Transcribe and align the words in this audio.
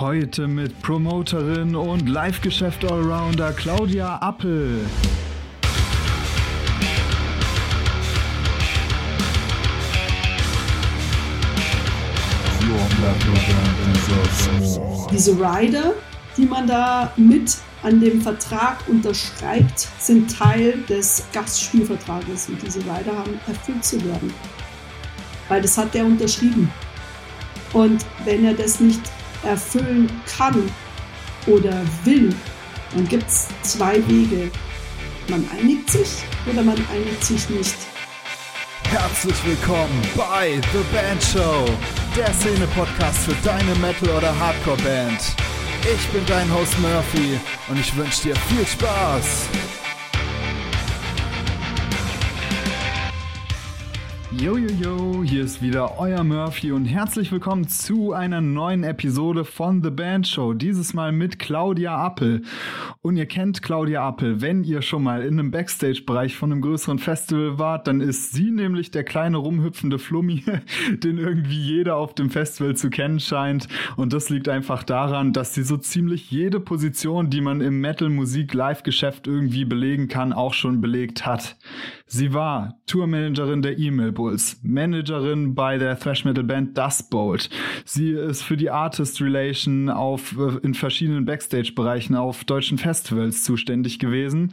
Heute 0.00 0.46
mit 0.46 0.80
Promoterin 0.80 1.74
und 1.74 2.08
Live-Geschäft-Allrounder 2.08 3.52
Claudia 3.52 4.14
Appel. 4.18 4.86
Diese 15.10 15.32
Rider, 15.32 15.94
die 16.36 16.46
man 16.46 16.68
da 16.68 17.12
mit 17.16 17.56
an 17.82 18.00
dem 18.00 18.22
Vertrag 18.22 18.76
unterschreibt, 18.86 19.88
sind 19.98 20.32
Teil 20.32 20.78
des 20.88 21.24
Gastspielvertrages 21.32 22.50
und 22.50 22.62
diese 22.62 22.78
Rider 22.78 23.18
haben 23.18 23.40
erfüllt 23.48 23.84
zu 23.84 24.00
werden. 24.04 24.32
Weil 25.48 25.60
das 25.60 25.76
hat 25.76 25.92
der 25.92 26.06
unterschrieben. 26.06 26.70
Und 27.72 28.06
wenn 28.24 28.44
er 28.44 28.54
das 28.54 28.78
nicht 28.78 29.02
erfüllen 29.42 30.10
kann 30.36 30.70
oder 31.46 31.80
will, 32.04 32.34
dann 32.94 33.06
gibt 33.08 33.28
es 33.28 33.48
zwei 33.62 33.96
Wege. 34.08 34.50
Man 35.28 35.48
einigt 35.58 35.90
sich 35.90 36.08
oder 36.50 36.62
man 36.62 36.76
einigt 36.92 37.24
sich 37.24 37.48
nicht. 37.50 37.76
Herzlich 38.84 39.36
willkommen 39.44 40.02
bei 40.16 40.60
The 40.72 40.96
Band 40.96 41.22
Show, 41.22 41.66
der 42.16 42.32
Szene-Podcast 42.34 43.18
für 43.18 43.36
deine 43.44 43.74
Metal- 43.76 44.16
oder 44.16 44.38
Hardcore-Band. 44.38 45.20
Ich 45.82 46.08
bin 46.08 46.24
dein 46.26 46.52
Host 46.52 46.78
Murphy 46.80 47.38
und 47.68 47.78
ich 47.78 47.94
wünsche 47.96 48.22
dir 48.22 48.36
viel 48.36 48.66
Spaß. 48.66 49.48
Yo, 54.40 54.56
yo, 54.56 54.68
yo, 54.80 55.24
hier 55.24 55.42
ist 55.42 55.60
wieder 55.62 55.98
euer 55.98 56.22
Murphy 56.22 56.70
und 56.70 56.84
herzlich 56.84 57.32
willkommen 57.32 57.66
zu 57.66 58.12
einer 58.12 58.40
neuen 58.40 58.84
Episode 58.84 59.44
von 59.44 59.82
The 59.82 59.90
Band 59.90 60.28
Show. 60.28 60.52
Dieses 60.52 60.94
Mal 60.94 61.10
mit 61.10 61.40
Claudia 61.40 61.96
Appel. 61.96 62.42
Und 63.02 63.16
ihr 63.16 63.26
kennt 63.26 63.62
Claudia 63.62 64.06
Appel, 64.06 64.40
wenn 64.40 64.62
ihr 64.62 64.80
schon 64.80 65.02
mal 65.02 65.22
in 65.22 65.40
einem 65.40 65.50
Backstage-Bereich 65.50 66.36
von 66.36 66.52
einem 66.52 66.60
größeren 66.60 67.00
Festival 67.00 67.58
wart, 67.58 67.88
dann 67.88 68.00
ist 68.00 68.32
sie 68.32 68.52
nämlich 68.52 68.92
der 68.92 69.02
kleine 69.02 69.38
rumhüpfende 69.38 69.98
Flummi, 69.98 70.44
den 71.02 71.18
irgendwie 71.18 71.60
jeder 71.60 71.96
auf 71.96 72.14
dem 72.14 72.30
Festival 72.30 72.76
zu 72.76 72.90
kennen 72.90 73.18
scheint. 73.18 73.66
Und 73.96 74.12
das 74.12 74.30
liegt 74.30 74.48
einfach 74.48 74.84
daran, 74.84 75.32
dass 75.32 75.54
sie 75.54 75.64
so 75.64 75.76
ziemlich 75.78 76.30
jede 76.30 76.60
Position, 76.60 77.28
die 77.28 77.40
man 77.40 77.60
im 77.60 77.80
Metal-Musik-Live-Geschäft 77.80 79.26
irgendwie 79.26 79.64
belegen 79.64 80.06
kann, 80.06 80.32
auch 80.32 80.54
schon 80.54 80.80
belegt 80.80 81.26
hat. 81.26 81.56
Sie 82.10 82.32
war 82.32 82.80
Tourmanagerin 82.86 83.60
der 83.60 83.78
E-Mail 83.78 84.12
Bulls, 84.12 84.58
Managerin 84.62 85.54
bei 85.54 85.76
der 85.76 85.98
Thrash 85.98 86.24
Metal 86.24 86.42
Band 86.42 86.76
Dust 86.76 87.10
Bolt. 87.10 87.50
Sie 87.84 88.12
ist 88.12 88.42
für 88.42 88.56
die 88.56 88.70
Artist 88.70 89.20
Relation 89.20 89.90
auf, 89.90 90.34
äh, 90.38 90.56
in 90.62 90.72
verschiedenen 90.72 91.26
Backstage-Bereichen 91.26 92.16
auf 92.16 92.44
deutschen 92.44 92.78
Festivals 92.78 93.44
zuständig 93.44 93.98
gewesen. 93.98 94.52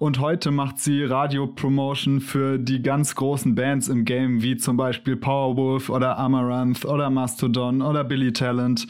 Und 0.00 0.18
heute 0.18 0.50
macht 0.50 0.80
sie 0.80 1.04
Radio-Promotion 1.04 2.20
für 2.20 2.58
die 2.58 2.82
ganz 2.82 3.14
großen 3.14 3.54
Bands 3.54 3.86
im 3.86 4.04
Game, 4.04 4.42
wie 4.42 4.56
zum 4.56 4.76
Beispiel 4.76 5.14
Powerwolf 5.14 5.90
oder 5.90 6.18
Amaranth 6.18 6.84
oder 6.84 7.08
Mastodon 7.10 7.82
oder 7.82 8.02
Billy 8.02 8.32
Talent. 8.32 8.88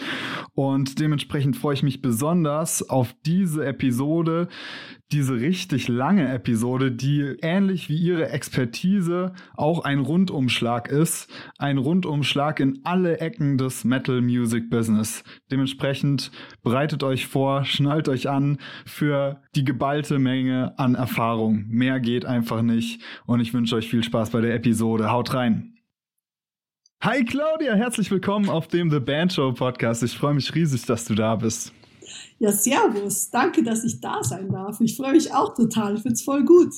Und 0.54 1.00
dementsprechend 1.00 1.54
freue 1.54 1.74
ich 1.74 1.82
mich 1.82 2.00
besonders 2.00 2.88
auf 2.88 3.14
diese 3.26 3.66
Episode, 3.66 4.48
diese 5.12 5.34
richtig 5.34 5.86
lange 5.88 6.28
Episode, 6.32 6.90
die 6.90 7.36
ähnlich 7.40 7.88
wie 7.88 7.96
ihre 7.96 8.30
Expertise 8.30 9.32
auch 9.54 9.84
ein 9.84 10.00
Rundumschlag 10.00 10.88
ist. 10.88 11.30
Ein 11.58 11.78
Rundumschlag 11.78 12.58
in 12.58 12.80
alle 12.84 13.20
Ecken 13.20 13.56
des 13.56 13.84
Metal 13.84 14.20
Music 14.20 14.68
Business. 14.68 15.22
Dementsprechend 15.50 16.32
bereitet 16.62 17.04
euch 17.04 17.26
vor, 17.26 17.64
schnallt 17.64 18.08
euch 18.08 18.28
an 18.28 18.58
für 18.84 19.42
die 19.54 19.64
geballte 19.64 20.18
Menge 20.18 20.76
an 20.78 20.96
Erfahrung. 20.96 21.66
Mehr 21.68 22.00
geht 22.00 22.24
einfach 22.24 22.62
nicht. 22.62 23.00
Und 23.26 23.40
ich 23.40 23.54
wünsche 23.54 23.76
euch 23.76 23.88
viel 23.88 24.02
Spaß 24.02 24.30
bei 24.30 24.40
der 24.40 24.54
Episode. 24.54 25.12
Haut 25.12 25.34
rein! 25.34 25.72
Hi 27.02 27.24
Claudia, 27.24 27.74
herzlich 27.74 28.10
willkommen 28.10 28.48
auf 28.48 28.68
dem 28.68 28.90
The 28.90 29.00
Band 29.00 29.32
Show 29.34 29.52
Podcast. 29.52 30.02
Ich 30.02 30.16
freue 30.16 30.34
mich 30.34 30.54
riesig, 30.54 30.86
dass 30.86 31.04
du 31.04 31.14
da 31.14 31.36
bist. 31.36 31.72
Ja, 32.38 32.52
servus. 32.52 33.30
Danke, 33.30 33.62
dass 33.62 33.84
ich 33.84 34.00
da 34.00 34.22
sein 34.22 34.50
darf. 34.50 34.80
Ich 34.80 34.96
freue 34.96 35.12
mich 35.12 35.32
auch 35.32 35.54
total. 35.54 35.94
Ich 35.94 36.02
finde 36.02 36.14
es 36.14 36.22
voll 36.22 36.44
gut. 36.44 36.72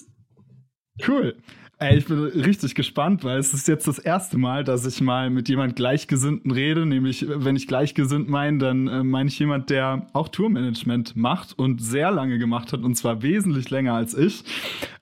Cool. 1.07 1.37
Ey, 1.81 1.97
ich 1.97 2.07
bin 2.07 2.19
richtig 2.19 2.75
gespannt, 2.75 3.23
weil 3.23 3.39
es 3.39 3.55
ist 3.55 3.69
jetzt 3.69 3.87
das 3.87 4.01
erste 4.01 4.37
Mal, 4.37 4.65
dass 4.65 4.85
ich 4.85 5.01
mal 5.01 5.31
mit 5.31 5.49
jemand 5.49 5.77
Gleichgesinnten 5.77 6.51
rede. 6.51 6.87
Nämlich, 6.87 7.27
wenn 7.29 7.55
ich 7.55 7.69
Gleichgesinnt 7.69 8.29
meine, 8.29 8.59
dann 8.59 8.89
äh, 8.89 9.05
meine 9.05 9.29
ich 9.29 9.39
jemand, 9.39 9.71
der 9.71 10.09
auch 10.13 10.29
Tourmanagement 10.29 11.15
macht 11.15 11.57
und 11.57 11.81
sehr 11.81 12.11
lange 12.11 12.39
gemacht 12.39 12.73
hat 12.73 12.83
und 12.83 12.97
zwar 12.97 13.23
wesentlich 13.23 13.71
länger 13.71 13.95
als 13.95 14.15
ich. 14.15 14.43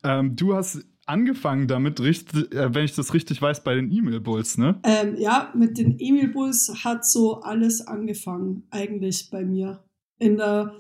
Ähm, 0.05 0.37
du 0.37 0.55
hast 0.55 0.85
angefangen 1.07 1.67
damit, 1.67 2.01
richtig, 2.01 2.53
äh, 2.53 2.75
wenn 2.75 2.85
ich 2.85 2.95
das 2.95 3.15
richtig 3.15 3.41
weiß, 3.41 3.65
bei 3.65 3.75
den 3.75 3.91
E-Mail 3.91 4.21
Bulls, 4.21 4.59
ne? 4.59 4.79
Ähm, 4.83 5.17
ja, 5.17 5.53
mit 5.55 5.79
den 5.79 5.97
E-Mail 5.99 6.29
Bulls 6.29 6.71
hat 6.85 7.07
so 7.07 7.41
alles 7.41 7.87
angefangen, 7.87 8.65
eigentlich 8.71 9.31
bei 9.31 9.45
mir 9.45 9.86
in 10.19 10.37
der 10.37 10.75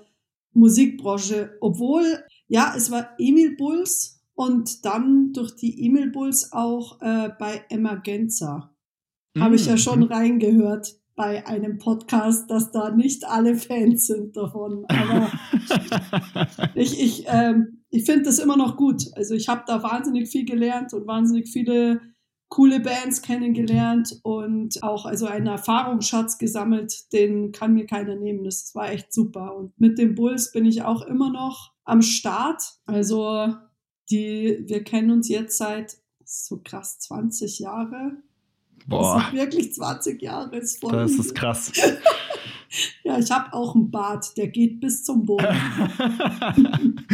Musikbranche. 0.52 1.56
Obwohl, 1.60 2.04
ja, 2.48 2.74
es 2.76 2.90
war 2.90 3.10
Emil 3.18 3.56
Bulls 3.56 4.24
und 4.34 4.84
dann 4.84 5.32
durch 5.32 5.56
die 5.56 5.86
Emil 5.86 6.10
Bulls 6.10 6.52
auch 6.52 7.00
äh, 7.00 7.30
bei 7.38 7.64
Emergenza. 7.68 8.74
Mm. 9.34 9.42
Habe 9.42 9.56
ich 9.56 9.66
ja 9.66 9.76
schon 9.76 10.00
mhm. 10.00 10.06
reingehört 10.06 10.96
bei 11.16 11.46
einem 11.46 11.78
Podcast, 11.78 12.50
dass 12.50 12.70
da 12.70 12.90
nicht 12.90 13.26
alle 13.26 13.56
Fans 13.56 14.06
sind 14.06 14.36
davon. 14.36 14.84
Aber 14.88 15.32
ich, 16.74 17.00
ich, 17.00 17.24
ähm, 17.26 17.82
ich 17.88 18.04
finde 18.04 18.24
das 18.24 18.38
immer 18.38 18.56
noch 18.56 18.76
gut. 18.76 19.04
Also 19.14 19.34
ich 19.34 19.48
habe 19.48 19.64
da 19.66 19.82
wahnsinnig 19.82 20.28
viel 20.28 20.44
gelernt 20.44 20.92
und 20.92 21.06
wahnsinnig 21.06 21.48
viele 21.48 22.00
coole 22.48 22.80
Bands 22.80 23.22
kennengelernt 23.22 24.20
und 24.22 24.82
auch 24.82 25.04
also 25.04 25.26
einen 25.26 25.48
Erfahrungsschatz 25.48 26.38
gesammelt, 26.38 27.12
den 27.12 27.52
kann 27.52 27.74
mir 27.74 27.86
keiner 27.86 28.14
nehmen. 28.14 28.44
Das 28.44 28.74
war 28.74 28.90
echt 28.90 29.12
super. 29.12 29.56
Und 29.56 29.78
mit 29.78 29.98
den 29.98 30.14
Bulls 30.14 30.52
bin 30.52 30.64
ich 30.64 30.82
auch 30.82 31.02
immer 31.02 31.30
noch 31.30 31.72
am 31.84 32.02
Start. 32.02 32.62
Also 32.86 33.54
die, 34.10 34.62
wir 34.66 34.84
kennen 34.84 35.10
uns 35.10 35.28
jetzt 35.28 35.58
seit 35.58 35.96
so 36.24 36.60
krass 36.62 36.98
20 37.00 37.58
Jahre. 37.58 38.12
Boah. 38.86 39.16
Das 39.16 39.30
sind 39.30 39.40
wirklich 39.40 39.74
20 39.74 40.22
Jahre. 40.22 40.56
Ist 40.56 40.80
voll 40.80 40.92
das 40.92 41.12
ist 41.12 41.34
krass. 41.34 41.72
Ja, 43.04 43.18
ich 43.18 43.30
habe 43.30 43.52
auch 43.52 43.74
einen 43.74 43.90
Bart, 43.90 44.36
der 44.36 44.48
geht 44.48 44.80
bis 44.80 45.04
zum 45.04 45.24
Boden. 45.24 45.46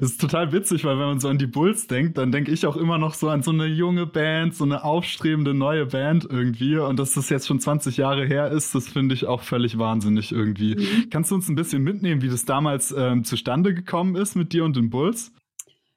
das 0.00 0.12
ist 0.12 0.20
total 0.20 0.52
witzig, 0.52 0.84
weil 0.84 0.98
wenn 0.98 1.06
man 1.06 1.20
so 1.20 1.28
an 1.28 1.38
die 1.38 1.46
Bulls 1.46 1.86
denkt, 1.86 2.18
dann 2.18 2.32
denke 2.32 2.52
ich 2.52 2.66
auch 2.66 2.76
immer 2.76 2.98
noch 2.98 3.14
so 3.14 3.28
an 3.28 3.42
so 3.42 3.50
eine 3.50 3.66
junge 3.66 4.06
Band, 4.06 4.54
so 4.54 4.64
eine 4.64 4.84
aufstrebende 4.84 5.54
neue 5.54 5.86
Band 5.86 6.26
irgendwie. 6.28 6.76
Und 6.76 6.98
dass 6.98 7.14
das 7.14 7.28
jetzt 7.30 7.46
schon 7.46 7.60
20 7.60 7.96
Jahre 7.96 8.26
her 8.26 8.50
ist, 8.50 8.74
das 8.74 8.88
finde 8.88 9.14
ich 9.14 9.26
auch 9.26 9.42
völlig 9.42 9.78
wahnsinnig 9.78 10.32
irgendwie. 10.32 10.76
Mhm. 10.76 11.10
Kannst 11.10 11.30
du 11.30 11.34
uns 11.34 11.48
ein 11.48 11.54
bisschen 11.54 11.82
mitnehmen, 11.82 12.22
wie 12.22 12.28
das 12.28 12.44
damals 12.44 12.94
ähm, 12.96 13.24
zustande 13.24 13.74
gekommen 13.74 14.16
ist 14.16 14.36
mit 14.36 14.52
dir 14.52 14.64
und 14.64 14.76
den 14.76 14.90
Bulls? 14.90 15.32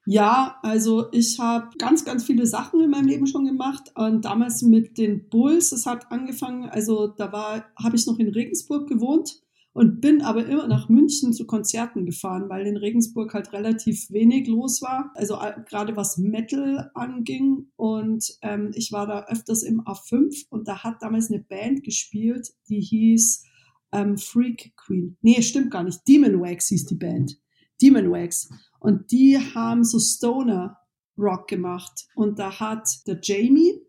Ja, 0.10 0.58
also 0.62 1.08
ich 1.12 1.38
habe 1.38 1.68
ganz, 1.78 2.06
ganz 2.06 2.24
viele 2.24 2.46
Sachen 2.46 2.80
in 2.80 2.90
meinem 2.90 3.08
Leben 3.08 3.28
schon 3.28 3.46
gemacht. 3.46 3.92
Und 3.96 4.24
damals 4.24 4.62
mit 4.62 4.98
den 4.98 5.28
Bulls, 5.28 5.74
es 5.74 5.86
hat 5.86 6.12
angefangen, 6.14 6.70
also 6.70 7.08
da 7.08 7.32
war, 7.34 7.66
habe 7.78 7.98
ich 7.98 8.08
noch 8.08 8.18
in 8.18 8.30
Regensburg 8.30 8.88
gewohnt 8.88 9.42
und 9.78 10.02
bin 10.02 10.24
aber 10.24 10.48
immer 10.48 10.66
nach 10.66 10.90
München 10.90 11.34
zu 11.34 11.46
Konzerten 11.46 12.08
gefahren, 12.08 12.50
weil 12.50 12.66
in 12.66 12.78
Regensburg 12.78 13.36
halt 13.36 13.54
relativ 13.54 14.10
wenig 14.10 14.48
los 14.48 14.82
war. 14.82 15.12
Also 15.14 15.36
äh, 15.36 15.54
gerade 15.70 15.96
was 15.96 16.18
Metal 16.18 16.90
anging. 16.96 17.68
Und 17.76 18.40
ähm, 18.42 18.72
ich 18.74 18.92
war 18.92 19.06
da 19.06 19.28
öfters 19.28 19.62
im 19.62 19.82
A5 19.82 20.48
und 20.50 20.68
da 20.68 20.84
hat 20.84 21.04
damals 21.04 21.30
eine 21.30 21.44
Band 21.44 21.84
gespielt, 21.84 22.56
die 22.68 22.80
hieß 22.80 23.46
ähm, 23.92 24.18
Freak 24.18 24.74
Queen. 24.78 25.16
Nee, 25.22 25.44
stimmt 25.44 25.70
gar 25.70 25.84
nicht. 25.84 26.00
Demon 26.08 26.42
Wax 26.42 26.70
hieß 26.70 26.88
die 26.88 26.96
Band. 26.96 27.40
Demon 27.80 28.10
Wax. 28.10 28.50
Und 28.80 29.12
die 29.12 29.38
haben 29.38 29.84
so 29.84 30.00
Stoner 30.00 30.80
Rock 31.20 31.50
gemacht. 31.50 32.08
Und 32.16 32.40
da 32.40 32.60
hat 32.60 32.90
der 33.06 33.20
Jamie, 33.22 33.80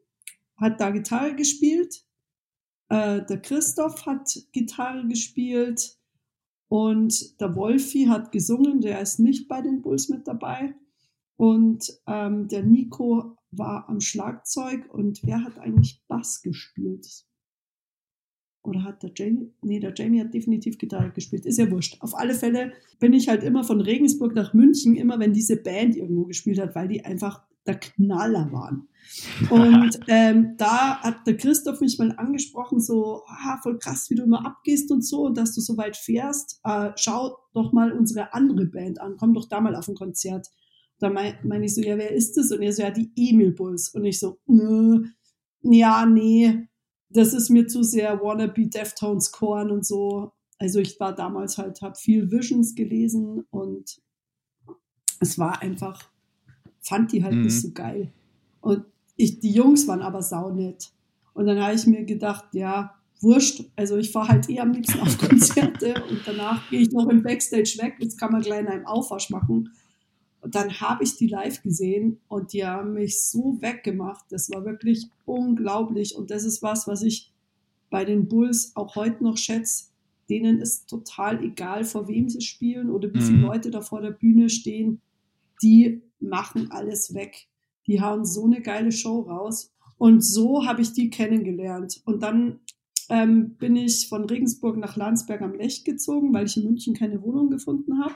hat 0.54 0.82
da 0.82 0.90
Gitarre 0.90 1.34
gespielt, 1.34 2.04
äh, 2.88 3.24
der 3.24 3.40
Christoph 3.40 4.06
hat 4.06 4.30
Gitarre 4.52 5.06
gespielt 5.06 5.98
und 6.68 7.40
der 7.40 7.54
Wolfi 7.56 8.04
hat 8.04 8.32
gesungen, 8.32 8.80
der 8.80 9.00
ist 9.00 9.18
nicht 9.18 9.48
bei 9.48 9.60
den 9.60 9.82
Bulls 9.82 10.08
mit 10.08 10.26
dabei. 10.26 10.74
Und 11.36 12.00
ähm, 12.06 12.48
der 12.48 12.62
Nico 12.62 13.36
war 13.50 13.88
am 13.88 14.00
Schlagzeug 14.00 14.92
und 14.92 15.20
wer 15.22 15.42
hat 15.44 15.58
eigentlich 15.58 16.02
Bass 16.08 16.42
gespielt? 16.42 17.24
Oder 18.62 18.82
hat 18.82 19.02
der 19.02 19.12
Jamie? 19.14 19.54
Nee, 19.62 19.80
der 19.80 19.94
Jamie 19.94 20.20
hat 20.20 20.34
definitiv 20.34 20.78
Gitarre 20.78 21.10
gespielt. 21.10 21.46
Ist 21.46 21.58
ja 21.58 21.70
wurscht. 21.70 22.02
Auf 22.02 22.14
alle 22.14 22.34
Fälle 22.34 22.72
bin 22.98 23.12
ich 23.12 23.28
halt 23.28 23.42
immer 23.44 23.64
von 23.64 23.80
Regensburg 23.80 24.34
nach 24.34 24.52
München, 24.52 24.96
immer 24.96 25.18
wenn 25.18 25.32
diese 25.32 25.56
Band 25.56 25.96
irgendwo 25.96 26.24
gespielt 26.24 26.58
hat, 26.58 26.74
weil 26.74 26.88
die 26.88 27.04
einfach 27.04 27.47
der 27.68 27.78
Knaller 27.78 28.50
waren. 28.52 28.88
Und 29.50 30.00
ähm, 30.08 30.54
da 30.56 31.00
hat 31.00 31.26
der 31.26 31.36
Christoph 31.36 31.80
mich 31.80 31.98
mal 31.98 32.12
angesprochen, 32.16 32.80
so, 32.80 33.22
ah, 33.26 33.58
voll 33.62 33.78
krass, 33.78 34.10
wie 34.10 34.14
du 34.14 34.24
immer 34.24 34.44
abgehst 34.44 34.90
und 34.90 35.04
so, 35.04 35.26
und 35.26 35.36
dass 35.36 35.54
du 35.54 35.60
so 35.60 35.76
weit 35.76 35.96
fährst. 35.96 36.60
Äh, 36.64 36.90
schau 36.96 37.36
doch 37.54 37.72
mal 37.72 37.92
unsere 37.92 38.32
andere 38.32 38.66
Band 38.66 39.00
an, 39.00 39.16
komm 39.18 39.34
doch 39.34 39.48
da 39.48 39.60
mal 39.60 39.76
auf 39.76 39.88
ein 39.88 39.94
Konzert. 39.94 40.48
Da 40.98 41.10
meine 41.10 41.38
mein 41.44 41.62
ich 41.62 41.74
so, 41.74 41.80
ja, 41.80 41.96
wer 41.96 42.10
ist 42.10 42.36
das? 42.36 42.50
Und 42.50 42.62
er 42.62 42.72
so, 42.72 42.82
ja, 42.82 42.90
die 42.90 43.12
Emil 43.14 43.52
Bulls. 43.52 43.90
Und 43.94 44.04
ich 44.04 44.18
so, 44.18 44.38
äh, 44.48 44.98
ja, 45.62 46.06
nee, 46.06 46.68
das 47.10 47.32
ist 47.32 47.50
mir 47.50 47.66
zu 47.66 47.82
sehr 47.82 48.20
Wannabe 48.20 48.68
Deftones 48.68 49.32
Korn 49.32 49.70
und 49.70 49.86
so. 49.86 50.32
Also 50.58 50.80
ich 50.80 50.98
war 50.98 51.14
damals 51.14 51.56
halt, 51.56 51.80
habe 51.82 51.94
viel 51.94 52.30
Visions 52.30 52.74
gelesen 52.74 53.46
und 53.50 54.00
es 55.20 55.38
war 55.38 55.62
einfach, 55.62 56.10
fand 56.88 57.12
die 57.12 57.22
halt 57.22 57.34
mhm. 57.34 57.42
nicht 57.42 57.60
so 57.60 57.70
geil. 57.72 58.10
Und 58.60 58.84
ich, 59.16 59.40
die 59.40 59.52
Jungs 59.52 59.86
waren 59.86 60.02
aber 60.02 60.22
saunett. 60.22 60.90
Und 61.34 61.46
dann 61.46 61.60
habe 61.60 61.74
ich 61.74 61.86
mir 61.86 62.04
gedacht, 62.04 62.46
ja, 62.52 62.94
wurscht. 63.20 63.64
Also 63.76 63.96
ich 63.96 64.10
fahre 64.10 64.28
halt 64.28 64.48
eh 64.48 64.60
am 64.60 64.72
liebsten 64.72 65.00
auf 65.00 65.18
Konzerte 65.28 66.02
und 66.08 66.20
danach 66.24 66.68
gehe 66.70 66.80
ich 66.80 66.92
noch 66.92 67.08
im 67.08 67.22
Backstage 67.22 67.76
weg. 67.80 67.96
Jetzt 67.98 68.18
kann 68.18 68.32
man 68.32 68.42
gleich 68.42 68.60
in 68.60 68.68
einem 68.68 68.86
Aufwasch 68.86 69.30
machen. 69.30 69.70
Und 70.40 70.54
dann 70.54 70.80
habe 70.80 71.02
ich 71.02 71.16
die 71.16 71.26
live 71.26 71.62
gesehen 71.62 72.20
und 72.28 72.52
die 72.52 72.64
haben 72.64 72.94
mich 72.94 73.22
so 73.22 73.58
weggemacht. 73.60 74.24
Das 74.30 74.50
war 74.50 74.64
wirklich 74.64 75.08
unglaublich. 75.24 76.16
Und 76.16 76.30
das 76.30 76.44
ist 76.44 76.62
was, 76.62 76.86
was 76.86 77.02
ich 77.02 77.32
bei 77.90 78.04
den 78.04 78.28
Bulls 78.28 78.72
auch 78.76 78.94
heute 78.94 79.24
noch 79.24 79.36
schätze. 79.36 79.86
Denen 80.30 80.60
ist 80.60 80.88
total 80.88 81.42
egal, 81.42 81.84
vor 81.84 82.06
wem 82.06 82.28
sie 82.28 82.42
spielen 82.42 82.90
oder 82.90 83.12
wie 83.12 83.20
viele 83.20 83.38
mhm. 83.38 83.44
Leute 83.44 83.70
da 83.70 83.80
vor 83.80 84.00
der 84.00 84.10
Bühne 84.10 84.48
stehen. 84.48 85.00
Die 85.62 86.02
machen 86.20 86.70
alles 86.70 87.14
weg. 87.14 87.48
Die 87.86 88.00
hauen 88.00 88.24
so 88.24 88.44
eine 88.44 88.60
geile 88.60 88.92
Show 88.92 89.20
raus. 89.20 89.72
Und 89.96 90.24
so 90.24 90.66
habe 90.66 90.82
ich 90.82 90.92
die 90.92 91.10
kennengelernt. 91.10 92.00
Und 92.04 92.22
dann 92.22 92.60
ähm, 93.08 93.56
bin 93.56 93.76
ich 93.76 94.08
von 94.08 94.24
Regensburg 94.24 94.76
nach 94.76 94.96
Landsberg 94.96 95.42
am 95.42 95.54
Lech 95.54 95.84
gezogen, 95.84 96.32
weil 96.32 96.46
ich 96.46 96.56
in 96.56 96.64
München 96.64 96.94
keine 96.94 97.22
Wohnung 97.22 97.50
gefunden 97.50 97.98
habe. 98.02 98.14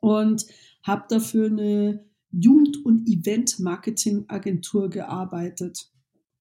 Und 0.00 0.46
habe 0.82 1.04
dafür 1.08 1.46
eine 1.46 2.04
Jugend- 2.30 2.84
und 2.84 3.08
Event-Marketing-Agentur 3.08 4.90
gearbeitet. 4.90 5.90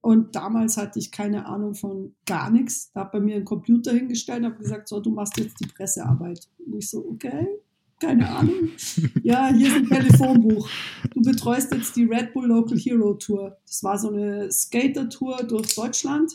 Und 0.01 0.35
damals 0.35 0.75
hatte 0.75 0.99
ich 0.99 1.11
keine 1.11 1.45
Ahnung 1.45 1.75
von 1.75 2.15
gar 2.25 2.49
nichts. 2.49 2.91
Da 2.91 3.01
habe 3.01 3.19
bei 3.19 3.23
mir 3.23 3.35
einen 3.35 3.45
Computer 3.45 3.93
hingestellt 3.93 4.39
und 4.39 4.51
habe 4.51 4.61
gesagt, 4.61 4.89
so, 4.89 4.99
du 4.99 5.11
machst 5.11 5.37
jetzt 5.37 5.59
die 5.61 5.67
Pressearbeit. 5.67 6.49
Und 6.65 6.75
ich 6.75 6.89
so, 6.89 7.07
okay, 7.07 7.47
keine 8.03 8.29
Ahnung. 8.29 8.69
Ja, 9.23 9.53
hier 9.53 9.67
ist 9.67 9.75
ein 9.75 9.87
Telefonbuch. 9.87 10.69
Du 11.13 11.21
betreust 11.21 11.73
jetzt 11.73 11.95
die 11.95 12.03
Red 12.03 12.33
Bull 12.33 12.47
Local 12.47 12.77
Hero 12.77 13.13
Tour. 13.13 13.57
Das 13.65 13.83
war 13.83 13.97
so 13.97 14.09
eine 14.09 14.51
Skater-Tour 14.51 15.43
durch 15.47 15.73
Deutschland. 15.75 16.33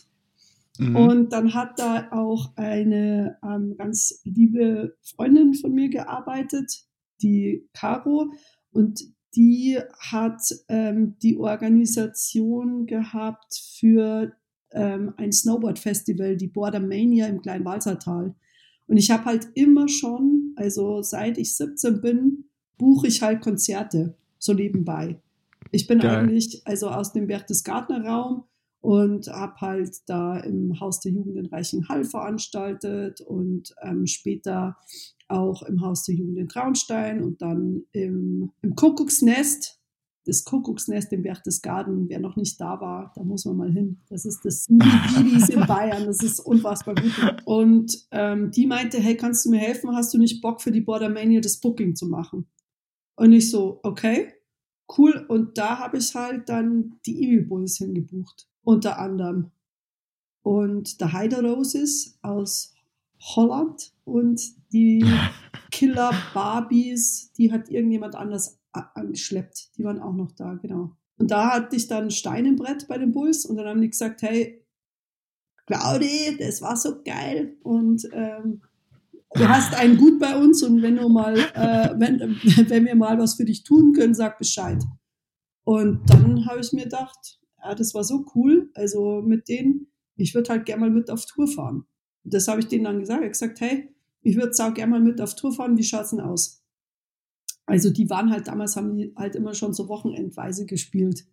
Mhm. 0.79 0.97
Und 0.97 1.33
dann 1.33 1.53
hat 1.55 1.79
da 1.79 2.09
auch 2.11 2.57
eine 2.57 3.37
ähm, 3.45 3.75
ganz 3.77 4.21
liebe 4.25 4.97
Freundin 5.03 5.55
von 5.55 5.75
mir 5.75 5.91
gearbeitet, 5.91 6.85
die 7.21 7.69
Caro. 7.75 8.33
Und 8.71 9.03
die 9.37 9.79
hat 9.99 10.41
ähm, 10.69 11.17
die 11.23 11.37
Organisation 11.37 12.87
gehabt 12.87 13.61
für 13.79 14.33
ähm, 14.73 15.13
ein 15.17 15.33
Snowboard-Festival, 15.33 16.37
die 16.37 16.49
Border 16.49 16.81
Mania 16.81 17.27
im 17.27 17.43
kleinen 17.43 17.65
Walsertal. 17.65 18.35
Und 18.89 18.97
ich 18.97 19.11
habe 19.11 19.27
halt 19.27 19.49
immer 19.55 19.87
schon, 19.87 20.55
also 20.57 21.03
seit 21.03 21.39
ich 21.39 21.57
17 21.57 22.01
bin, 22.01 22.45
buche 22.79 23.07
ich 23.07 23.23
halt 23.23 23.41
Konzerte, 23.41 24.17
so 24.39 24.55
nebenbei. 24.55 25.21
Ich 25.71 25.87
bin 25.87 26.01
Geil. 26.01 26.17
eigentlich 26.17 26.63
also 26.65 26.89
aus 26.89 27.13
dem 27.13 27.27
Berchtesgadener 27.27 28.05
Raum 28.05 28.45
und 28.81 29.27
habe 29.29 29.61
halt 29.61 29.97
da 30.07 30.39
im 30.39 30.81
Haus 30.81 31.01
der 31.01 31.13
Jugend 31.13 31.37
in 31.37 31.47
Reichenhall 31.47 32.05
veranstaltet 32.05 33.21
und 33.21 33.75
ähm, 33.83 34.07
später 34.07 34.77
auch 35.29 35.63
im 35.63 35.83
Haus 35.83 36.05
der 36.05 36.15
Jugend 36.15 36.39
in 36.39 36.49
Traunstein 36.49 37.23
und 37.23 37.43
dann 37.43 37.83
im, 37.93 38.53
im 38.63 38.75
Kuckucksnest 38.75 39.78
das 40.29 40.45
Kuckucksnest 40.45 41.11
im 41.15 41.23
Berchtesgaden, 41.23 42.11
wer 42.11 42.21
noch 42.21 42.37
nicht 42.37 42.61
da 42.61 42.83
war, 42.83 43.13
da 43.17 43.25
muss 43.25 43.47
man 43.47 43.57
mal 43.57 43.73
hin. 43.73 44.03
Das 44.11 44.27
ist 44.27 44.45
das 44.45 44.67
Bibis 44.69 45.49
in 45.49 45.67
Bayern, 45.67 46.05
das 46.05 46.23
ist 46.23 46.39
unfassbar 46.39 46.97
gut. 46.97 47.13
Und 47.47 48.07
ähm, 48.11 48.51
die 48.51 48.67
meinte, 48.67 48.99
hey, 48.99 49.17
kannst 49.17 49.47
du 49.47 49.51
mir 49.51 49.59
helfen? 49.59 49.97
Hast 49.97 50.13
du 50.13 50.19
nicht 50.19 50.43
Bock 50.43 50.61
für 50.61 50.71
die 50.71 50.83
Bordermania 50.83 51.41
das 51.41 51.61
Booking 51.61 51.97
zu 51.97 52.07
machen? 52.07 52.47
Und 53.17 53.33
ich 53.33 53.51
so, 53.51 53.81
okay, 53.83 54.35
cool. 54.99 55.25
Und 55.29 55.57
da 55.57 55.79
habe 55.79 55.97
ich 55.97 56.15
halt 56.15 56.51
dann 56.51 57.01
die 57.07 57.25
Evil 57.25 57.47
Bulls 57.47 57.79
hingebucht, 57.79 58.47
unter 58.63 58.99
anderem. 58.99 59.51
Und 60.43 61.01
der 61.01 61.15
Heider 61.15 61.43
Roses 61.43 62.19
aus 62.21 62.75
Holland 63.19 63.95
und 64.05 64.43
die 64.75 65.03
Killer 65.71 66.13
Barbies, 66.35 67.33
die 67.33 67.51
hat 67.51 67.71
irgendjemand 67.71 68.15
anders 68.15 68.58
angeschleppt. 68.73 69.77
Die 69.77 69.85
waren 69.85 70.01
auch 70.01 70.15
noch 70.15 70.33
da, 70.33 70.55
genau. 70.55 70.93
Und 71.19 71.31
da 71.31 71.55
hatte 71.55 71.77
ich 71.77 71.89
dann 71.89 72.11
Stein 72.11 72.47
im 72.47 72.57
Brett 72.57 72.87
bei 72.89 72.99
den 72.99 73.13
Bulls 73.13 73.45
und 73.45 73.57
dann 73.57 73.67
haben 73.67 73.81
die 73.81 73.91
gesagt, 73.91 74.23
hey, 74.23 74.65
Claudi, 75.67 76.37
das 76.39 76.63
war 76.63 76.77
so 76.77 77.03
geil 77.03 77.57
und 77.63 78.09
ähm, 78.13 78.63
du 79.35 79.49
hast 79.49 79.75
einen 79.75 79.99
gut 79.99 80.19
bei 80.19 80.37
uns 80.37 80.63
und 80.63 80.81
wenn 80.81 80.97
du 80.97 81.09
mal, 81.09 81.37
äh, 81.37 81.95
wenn, 81.99 82.21
wenn 82.71 82.85
wir 82.87 82.95
mal 82.95 83.19
was 83.19 83.35
für 83.35 83.45
dich 83.45 83.65
tun 83.65 83.93
können, 83.93 84.15
sag 84.15 84.39
Bescheid. 84.39 84.83
Und 85.65 86.09
dann 86.09 86.47
habe 86.47 86.61
ich 86.61 86.73
mir 86.73 86.85
gedacht, 86.85 87.39
ja, 87.63 87.75
das 87.75 87.95
war 87.95 88.05
so 88.05 88.25
cool, 88.35 88.71
also 88.75 89.21
mit 89.21 89.49
denen, 89.49 89.89
ich 90.17 90.35
würde 90.35 90.51
halt 90.51 90.65
gerne 90.65 90.81
mal 90.81 90.91
mit 90.91 91.11
auf 91.11 91.27
Tour 91.27 91.47
fahren. 91.47 91.85
Das 92.25 92.49
habe 92.49 92.61
ich 92.61 92.69
denen 92.69 92.85
dann 92.85 93.01
gesagt, 93.01 93.23
ich 93.23 93.33
gesagt, 93.33 93.61
hey, 93.61 93.95
ich 94.23 94.37
würde 94.37 94.53
auch 94.63 94.75
gerne 94.75 94.93
mal 94.93 95.01
mit 95.01 95.21
auf 95.21 95.35
Tour 95.35 95.53
fahren, 95.53 95.77
wie 95.77 95.85
schaut's 95.85 96.11
denn 96.11 96.21
aus? 96.21 96.58
Also 97.69 97.91
die 97.91 98.09
waren 98.09 98.31
halt 98.31 98.49
damals, 98.49 98.77
haben 98.77 98.97
die 98.97 99.13
halt 99.15 99.37
immer 99.37 99.53
schon 99.53 99.75
so 99.75 99.89
wochenendweise 99.89 100.65
gespielt. 100.65 101.27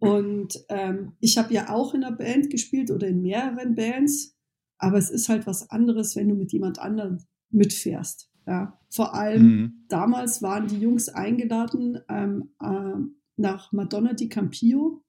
Und 0.00 0.64
ähm, 0.68 1.12
ich 1.20 1.38
habe 1.38 1.54
ja 1.54 1.70
auch 1.70 1.94
in 1.94 2.02
einer 2.02 2.16
Band 2.16 2.50
gespielt 2.50 2.90
oder 2.90 3.06
in 3.06 3.22
mehreren 3.22 3.76
Bands, 3.76 4.36
aber 4.78 4.98
es 4.98 5.10
ist 5.10 5.28
halt 5.28 5.46
was 5.46 5.70
anderes, 5.70 6.16
wenn 6.16 6.28
du 6.28 6.34
mit 6.34 6.52
jemand 6.52 6.80
anderem 6.80 7.18
mitfährst. 7.50 8.28
Ja. 8.46 8.78
Vor 8.90 9.14
allem 9.14 9.42
mhm. 9.42 9.84
damals 9.88 10.42
waren 10.42 10.66
die 10.66 10.80
Jungs 10.80 11.08
eingeladen 11.08 12.00
ähm, 12.08 12.50
äh, 12.60 12.96
nach 13.36 13.72
Madonna 13.72 14.12
di 14.12 14.28
Campio 14.28 15.04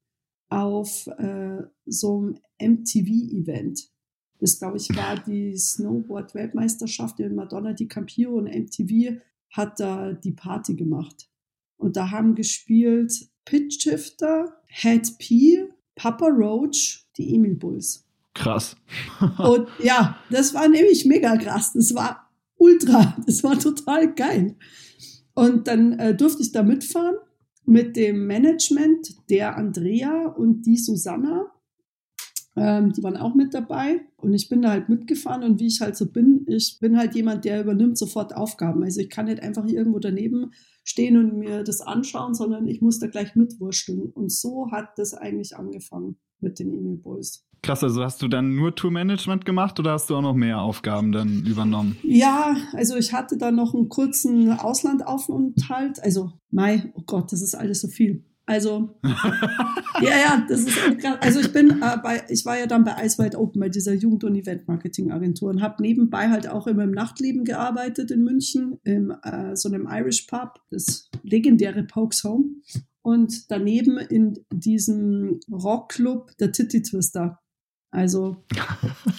auf 0.50 1.08
äh, 1.08 1.64
so 1.88 2.20
einem 2.20 2.38
MTV-Event. 2.62 3.90
Das, 4.40 4.60
glaube 4.60 4.78
ich, 4.78 4.96
war 4.96 5.18
die 5.18 5.58
Snowboard-Weltmeisterschaft 5.58 7.20
in 7.20 7.34
Madonna 7.34 7.74
di 7.74 7.88
Campio 7.88 8.36
und 8.36 8.46
MTV 8.46 9.20
hat 9.56 9.80
da 9.80 10.14
die 10.14 10.32
Party 10.32 10.76
gemacht. 10.76 11.30
Und 11.78 11.96
da 11.98 12.12
haben 12.12 12.36
gespielt 12.36 13.30
Pitch 13.46 13.82
Shifter, 13.84 14.62
Head 14.68 15.18
P, 15.20 15.68
Papa 15.96 16.28
Roach, 16.28 17.06
die 17.18 17.36
Emil 17.36 17.56
Bulls. 17.56 18.06
Krass. 18.34 18.76
und 19.38 19.68
ja, 19.82 20.18
das 20.30 20.54
war 20.54 20.68
nämlich 20.68 21.06
mega 21.06 21.38
krass. 21.38 21.74
Das 21.74 21.96
war 21.96 22.30
ultra, 22.58 23.16
das 23.26 23.44
war 23.44 23.58
total 23.58 24.14
geil. 24.14 24.56
Und 25.34 25.68
dann 25.68 26.00
äh, 26.00 26.16
durfte 26.16 26.42
ich 26.42 26.52
da 26.52 26.64
mitfahren 26.64 27.16
mit 27.66 27.96
dem 27.96 28.28
Management 28.28 29.16
der 29.30 29.58
Andrea 29.58 30.28
und 30.28 30.64
die 30.64 30.78
Susanna. 30.78 31.52
Ähm, 32.58 32.94
die 32.94 33.04
waren 33.04 33.18
auch 33.18 33.36
mit 33.36 33.54
dabei 33.54 34.02
und 34.18 34.34
ich 34.34 34.48
bin 34.48 34.62
da 34.62 34.70
halt 34.70 34.88
mitgefahren 34.88 35.44
und 35.44 35.60
wie 35.60 35.68
ich 35.68 35.82
halt 35.82 35.98
so 35.98 36.10
bin, 36.10 36.46
ich 36.48 36.78
bin 36.80 36.98
halt 36.98 37.14
jemand, 37.14 37.44
der 37.44 37.62
übernimmt 37.62 37.98
sofort 37.98 38.34
Aufgaben. 38.36 38.84
Also 38.84 39.02
ich 39.02 39.10
kann 39.10 39.26
nicht 39.26 39.44
einfach 39.44 39.66
irgendwo 39.66 40.00
daneben 40.00 40.52
stehen 40.84 41.18
und 41.18 41.38
mir 41.38 41.64
das 41.64 41.82
anschauen, 41.82 42.34
sondern 42.34 42.68
ich 42.68 42.82
muss 42.82 43.00
da 43.00 43.08
gleich 43.08 43.36
mitwurschteln. 43.36 44.12
Und 44.14 44.32
so 44.32 44.72
hat 44.72 44.98
das 44.98 45.14
eigentlich 45.14 45.58
angefangen 45.58 46.16
mit 46.40 46.60
den 46.60 46.74
Emil 46.74 46.98
Boys. 46.98 47.46
Krass, 47.62 47.84
also 47.84 48.04
hast 48.04 48.22
du 48.22 48.28
dann 48.28 48.56
nur 48.56 48.76
Tourmanagement 48.76 49.44
gemacht 49.44 49.80
oder 49.80 49.94
hast 49.94 50.10
du 50.10 50.16
auch 50.16 50.22
noch 50.22 50.36
mehr 50.36 50.62
Aufgaben 50.62 51.12
dann 51.12 51.46
übernommen? 51.46 51.98
Ja, 52.04 52.56
also 52.74 52.96
ich 52.96 53.12
hatte 53.12 53.38
dann 53.38 53.56
noch 53.56 53.74
einen 53.74 53.90
kurzen 53.90 54.52
Auslandaufenthalt. 54.52 56.02
Also, 56.04 56.32
Mai, 56.52 56.92
oh 56.94 57.02
Gott, 57.06 57.32
das 57.32 57.42
ist 57.42 57.56
alles 57.56 57.82
so 57.82 57.88
viel. 57.88 58.24
Also, 58.48 58.96
ja, 60.02 60.10
ja, 60.10 60.46
das 60.48 60.62
ist 60.62 60.78
echt 60.78 61.00
krass. 61.00 61.18
Also 61.20 61.40
ich 61.40 61.52
bin 61.52 61.82
äh, 61.82 61.98
bei, 62.02 62.24
ich 62.30 62.46
war 62.46 62.58
ja 62.58 62.68
dann 62.68 62.84
bei 62.84 62.92
Wide 62.92 63.38
Open, 63.40 63.60
bei 63.60 63.70
dieser 63.70 63.94
Jugend- 63.94 64.24
und 64.24 64.36
Event-Marketing-Agentur 64.36 65.50
und 65.50 65.62
habe 65.62 65.82
nebenbei 65.82 66.30
halt 66.30 66.48
auch 66.48 66.68
immer 66.68 66.84
im 66.84 66.92
Nachtleben 66.92 67.44
gearbeitet 67.44 68.12
in 68.12 68.24
München, 68.24 68.80
im 68.84 69.12
äh, 69.24 69.56
so 69.56 69.70
einem 69.70 69.88
Irish 69.90 70.24
Pub, 70.24 70.60
das 70.70 71.10
legendäre 71.24 71.84
Pokes 71.84 72.24
Home. 72.24 72.46
Und 73.02 73.52
daneben 73.52 73.98
in 73.98 74.46
diesem 74.52 75.40
Rockclub 75.52 76.38
der 76.38 76.52
Titty 76.52 76.82
Twister. 76.82 77.40
Also. 77.96 78.36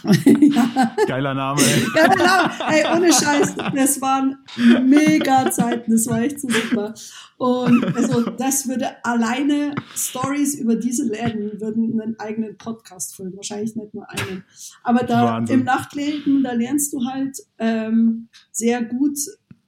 ja. 0.05 0.95
Geiler 1.09 1.33
Name, 1.33 1.61
ey. 1.63 1.87
Geiler 1.95 2.17
Name. 2.17 2.53
Ey, 2.69 2.85
ohne 2.95 3.13
Scheiß. 3.13 3.55
Das 3.75 4.01
waren 4.03 4.37
mega 4.85 5.51
Zeiten. 5.51 5.93
Das 5.93 6.07
war 6.07 6.21
echt 6.21 6.41
so 6.41 6.49
super. 6.49 6.93
Und 7.39 7.97
also, 7.97 8.31
das 8.31 8.69
würde 8.69 9.03
alleine 9.03 9.75
Stories 9.95 10.57
über 10.57 10.77
diese 10.77 11.05
Läden 11.05 11.59
würden 11.59 11.99
einen 12.01 12.21
eigenen 12.21 12.59
Podcast 12.59 13.17
füllen. 13.17 13.35
Wahrscheinlich 13.35 13.75
nicht 13.77 13.95
nur 13.95 14.09
einen. 14.11 14.45
Aber 14.83 15.05
da 15.05 15.25
Wahnsinn. 15.25 15.61
im 15.61 15.65
Nachtleben, 15.65 16.43
da 16.43 16.53
lernst 16.53 16.93
du 16.93 17.03
halt 17.07 17.39
ähm, 17.59 18.29
sehr 18.53 18.85
gut 18.85 19.19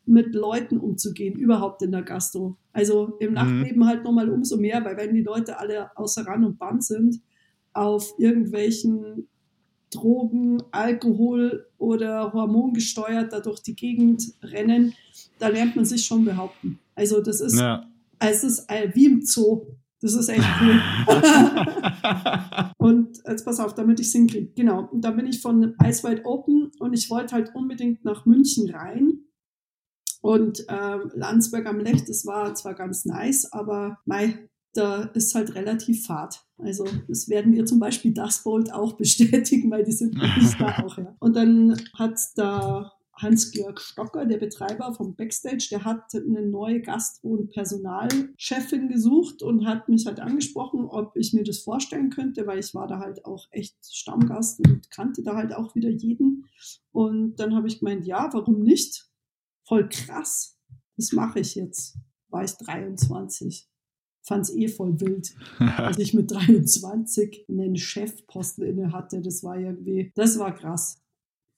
mit 0.04 0.34
Leuten 0.34 0.78
umzugehen, 0.78 1.38
überhaupt 1.38 1.82
in 1.82 1.92
der 1.92 2.02
Gastro. 2.02 2.56
Also 2.72 3.16
im 3.20 3.28
mhm. 3.28 3.34
Nachtleben 3.34 3.78
mhm. 3.82 3.86
halt 3.86 4.04
nochmal 4.04 4.28
umso 4.28 4.58
mehr, 4.58 4.84
weil 4.84 4.96
wenn 4.98 5.14
die 5.14 5.22
Leute 5.22 5.58
alle 5.58 5.96
außer 5.96 6.26
Rand 6.26 6.44
und 6.44 6.58
Band 6.58 6.84
sind, 6.84 7.20
auf 7.72 8.14
irgendwelchen 8.18 9.28
Drogen, 9.90 10.62
Alkohol 10.70 11.66
oder 11.78 12.32
hormongesteuert 12.32 13.32
da 13.32 13.40
durch 13.40 13.60
die 13.60 13.74
Gegend 13.74 14.34
rennen, 14.42 14.94
da 15.38 15.48
lernt 15.48 15.76
man 15.76 15.84
sich 15.84 16.04
schon 16.04 16.24
behaupten. 16.24 16.78
Also 16.94 17.22
das 17.22 17.40
ist, 17.40 17.58
ja. 17.58 17.86
es 18.18 18.44
ist 18.44 18.68
wie 18.94 19.06
im 19.06 19.22
Zoo. 19.22 19.66
Das 20.00 20.14
ist 20.14 20.28
echt 20.28 20.46
cool. 20.60 20.80
und 22.78 23.18
jetzt 23.26 23.44
pass 23.44 23.58
auf, 23.58 23.74
damit 23.74 23.98
ich 23.98 24.06
es 24.06 24.12
hinkriege. 24.12 24.52
Genau. 24.54 24.88
Und 24.92 25.00
dann 25.00 25.16
bin 25.16 25.26
ich 25.26 25.40
von 25.40 25.74
Wide 25.78 26.24
Open 26.24 26.70
und 26.78 26.92
ich 26.92 27.10
wollte 27.10 27.34
halt 27.34 27.54
unbedingt 27.54 28.04
nach 28.04 28.24
München 28.24 28.70
rein. 28.70 29.24
Und 30.20 30.64
ähm, 30.68 31.10
Landsberg 31.14 31.66
am 31.66 31.80
Lech, 31.80 32.04
das 32.04 32.26
war 32.26 32.54
zwar 32.54 32.74
ganz 32.74 33.04
nice, 33.06 33.52
aber 33.52 33.98
mei, 34.04 34.48
da 34.78 35.02
ist 35.14 35.34
halt 35.34 35.54
relativ 35.54 36.06
fad. 36.06 36.44
Also 36.56 36.86
das 37.08 37.28
werden 37.28 37.52
wir 37.52 37.66
zum 37.66 37.78
Beispiel 37.78 38.12
das 38.12 38.42
Bolt 38.42 38.72
auch 38.72 38.94
bestätigen, 38.94 39.70
weil 39.70 39.84
die 39.84 39.92
sind 39.92 40.14
nicht 40.14 40.60
da 40.60 40.78
auch. 40.84 40.98
Ja. 40.98 41.16
Und 41.20 41.36
dann 41.36 41.80
hat 41.94 42.18
da 42.36 42.92
Hans-Georg 43.14 43.80
Stocker, 43.80 44.26
der 44.26 44.38
Betreiber 44.38 44.94
vom 44.94 45.16
Backstage, 45.16 45.66
der 45.70 45.84
hat 45.84 46.14
eine 46.14 46.46
neue 46.46 46.80
Gastro- 46.80 47.30
und 47.30 47.50
Personalchefin 47.50 48.88
gesucht 48.88 49.42
und 49.42 49.66
hat 49.66 49.88
mich 49.88 50.06
halt 50.06 50.20
angesprochen, 50.20 50.84
ob 50.84 51.16
ich 51.16 51.32
mir 51.32 51.42
das 51.42 51.58
vorstellen 51.58 52.10
könnte, 52.10 52.46
weil 52.46 52.60
ich 52.60 52.74
war 52.74 52.86
da 52.86 53.00
halt 53.00 53.24
auch 53.24 53.48
echt 53.50 53.76
Stammgast 53.84 54.60
und 54.60 54.90
kannte 54.90 55.24
da 55.24 55.34
halt 55.34 55.52
auch 55.52 55.74
wieder 55.74 55.90
jeden. 55.90 56.46
Und 56.92 57.36
dann 57.36 57.56
habe 57.56 57.66
ich 57.66 57.80
gemeint, 57.80 58.06
ja, 58.06 58.30
warum 58.32 58.60
nicht? 58.60 59.08
Voll 59.66 59.88
krass. 59.88 60.56
Das 60.96 61.12
mache 61.12 61.40
ich 61.40 61.56
jetzt. 61.56 61.98
War 62.28 62.44
ich 62.44 62.52
23 62.52 63.68
fand 64.28 64.42
es 64.42 64.54
eh 64.54 64.68
voll 64.68 65.00
wild, 65.00 65.34
als 65.58 65.98
ich 65.98 66.14
mit 66.14 66.30
23 66.30 67.46
einen 67.48 67.76
Chefposten 67.76 68.64
inne 68.64 68.92
hatte. 68.92 69.20
Das 69.20 69.42
war 69.42 69.58
irgendwie, 69.58 70.12
das 70.14 70.38
war 70.38 70.54
krass. 70.54 71.02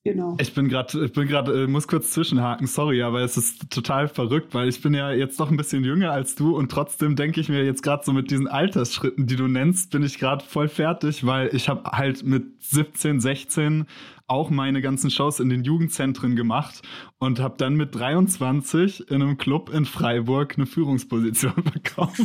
Genau. 0.03 0.35
Ich 0.41 0.55
bin 0.55 0.69
gerade, 0.69 1.05
ich 1.05 1.13
bin 1.13 1.29
gerade, 1.29 1.65
äh, 1.65 1.67
muss 1.67 1.87
kurz 1.87 2.13
zwischenhaken, 2.13 2.67
sorry, 2.67 3.03
aber 3.03 3.21
es 3.21 3.37
ist 3.37 3.69
total 3.69 4.09
verrückt, 4.09 4.55
weil 4.55 4.67
ich 4.67 4.81
bin 4.81 4.95
ja 4.95 5.13
jetzt 5.13 5.39
doch 5.39 5.51
ein 5.51 5.59
bisschen 5.59 5.85
jünger 5.85 6.11
als 6.11 6.35
du 6.35 6.57
und 6.57 6.71
trotzdem 6.71 7.17
denke 7.17 7.39
ich 7.39 7.51
mir 7.51 7.63
jetzt 7.67 7.83
gerade 7.83 8.03
so 8.03 8.15
mit 8.15 8.31
diesen 8.31 8.49
Altersschritten, 8.49 9.27
die 9.27 9.37
du 9.37 9.47
nennst, 9.47 9.91
bin 9.91 10.03
ich 10.03 10.19
gerade 10.19 10.43
voll 10.43 10.69
fertig, 10.69 11.27
weil 11.27 11.55
ich 11.55 11.69
habe 11.69 11.91
halt 11.91 12.23
mit 12.23 12.45
17, 12.63 13.21
16 13.21 13.85
auch 14.31 14.49
meine 14.49 14.81
ganzen 14.81 15.11
Shows 15.11 15.41
in 15.41 15.49
den 15.49 15.65
Jugendzentren 15.65 16.37
gemacht 16.37 16.83
und 17.19 17.41
habe 17.41 17.57
dann 17.59 17.75
mit 17.75 17.95
23 17.95 19.11
in 19.11 19.23
einem 19.23 19.39
Club 19.39 19.71
in 19.75 19.85
Freiburg 19.85 20.55
eine 20.57 20.67
Führungsposition 20.67 21.53
bekommen. 21.73 22.15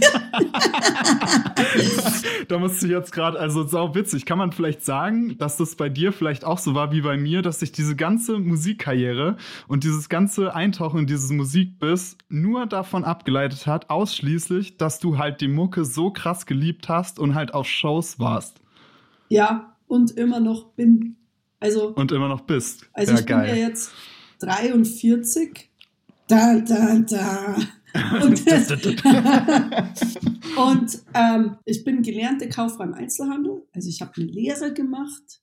da 2.48 2.60
musste 2.60 2.86
ich 2.86 2.92
jetzt 2.92 3.12
gerade, 3.12 3.40
also 3.40 3.66
sau 3.66 3.96
witzig. 3.96 4.26
Kann 4.26 4.38
man 4.38 4.52
vielleicht 4.52 4.86
sagen, 4.86 5.38
dass 5.40 5.58
das 5.58 5.76
bei 5.76 5.90
dir 5.90 6.14
vielleicht 6.14 6.46
auch 6.46 6.60
so 6.60 6.76
war 6.76 6.92
wie 6.92 7.02
bei 7.02 7.18
mir, 7.18 7.42
dass 7.42 7.60
sich 7.60 7.72
diese 7.72 7.96
ganze 7.96 8.38
Musikkarriere 8.38 9.38
und 9.68 9.84
dieses 9.84 10.08
ganze 10.08 10.54
Eintauchen 10.54 11.00
in 11.00 11.08
dieses 11.08 11.32
Musikbiss 11.32 12.18
nur 12.30 12.68
davon 12.68 13.04
abgeleitet 13.04 13.66
hat, 13.66 13.90
ausschließlich, 13.90 14.78
dass 14.78 15.00
du 15.00 15.18
halt 15.18 15.42
die 15.42 15.48
Mucke 15.48 15.86
so 15.86 16.12
krass 16.12 16.46
geliebt 16.46 16.88
hast 16.88 17.20
und 17.20 17.34
halt 17.34 17.54
auf 17.54 17.68
Shows 17.68 18.20
warst. 18.20 18.62
Ja, 19.30 19.76
und 19.88 20.12
immer 20.12 20.40
noch 20.40 20.66
bin. 20.74 21.16
Also, 21.66 21.94
und 21.96 22.12
immer 22.12 22.28
noch 22.28 22.42
bist. 22.42 22.86
Also 22.94 23.14
ja, 23.14 23.20
ich 23.20 23.26
geil. 23.26 23.48
bin 23.48 23.56
ja 23.56 23.68
jetzt 23.70 23.92
43. 24.40 25.72
Da, 26.28 26.60
da, 26.60 27.00
da. 27.00 27.56
Und, 28.22 28.46
und 30.58 31.02
ähm, 31.14 31.56
ich 31.64 31.86
bin 31.86 32.02
gelernte 32.02 32.50
Kauffrau 32.50 32.84
im 32.84 32.94
Einzelhandel. 32.94 33.66
Also 33.72 33.88
ich 33.88 34.02
habe 34.02 34.12
eine 34.18 34.26
Lehre 34.26 34.74
gemacht. 34.74 35.42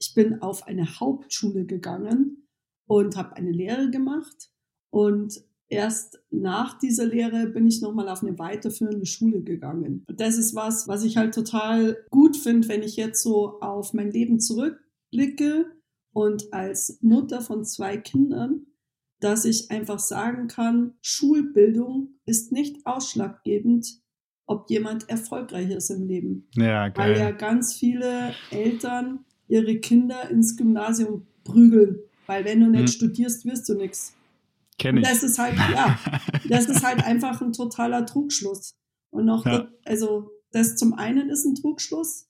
Ich 0.00 0.12
bin 0.12 0.42
auf 0.42 0.66
eine 0.66 0.98
Hauptschule 0.98 1.64
gegangen 1.64 2.48
und 2.88 3.16
habe 3.16 3.36
eine 3.36 3.52
Lehre 3.52 3.88
gemacht. 3.88 4.50
Und 4.90 5.44
erst 5.68 6.20
nach 6.30 6.76
dieser 6.78 7.06
Lehre 7.06 7.46
bin 7.46 7.68
ich 7.68 7.80
nochmal 7.80 8.08
auf 8.08 8.22
eine 8.22 8.36
weiterführende 8.36 9.06
Schule 9.06 9.42
gegangen. 9.42 10.04
Und 10.08 10.20
das 10.20 10.38
ist 10.38 10.56
was, 10.56 10.88
was 10.88 11.04
ich 11.04 11.16
halt 11.16 11.34
total 11.34 11.98
gut 12.10 12.36
finde, 12.36 12.66
wenn 12.66 12.82
ich 12.82 12.96
jetzt 12.96 13.22
so 13.22 13.60
auf 13.60 13.94
mein 13.94 14.10
Leben 14.10 14.40
zurückblicke 15.12 15.66
und 16.12 16.52
als 16.52 16.98
Mutter 17.00 17.40
von 17.40 17.64
zwei 17.64 17.96
Kindern, 17.96 18.66
dass 19.20 19.44
ich 19.44 19.70
einfach 19.70 19.98
sagen 19.98 20.48
kann, 20.48 20.94
Schulbildung 21.00 22.08
ist 22.26 22.52
nicht 22.52 22.86
ausschlaggebend, 22.86 24.00
ob 24.46 24.68
jemand 24.68 25.08
erfolgreich 25.08 25.70
ist 25.70 25.90
im 25.90 26.06
Leben. 26.06 26.48
Ja, 26.54 26.88
geil. 26.88 27.14
Weil 27.14 27.20
ja 27.20 27.30
ganz 27.30 27.74
viele 27.74 28.34
Eltern 28.50 29.24
ihre 29.48 29.78
Kinder 29.78 30.28
ins 30.28 30.56
Gymnasium 30.56 31.26
prügeln, 31.44 32.00
weil 32.26 32.44
wenn 32.44 32.60
du 32.60 32.68
nicht 32.68 32.80
hm. 32.80 32.88
studierst, 32.88 33.44
wirst 33.46 33.68
du 33.68 33.74
nichts. 33.74 34.14
Kenn 34.78 34.96
ich. 34.96 35.04
das 35.06 35.22
ist 35.22 35.38
halt, 35.38 35.54
ja, 35.72 35.98
das 36.48 36.66
ist 36.66 36.84
halt 36.84 37.04
einfach 37.04 37.40
ein 37.40 37.52
totaler 37.52 38.04
Trugschluss. 38.04 38.74
Und 39.10 39.26
noch, 39.26 39.46
ja. 39.46 39.68
also 39.84 40.30
das 40.50 40.76
zum 40.76 40.94
einen 40.94 41.30
ist 41.30 41.44
ein 41.44 41.54
Trugschluss, 41.54 42.28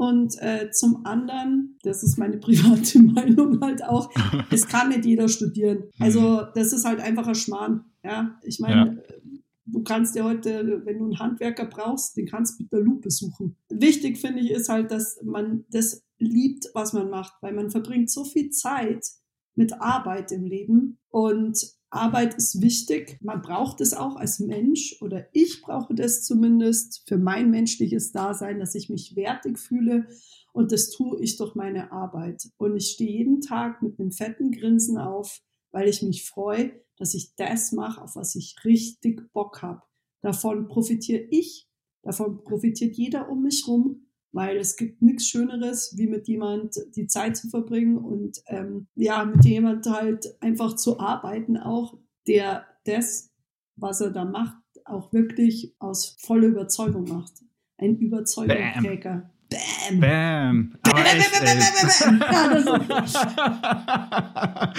und 0.00 0.40
äh, 0.40 0.70
zum 0.70 1.04
anderen, 1.04 1.76
das 1.82 2.02
ist 2.02 2.16
meine 2.16 2.38
private 2.38 3.02
Meinung 3.02 3.60
halt 3.60 3.84
auch, 3.84 4.10
es 4.50 4.66
kann 4.66 4.88
nicht 4.88 5.04
jeder 5.04 5.28
studieren. 5.28 5.90
Also 5.98 6.20
mhm. 6.20 6.46
das 6.54 6.72
ist 6.72 6.86
halt 6.86 7.00
einfach 7.00 7.26
ein 7.26 7.34
Schmarrn. 7.34 7.84
Ja, 8.02 8.40
ich 8.42 8.60
meine, 8.60 8.96
ja. 8.96 9.32
du 9.66 9.82
kannst 9.82 10.16
ja 10.16 10.24
heute, 10.24 10.80
wenn 10.86 11.00
du 11.00 11.04
einen 11.04 11.18
Handwerker 11.18 11.66
brauchst, 11.66 12.16
den 12.16 12.24
kannst 12.24 12.58
du 12.58 12.62
mit 12.62 12.72
der 12.72 12.80
Lupe 12.80 13.10
suchen. 13.10 13.56
Wichtig 13.68 14.16
finde 14.16 14.40
ich 14.40 14.52
ist 14.52 14.70
halt, 14.70 14.90
dass 14.90 15.20
man 15.22 15.66
das 15.68 16.02
liebt, 16.16 16.70
was 16.72 16.94
man 16.94 17.10
macht, 17.10 17.34
weil 17.42 17.52
man 17.52 17.70
verbringt 17.70 18.10
so 18.10 18.24
viel 18.24 18.48
Zeit 18.48 19.04
mit 19.54 19.82
Arbeit 19.82 20.32
im 20.32 20.44
Leben 20.44 20.96
und 21.10 21.60
Arbeit 21.90 22.34
ist 22.34 22.62
wichtig. 22.62 23.18
Man 23.20 23.42
braucht 23.42 23.80
es 23.80 23.94
auch 23.94 24.16
als 24.16 24.38
Mensch 24.38 24.96
oder 25.00 25.26
ich 25.32 25.60
brauche 25.60 25.94
das 25.94 26.24
zumindest 26.24 27.02
für 27.08 27.18
mein 27.18 27.50
menschliches 27.50 28.12
Dasein, 28.12 28.60
dass 28.60 28.74
ich 28.74 28.88
mich 28.88 29.16
wertig 29.16 29.58
fühle 29.58 30.06
und 30.52 30.72
das 30.72 30.90
tue 30.90 31.20
ich 31.20 31.36
durch 31.36 31.54
meine 31.54 31.92
Arbeit. 31.92 32.48
Und 32.56 32.76
ich 32.76 32.90
stehe 32.92 33.10
jeden 33.10 33.40
Tag 33.40 33.82
mit 33.82 33.98
einem 33.98 34.12
fetten 34.12 34.52
Grinsen 34.52 34.98
auf, 34.98 35.40
weil 35.72 35.88
ich 35.88 36.02
mich 36.02 36.28
freue, 36.28 36.72
dass 36.96 37.14
ich 37.14 37.34
das 37.36 37.72
mache, 37.72 38.02
auf 38.02 38.16
was 38.16 38.34
ich 38.34 38.56
richtig 38.64 39.32
Bock 39.32 39.62
habe. 39.62 39.82
Davon 40.22 40.68
profitiere 40.68 41.26
ich, 41.30 41.68
davon 42.02 42.44
profitiert 42.44 42.96
jeder 42.96 43.28
um 43.28 43.42
mich 43.42 43.66
rum 43.66 44.09
weil 44.32 44.56
es 44.58 44.76
gibt 44.76 45.02
nichts 45.02 45.26
Schöneres, 45.26 45.94
wie 45.96 46.06
mit 46.06 46.28
jemand 46.28 46.76
die 46.94 47.06
Zeit 47.06 47.36
zu 47.36 47.48
verbringen 47.48 47.98
und 47.98 48.42
ähm, 48.46 48.86
ja, 48.94 49.24
mit 49.24 49.44
jemand 49.44 49.86
halt 49.86 50.26
einfach 50.40 50.76
zu 50.76 51.00
arbeiten, 51.00 51.56
auch 51.56 51.98
der 52.26 52.66
das, 52.84 53.30
was 53.76 54.00
er 54.00 54.10
da 54.10 54.24
macht, 54.24 54.56
auch 54.84 55.12
wirklich 55.12 55.74
aus 55.78 56.16
voller 56.20 56.48
Überzeugung 56.48 57.08
macht. 57.08 57.32
Ein 57.78 57.96
Überzeugungsträger. 57.96 59.30
Bam. 59.50 60.00
Bam. 60.00 60.00
Bam. 60.00 60.78
bam, 60.82 61.04
bam, 61.04 61.44
bam, 62.10 62.68
bam. 62.68 62.90
Ja, 64.30 64.72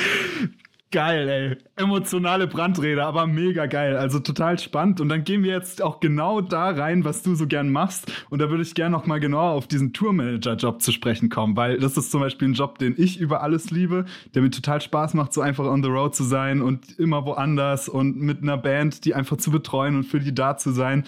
Geil, 0.92 1.30
ey. 1.30 1.58
Emotionale 1.78 2.48
Brandrede, 2.48 3.06
aber 3.06 3.26
mega 3.26 3.66
geil. 3.66 3.96
Also 3.96 4.20
total 4.20 4.60
spannend. 4.60 5.00
Und 5.00 5.08
dann 5.08 5.24
gehen 5.24 5.42
wir 5.42 5.54
jetzt 5.54 5.82
auch 5.82 6.02
genau 6.02 6.42
da 6.42 6.70
rein, 6.70 7.06
was 7.06 7.24
du 7.24 7.34
so 7.34 7.48
gern 7.48 7.70
machst. 7.70 8.12
Und 8.30 8.40
da 8.40 8.50
würde 8.50 8.62
ich 8.62 8.76
gerne 8.76 8.92
noch 8.92 9.06
mal 9.06 9.22
genauer 9.22 9.52
auf 9.52 9.68
diesen 9.68 9.94
Tourmanager-Job 9.94 10.82
zu 10.82 10.92
sprechen 10.92 11.30
kommen, 11.30 11.56
weil 11.56 11.80
das 11.80 11.96
ist 11.96 12.12
zum 12.12 12.20
Beispiel 12.20 12.50
ein 12.50 12.56
Job, 12.56 12.78
den 12.78 12.96
ich 12.98 13.22
über 13.22 13.42
alles 13.42 13.72
liebe, 13.72 14.04
der 14.36 14.42
mir 14.42 14.52
total 14.52 14.82
Spaß 14.82 15.14
macht, 15.14 15.32
so 15.32 15.40
einfach 15.40 15.64
on 15.64 15.82
the 15.82 15.90
road 15.90 16.14
zu 16.14 16.26
sein 16.26 16.62
und 16.62 17.00
immer 17.00 17.26
woanders 17.26 17.88
und 17.88 18.18
mit 18.20 18.42
einer 18.42 18.58
Band, 18.58 19.06
die 19.06 19.16
einfach 19.16 19.38
zu 19.38 19.50
betreuen 19.50 19.96
und 19.96 20.04
für 20.04 20.20
die 20.20 20.36
da 20.36 20.58
zu 20.58 20.72
sein. 20.72 21.06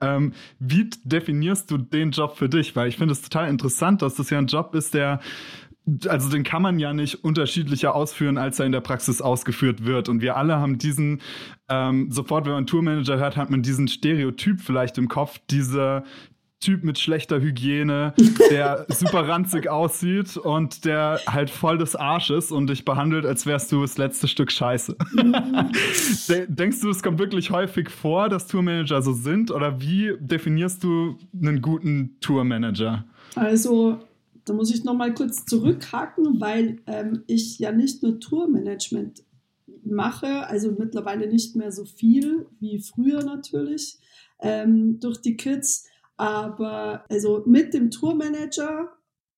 Ähm, 0.00 0.32
wie 0.60 0.90
definierst 1.04 1.70
du 1.72 1.78
den 1.78 2.12
Job 2.12 2.36
für 2.36 2.48
dich? 2.48 2.76
Weil 2.76 2.88
ich 2.88 2.98
finde 2.98 3.12
es 3.12 3.22
total 3.22 3.48
interessant, 3.48 4.02
dass 4.02 4.14
das 4.14 4.30
ja 4.30 4.38
ein 4.38 4.46
Job 4.46 4.76
ist, 4.76 4.94
der 4.94 5.20
also 6.08 6.30
den 6.30 6.44
kann 6.44 6.62
man 6.62 6.78
ja 6.78 6.92
nicht 6.92 7.24
unterschiedlicher 7.24 7.94
ausführen, 7.94 8.38
als 8.38 8.58
er 8.58 8.66
in 8.66 8.72
der 8.72 8.80
Praxis 8.80 9.20
ausgeführt 9.20 9.84
wird. 9.84 10.08
Und 10.08 10.22
wir 10.22 10.36
alle 10.36 10.56
haben 10.56 10.78
diesen, 10.78 11.20
ähm, 11.68 12.10
sofort, 12.10 12.46
wenn 12.46 12.52
man 12.52 12.66
Tourmanager 12.66 13.18
hört, 13.18 13.36
hat 13.36 13.50
man 13.50 13.62
diesen 13.62 13.88
Stereotyp 13.88 14.60
vielleicht 14.60 14.96
im 14.96 15.08
Kopf, 15.08 15.38
diese 15.50 16.04
Typ 16.60 16.82
mit 16.82 16.98
schlechter 16.98 17.42
Hygiene, 17.42 18.14
der 18.50 18.86
super 18.88 19.28
ranzig 19.28 19.68
aussieht 19.68 20.38
und 20.38 20.86
der 20.86 21.20
halt 21.26 21.50
voll 21.50 21.76
des 21.76 21.94
Arsches 21.94 22.50
und 22.50 22.70
dich 22.70 22.86
behandelt, 22.86 23.26
als 23.26 23.44
wärst 23.44 23.70
du 23.70 23.82
das 23.82 23.98
letzte 23.98 24.28
Stück 24.28 24.50
Scheiße. 24.50 24.96
Denkst 26.48 26.80
du, 26.80 26.88
es 26.88 27.02
kommt 27.02 27.18
wirklich 27.18 27.50
häufig 27.50 27.90
vor, 27.90 28.30
dass 28.30 28.46
Tourmanager 28.46 29.02
so 29.02 29.12
sind? 29.12 29.50
Oder 29.50 29.82
wie 29.82 30.14
definierst 30.18 30.82
du 30.82 31.18
einen 31.34 31.60
guten 31.60 32.16
Tourmanager? 32.20 33.04
Also, 33.34 33.98
da 34.44 34.52
muss 34.52 34.74
ich 34.74 34.84
noch 34.84 34.94
mal 34.94 35.14
kurz 35.14 35.44
zurückhaken, 35.46 36.40
weil 36.40 36.80
ähm, 36.86 37.24
ich 37.26 37.58
ja 37.58 37.72
nicht 37.72 38.02
nur 38.02 38.20
Tourmanagement 38.20 39.24
mache, 39.84 40.46
also 40.46 40.72
mittlerweile 40.72 41.26
nicht 41.26 41.56
mehr 41.56 41.72
so 41.72 41.84
viel 41.84 42.46
wie 42.60 42.80
früher 42.80 43.22
natürlich 43.22 43.98
ähm, 44.40 44.98
durch 45.00 45.20
die 45.20 45.36
Kids, 45.36 45.86
aber 46.16 47.04
also 47.08 47.42
mit 47.46 47.74
dem 47.74 47.90
Tourmanager 47.90 48.92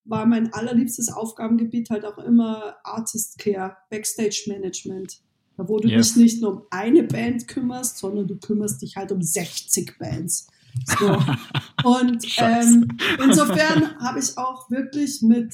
war 0.05 0.25
mein 0.25 0.53
allerliebstes 0.53 1.11
Aufgabengebiet 1.11 1.89
halt 1.89 2.05
auch 2.05 2.17
immer 2.17 2.75
Artist 2.83 3.37
Care, 3.39 3.75
Backstage 3.89 4.45
Management. 4.47 5.21
Da 5.57 5.67
wo 5.67 5.79
du 5.79 5.89
yes. 5.89 6.13
dich 6.13 6.23
nicht 6.23 6.41
nur 6.41 6.51
um 6.51 6.61
eine 6.69 7.03
Band 7.03 7.47
kümmerst, 7.47 7.97
sondern 7.97 8.27
du 8.27 8.37
kümmerst 8.37 8.81
dich 8.81 8.95
halt 8.95 9.11
um 9.11 9.21
60 9.21 9.97
Bands. 9.97 10.47
So. 10.85 11.17
Und 11.83 12.25
ähm, 12.37 12.87
insofern 13.23 13.99
habe 13.99 14.19
ich 14.19 14.37
auch 14.37 14.69
wirklich 14.69 15.21
mit 15.21 15.53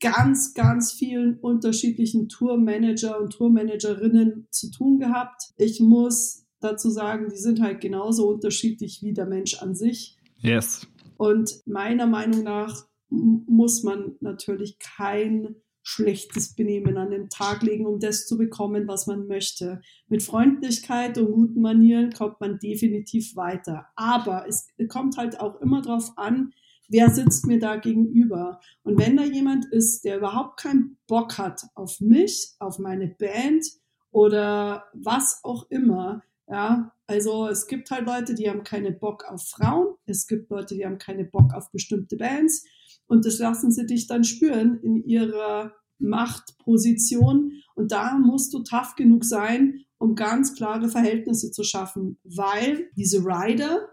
ganz, 0.00 0.52
ganz 0.54 0.92
vielen 0.92 1.38
unterschiedlichen 1.38 2.28
Tourmanager 2.28 3.20
und 3.20 3.32
Tourmanagerinnen 3.32 4.48
zu 4.50 4.70
tun 4.70 4.98
gehabt. 4.98 5.52
Ich 5.56 5.80
muss 5.80 6.44
dazu 6.60 6.90
sagen, 6.90 7.28
die 7.30 7.38
sind 7.38 7.60
halt 7.60 7.80
genauso 7.80 8.28
unterschiedlich 8.28 9.02
wie 9.02 9.12
der 9.12 9.26
Mensch 9.26 9.62
an 9.62 9.74
sich. 9.74 10.16
Yes. 10.38 10.86
Und 11.16 11.62
meiner 11.66 12.06
Meinung 12.06 12.42
nach 12.42 12.84
muss 13.08 13.82
man 13.82 14.16
natürlich 14.20 14.78
kein 14.78 15.56
schlechtes 15.82 16.54
Benehmen 16.54 16.96
an 16.96 17.10
den 17.10 17.28
Tag 17.28 17.62
legen, 17.62 17.86
um 17.86 17.98
das 17.98 18.26
zu 18.26 18.38
bekommen, 18.38 18.86
was 18.88 19.06
man 19.06 19.26
möchte. 19.26 19.80
Mit 20.08 20.22
Freundlichkeit 20.22 21.18
und 21.18 21.32
guten 21.32 21.60
Manieren 21.60 22.12
kommt 22.12 22.40
man 22.40 22.58
definitiv 22.58 23.36
weiter. 23.36 23.86
Aber 23.96 24.46
es 24.48 24.68
kommt 24.88 25.16
halt 25.16 25.40
auch 25.40 25.60
immer 25.60 25.82
darauf 25.82 26.12
an, 26.16 26.52
wer 26.88 27.10
sitzt 27.10 27.46
mir 27.46 27.58
da 27.58 27.76
gegenüber. 27.76 28.60
Und 28.82 28.98
wenn 28.98 29.16
da 29.16 29.24
jemand 29.24 29.64
ist, 29.72 30.04
der 30.04 30.18
überhaupt 30.18 30.60
keinen 30.60 30.98
Bock 31.06 31.38
hat 31.38 31.62
auf 31.74 32.00
mich, 32.00 32.54
auf 32.58 32.78
meine 32.78 33.08
Band 33.08 33.66
oder 34.10 34.84
was 34.92 35.40
auch 35.42 35.68
immer, 35.70 36.22
ja, 36.48 36.92
also 37.06 37.48
es 37.48 37.66
gibt 37.66 37.90
halt 37.90 38.06
Leute, 38.06 38.34
die 38.34 38.48
haben 38.48 38.62
keine 38.62 38.92
Bock 38.92 39.24
auf 39.24 39.42
Frauen, 39.48 39.91
es 40.06 40.26
gibt 40.26 40.50
Leute, 40.50 40.74
die 40.74 40.84
haben 40.84 40.98
keine 40.98 41.24
Bock 41.24 41.54
auf 41.54 41.70
bestimmte 41.70 42.16
Bands. 42.16 42.64
Und 43.06 43.24
das 43.26 43.38
lassen 43.38 43.70
sie 43.70 43.86
dich 43.86 44.06
dann 44.06 44.24
spüren 44.24 44.78
in 44.82 45.04
ihrer 45.04 45.72
Machtposition. 45.98 47.52
Und 47.74 47.92
da 47.92 48.18
musst 48.18 48.52
du 48.54 48.62
tough 48.62 48.94
genug 48.96 49.24
sein, 49.24 49.84
um 49.98 50.14
ganz 50.14 50.54
klare 50.54 50.88
Verhältnisse 50.88 51.50
zu 51.52 51.62
schaffen, 51.62 52.18
weil 52.24 52.90
diese 52.96 53.18
Rider, 53.24 53.88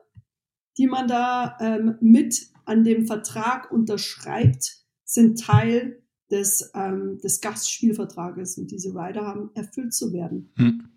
die 0.77 0.87
man 0.87 1.07
da 1.07 1.57
ähm, 1.59 1.95
mit 2.01 2.49
an 2.65 2.83
dem 2.83 3.05
Vertrag 3.05 3.71
unterschreibt, 3.71 4.77
sind 5.03 5.39
Teil 5.39 6.01
des, 6.31 6.71
ähm, 6.73 7.19
des 7.23 7.41
Gastspielvertrages. 7.41 8.57
Und 8.57 8.71
diese 8.71 8.89
Rider 8.89 9.25
haben 9.25 9.51
erfüllt 9.53 9.93
zu 9.93 10.13
werden. 10.13 10.51
Hm. 10.55 10.89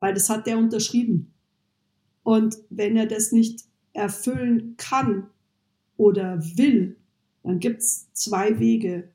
Weil 0.00 0.14
das 0.14 0.28
hat 0.28 0.46
der 0.46 0.58
unterschrieben. 0.58 1.34
Und 2.22 2.56
wenn 2.70 2.96
er 2.96 3.06
das 3.06 3.32
nicht 3.32 3.64
erfüllen 3.92 4.74
kann 4.76 5.28
oder 5.96 6.40
will, 6.56 6.96
dann 7.42 7.58
gibt 7.58 7.80
es 7.80 8.12
zwei 8.12 8.58
Wege. 8.58 9.10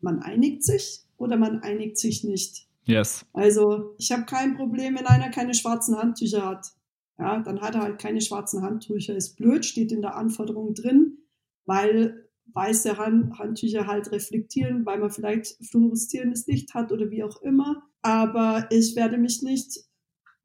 Man 0.00 0.20
einigt 0.20 0.64
sich 0.64 1.02
oder 1.16 1.36
man 1.36 1.60
einigt 1.60 1.98
sich 1.98 2.24
nicht. 2.24 2.68
Yes. 2.84 3.24
Also 3.32 3.94
ich 3.98 4.12
habe 4.12 4.24
kein 4.24 4.56
Problem, 4.56 4.96
wenn 4.96 5.06
einer 5.06 5.30
keine 5.30 5.54
schwarzen 5.54 5.96
Handtücher 5.96 6.44
hat. 6.44 6.72
Ja, 7.18 7.40
dann 7.40 7.60
hat 7.60 7.74
er 7.74 7.82
halt 7.82 7.98
keine 7.98 8.20
schwarzen 8.20 8.62
Handtücher. 8.62 9.16
Ist 9.16 9.36
blöd, 9.36 9.64
steht 9.64 9.92
in 9.92 10.02
der 10.02 10.16
Anforderung 10.16 10.74
drin, 10.74 11.18
weil 11.64 12.28
weiße 12.52 12.98
Hand 12.98 13.38
Handtücher 13.38 13.86
halt 13.86 14.12
reflektieren, 14.12 14.84
weil 14.84 14.98
man 14.98 15.10
vielleicht 15.10 15.56
fluoreszierendes 15.64 16.46
Licht 16.46 16.74
hat 16.74 16.92
oder 16.92 17.10
wie 17.10 17.22
auch 17.22 17.40
immer. 17.42 17.82
Aber 18.02 18.66
ich 18.70 18.94
werde 18.96 19.16
mich 19.16 19.42
nicht 19.42 19.84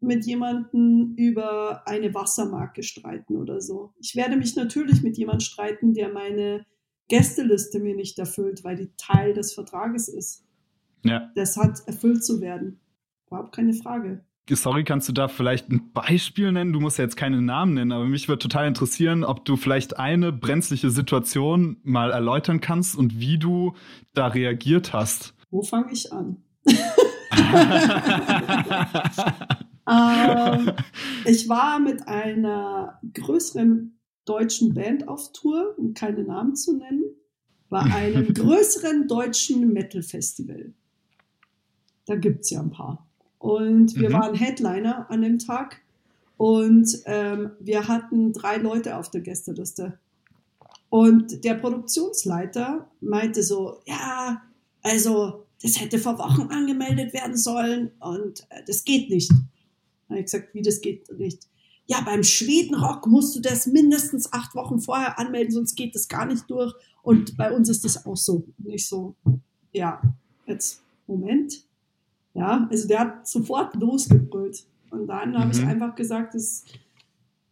mit 0.01 0.25
jemandem 0.25 1.13
über 1.17 1.87
eine 1.87 2.13
Wassermarke 2.13 2.83
streiten 2.83 3.35
oder 3.35 3.61
so. 3.61 3.93
Ich 3.99 4.15
werde 4.15 4.37
mich 4.37 4.55
natürlich 4.55 5.01
mit 5.03 5.17
jemandem 5.17 5.41
streiten, 5.41 5.93
der 5.93 6.11
meine 6.11 6.65
Gästeliste 7.09 7.79
mir 7.79 7.95
nicht 7.95 8.17
erfüllt, 8.19 8.63
weil 8.63 8.77
die 8.77 8.91
Teil 8.97 9.33
des 9.33 9.53
Vertrages 9.53 10.07
ist. 10.07 10.45
Ja. 11.03 11.31
Das 11.35 11.57
hat 11.57 11.81
erfüllt 11.87 12.23
zu 12.23 12.39
werden. 12.39 12.79
Überhaupt 13.27 13.53
keine 13.55 13.73
Frage. 13.73 14.23
Sorry, 14.51 14.83
kannst 14.83 15.07
du 15.07 15.13
da 15.13 15.27
vielleicht 15.27 15.69
ein 15.69 15.91
Beispiel 15.93 16.51
nennen? 16.51 16.73
Du 16.73 16.79
musst 16.79 16.97
ja 16.97 17.03
jetzt 17.03 17.17
keine 17.17 17.39
Namen 17.39 17.75
nennen, 17.75 17.91
aber 17.91 18.05
mich 18.05 18.27
würde 18.27 18.39
total 18.39 18.67
interessieren, 18.67 19.23
ob 19.23 19.45
du 19.45 19.57
vielleicht 19.57 19.99
eine 19.99 20.31
brenzliche 20.31 20.89
Situation 20.89 21.77
mal 21.83 22.09
erläutern 22.09 22.59
kannst 22.59 22.95
und 22.97 23.19
wie 23.19 23.37
du 23.37 23.75
da 24.15 24.25
reagiert 24.25 24.91
hast. 24.91 25.35
Wo 25.51 25.61
fange 25.61 25.91
ich 25.91 26.11
an? 26.11 26.37
ähm, 29.89 30.71
ich 31.25 31.49
war 31.49 31.79
mit 31.79 32.07
einer 32.07 32.99
größeren 33.13 33.97
deutschen 34.25 34.73
Band 34.73 35.07
auf 35.07 35.31
Tour, 35.33 35.75
um 35.77 35.93
keine 35.93 36.23
Namen 36.23 36.55
zu 36.55 36.77
nennen, 36.77 37.03
bei 37.69 37.79
einem 37.79 38.33
größeren 38.33 39.07
deutschen 39.07 39.73
Metal-Festival. 39.73 40.73
Da 42.05 42.15
gibt 42.15 42.45
es 42.45 42.51
ja 42.51 42.61
ein 42.61 42.71
paar. 42.71 43.07
Und 43.37 43.95
wir 43.95 44.09
mhm. 44.09 44.13
waren 44.13 44.35
Headliner 44.35 45.09
an 45.09 45.21
dem 45.21 45.39
Tag 45.39 45.81
und 46.37 47.01
ähm, 47.05 47.51
wir 47.59 47.87
hatten 47.87 48.33
drei 48.33 48.57
Leute 48.57 48.97
auf 48.97 49.09
der 49.09 49.21
Gästeliste. 49.21 49.99
Und 50.89 51.43
der 51.43 51.55
Produktionsleiter 51.55 52.89
meinte 53.01 53.43
so, 53.43 53.81
ja, 53.85 54.41
also 54.81 55.45
das 55.61 55.79
hätte 55.79 55.99
vor 55.99 56.17
Wochen 56.17 56.49
angemeldet 56.49 57.13
werden 57.13 57.37
sollen 57.37 57.91
und 57.99 58.45
äh, 58.49 58.63
das 58.65 58.83
geht 58.83 59.09
nicht. 59.09 59.31
Habe 60.09 60.19
ich 60.19 60.25
gesagt, 60.25 60.53
wie 60.53 60.61
das 60.61 60.81
geht 60.81 61.07
nicht. 61.17 61.47
Ja, 61.87 62.01
beim 62.01 62.23
Schwedenrock 62.23 63.07
musst 63.07 63.35
du 63.35 63.39
das 63.39 63.65
mindestens 63.65 64.31
acht 64.31 64.53
Wochen 64.55 64.79
vorher 64.79 65.17
anmelden, 65.17 65.51
sonst 65.51 65.75
geht 65.75 65.95
das 65.95 66.07
gar 66.07 66.25
nicht 66.25 66.49
durch. 66.49 66.73
Und 67.01 67.35
bei 67.37 67.51
uns 67.51 67.69
ist 67.69 67.83
das 67.83 68.05
auch 68.05 68.17
so. 68.17 68.43
Nicht 68.57 68.87
so, 68.87 69.15
ja, 69.71 70.01
jetzt, 70.45 70.83
Moment. 71.07 71.63
Ja, 72.33 72.67
also 72.69 72.87
der 72.87 72.99
hat 72.99 73.27
sofort 73.27 73.75
losgebrüllt. 73.75 74.65
Und 74.91 75.07
dann 75.07 75.37
habe 75.37 75.51
ich 75.51 75.61
mhm. 75.61 75.67
einfach 75.67 75.95
gesagt, 75.95 76.35
es 76.35 76.63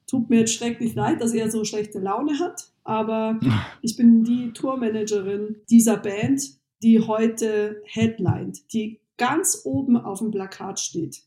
tut 0.05 0.29
mir 0.29 0.39
jetzt 0.39 0.53
schrecklich 0.53 0.95
leid, 0.95 1.21
dass 1.21 1.33
er 1.33 1.51
so 1.51 1.63
schlechte 1.63 1.99
Laune 1.99 2.39
hat. 2.39 2.69
Aber 2.83 3.39
ich 3.81 3.97
bin 3.97 4.23
die 4.23 4.53
Tourmanagerin 4.53 5.57
dieser 5.69 5.97
Band, 5.97 6.43
die 6.81 6.99
heute 7.01 7.81
headlined, 7.85 8.71
die 8.73 8.99
ganz 9.17 9.61
oben 9.65 9.97
auf 9.97 10.19
dem 10.19 10.31
Plakat 10.31 10.79
steht. 10.79 11.23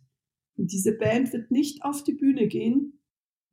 Und 0.61 0.73
diese 0.73 0.92
Band 0.92 1.33
wird 1.33 1.51
nicht 1.51 1.83
auf 1.87 2.05
die 2.05 2.12
Bühne 2.12 2.46
gehen, 2.46 3.01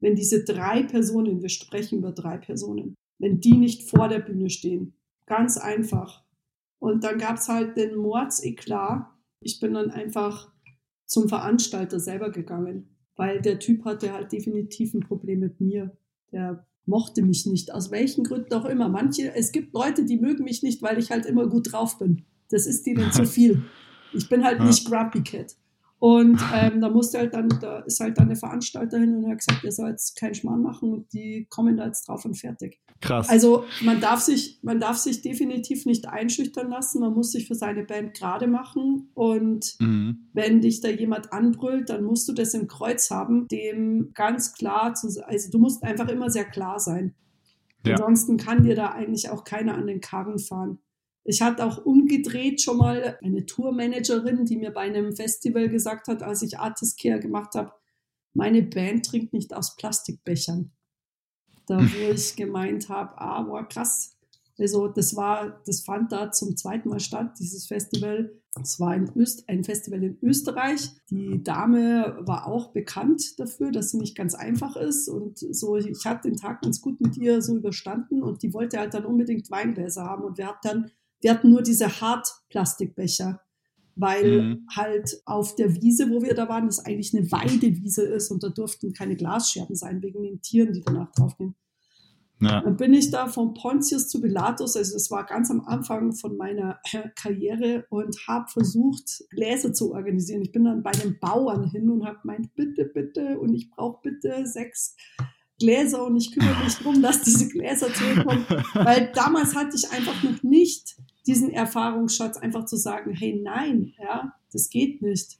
wenn 0.01 0.15
diese 0.15 0.43
drei 0.43 0.83
Personen, 0.83 1.41
wir 1.41 1.47
sprechen 1.47 1.99
über 1.99 2.11
drei 2.11 2.37
Personen, 2.37 2.95
wenn 3.17 3.39
die 3.39 3.53
nicht 3.53 3.89
vor 3.89 4.09
der 4.09 4.19
Bühne 4.19 4.49
stehen. 4.49 4.93
Ganz 5.25 5.57
einfach. 5.57 6.25
Und 6.79 7.05
dann 7.05 7.17
gab 7.17 7.37
es 7.37 7.47
halt 7.47 7.77
den 7.77 7.95
Mordseklat. 7.95 9.07
Ich 9.41 9.61
bin 9.61 9.75
dann 9.75 9.89
einfach 9.89 10.51
zum 11.05 11.29
Veranstalter 11.29 12.01
selber 12.01 12.29
gegangen, 12.29 12.89
weil 13.15 13.41
der 13.41 13.59
Typ 13.59 13.85
hatte 13.85 14.11
halt 14.11 14.33
definitiv 14.33 14.93
ein 14.93 14.99
Problem 14.99 15.39
mit 15.39 15.61
mir. 15.61 15.95
Der 16.33 16.67
mochte 16.85 17.21
mich 17.21 17.45
nicht, 17.45 17.73
aus 17.73 17.89
welchen 17.89 18.25
Gründen 18.25 18.53
auch 18.53 18.65
immer. 18.65 18.89
Manche, 18.89 19.33
es 19.33 19.53
gibt 19.53 19.73
Leute, 19.73 20.03
die 20.03 20.17
mögen 20.17 20.43
mich 20.43 20.61
nicht, 20.61 20.81
weil 20.81 20.99
ich 20.99 21.09
halt 21.09 21.25
immer 21.25 21.47
gut 21.47 21.71
drauf 21.71 21.99
bin. 21.99 22.25
Das 22.49 22.67
ist 22.67 22.85
denen 22.85 23.13
zu 23.13 23.25
viel. 23.25 23.63
Ich 24.11 24.27
bin 24.27 24.43
halt 24.43 24.59
nicht 24.59 24.85
Grumpy 24.85 25.23
Cat. 25.23 25.55
Und 25.99 26.39
ähm, 26.53 26.79
da 26.79 26.89
musste 26.89 27.17
halt 27.17 27.33
dann, 27.33 27.49
da 27.59 27.79
ist 27.79 27.99
halt 27.99 28.17
dann 28.19 28.25
eine 28.25 28.35
Veranstalterin 28.35 29.15
und 29.15 29.31
hat 29.31 29.39
gesagt, 29.39 29.63
ihr 29.63 29.71
sollt 29.71 29.93
jetzt 29.93 30.15
keinen 30.15 30.35
Schmarrn 30.35 30.61
machen 30.61 30.93
und 30.93 31.11
die 31.11 31.47
kommen 31.49 31.75
da 31.75 31.87
jetzt 31.87 32.07
drauf 32.07 32.23
und 32.23 32.35
fertig. 32.35 32.79
Krass. 33.01 33.29
Also 33.29 33.65
man 33.81 33.99
darf 33.99 34.19
sich, 34.19 34.59
man 34.61 34.79
darf 34.79 34.97
sich 34.97 35.21
definitiv 35.21 35.85
nicht 35.85 36.07
einschüchtern 36.07 36.69
lassen, 36.69 36.99
man 36.99 37.13
muss 37.13 37.31
sich 37.31 37.47
für 37.47 37.55
seine 37.55 37.83
Band 37.83 38.15
gerade 38.15 38.47
machen 38.47 39.09
und 39.15 39.75
mhm. 39.79 40.29
wenn 40.33 40.61
dich 40.61 40.81
da 40.81 40.89
jemand 40.89 41.33
anbrüllt, 41.33 41.89
dann 41.89 42.03
musst 42.03 42.27
du 42.27 42.33
das 42.33 42.53
im 42.53 42.67
Kreuz 42.67 43.09
haben, 43.09 43.47
dem 43.47 44.11
ganz 44.13 44.53
klar 44.53 44.93
zu, 44.93 45.07
also 45.25 45.51
du 45.51 45.57
musst 45.57 45.83
einfach 45.83 46.09
immer 46.09 46.29
sehr 46.29 46.45
klar 46.45 46.79
sein. 46.79 47.15
Ja. 47.85 47.93
Ansonsten 47.93 48.37
kann 48.37 48.63
dir 48.63 48.75
da 48.75 48.89
eigentlich 48.89 49.29
auch 49.29 49.43
keiner 49.43 49.75
an 49.75 49.87
den 49.87 50.01
Karren 50.01 50.39
fahren. 50.39 50.79
Ich 51.29 51.41
hatte 51.41 51.65
auch 51.65 51.85
umgedreht 51.85 52.61
schon 52.61 52.77
mal 52.77 53.17
eine 53.21 53.45
Tourmanagerin, 53.45 54.45
die 54.45 54.55
mir 54.55 54.71
bei 54.71 54.81
einem 54.81 55.13
Festival 55.13 55.67
gesagt 55.67 56.07
hat, 56.07 56.23
als 56.23 56.41
ich 56.41 56.57
Artist 56.57 57.01
Care 57.01 57.19
gemacht 57.19 57.53
habe, 57.53 57.73
meine 58.33 58.63
Band 58.63 59.05
trinkt 59.05 59.33
nicht 59.33 59.53
aus 59.53 59.75
Plastikbechern. 59.75 60.71
da 61.65 61.79
wo 61.79 62.11
ich 62.13 62.37
gemeint 62.37 62.87
habe, 62.87 63.19
ah, 63.19 63.41
boah, 63.41 63.67
krass. 63.67 64.15
Also 64.57 64.87
das 64.87 65.17
war, 65.17 65.61
das 65.65 65.81
fand 65.81 66.13
da 66.13 66.31
zum 66.31 66.55
zweiten 66.55 66.87
Mal 66.87 67.01
statt, 67.01 67.33
dieses 67.39 67.67
Festival. 67.67 68.31
Es 68.61 68.79
war 68.79 68.91
ein, 68.91 69.11
Öst, 69.13 69.49
ein 69.49 69.65
Festival 69.65 70.01
in 70.01 70.17
Österreich. 70.21 70.91
Die 71.09 71.43
Dame 71.43 72.19
war 72.21 72.47
auch 72.47 72.71
bekannt 72.71 73.37
dafür, 73.37 73.71
dass 73.73 73.91
sie 73.91 73.97
nicht 73.97 74.15
ganz 74.15 74.33
einfach 74.33 74.77
ist. 74.77 75.09
Und 75.09 75.39
so, 75.39 75.75
ich 75.75 76.05
hatte 76.05 76.29
den 76.29 76.37
Tag 76.37 76.61
ganz 76.61 76.79
gut 76.79 77.01
mit 77.01 77.17
ihr 77.17 77.41
so 77.41 77.57
überstanden 77.57 78.23
und 78.23 78.43
die 78.43 78.53
wollte 78.53 78.79
halt 78.79 78.93
dann 78.93 79.05
unbedingt 79.05 79.51
Weingläser 79.51 80.05
haben. 80.05 80.23
Und 80.23 80.37
wir 80.37 80.47
hatten 80.47 80.67
dann, 80.67 80.91
wir 81.21 81.31
hatten 81.31 81.49
nur 81.49 81.61
diese 81.61 82.01
Hartplastikbecher 82.01 83.41
weil 83.97 84.41
mhm. 84.41 84.67
halt 84.75 85.21
auf 85.25 85.55
der 85.55 85.73
Wiese, 85.81 86.09
wo 86.09 86.21
wir 86.21 86.35
da 86.35 86.47
waren, 86.47 86.67
das 86.67 86.85
eigentlich 86.85 87.15
eine 87.15 87.31
Weidewiese 87.31 88.03
ist 88.03 88.31
und 88.31 88.43
da 88.43 88.49
durften 88.49 88.93
keine 88.93 89.15
Glasscherben 89.15 89.75
sein 89.75 90.01
wegen 90.01 90.23
den 90.23 90.41
Tieren, 90.41 90.71
die 90.71 90.83
danach 90.83 91.11
draufgehen. 91.11 91.55
Ja. 92.39 92.61
Dann 92.61 92.77
bin 92.77 92.93
ich 92.93 93.09
da 93.09 93.27
von 93.27 93.55
Pontius 93.55 94.07
zu 94.07 94.21
Pilatus, 94.21 94.77
also 94.77 94.93
das 94.93 95.09
war 95.09 95.25
ganz 95.25 95.49
am 95.49 95.61
Anfang 95.61 96.13
von 96.13 96.37
meiner 96.37 96.79
Karriere 97.15 97.87
und 97.89 98.15
habe 98.27 98.47
versucht, 98.47 99.23
Gläser 99.31 99.73
zu 99.73 99.91
organisieren. 99.91 100.43
Ich 100.43 100.51
bin 100.51 100.65
dann 100.65 100.83
bei 100.83 100.91
den 100.91 101.17
Bauern 101.19 101.67
hin 101.71 101.89
und 101.89 102.05
habe 102.05 102.19
gemeint, 102.21 102.53
bitte, 102.53 102.85
bitte, 102.85 103.39
und 103.39 103.55
ich 103.55 103.71
brauche 103.71 104.01
bitte 104.03 104.45
sechs 104.45 104.95
Gläser 105.59 106.05
und 106.05 106.17
ich 106.17 106.31
kümmere 106.31 106.63
mich 106.63 106.75
darum, 106.77 107.01
dass 107.01 107.23
diese 107.23 107.47
Gläser 107.49 107.93
zurückkommen. 107.93 108.45
Weil 108.73 109.11
damals 109.13 109.55
hatte 109.55 109.75
ich 109.75 109.89
einfach 109.91 110.21
noch 110.23 110.43
nicht 110.43 110.97
diesen 111.25 111.51
Erfahrungsschatz, 111.51 112.37
einfach 112.37 112.65
zu 112.65 112.77
sagen, 112.77 113.11
hey, 113.13 113.39
nein, 113.43 113.93
ja, 113.99 114.33
das 114.51 114.69
geht 114.69 115.01
nicht. 115.01 115.37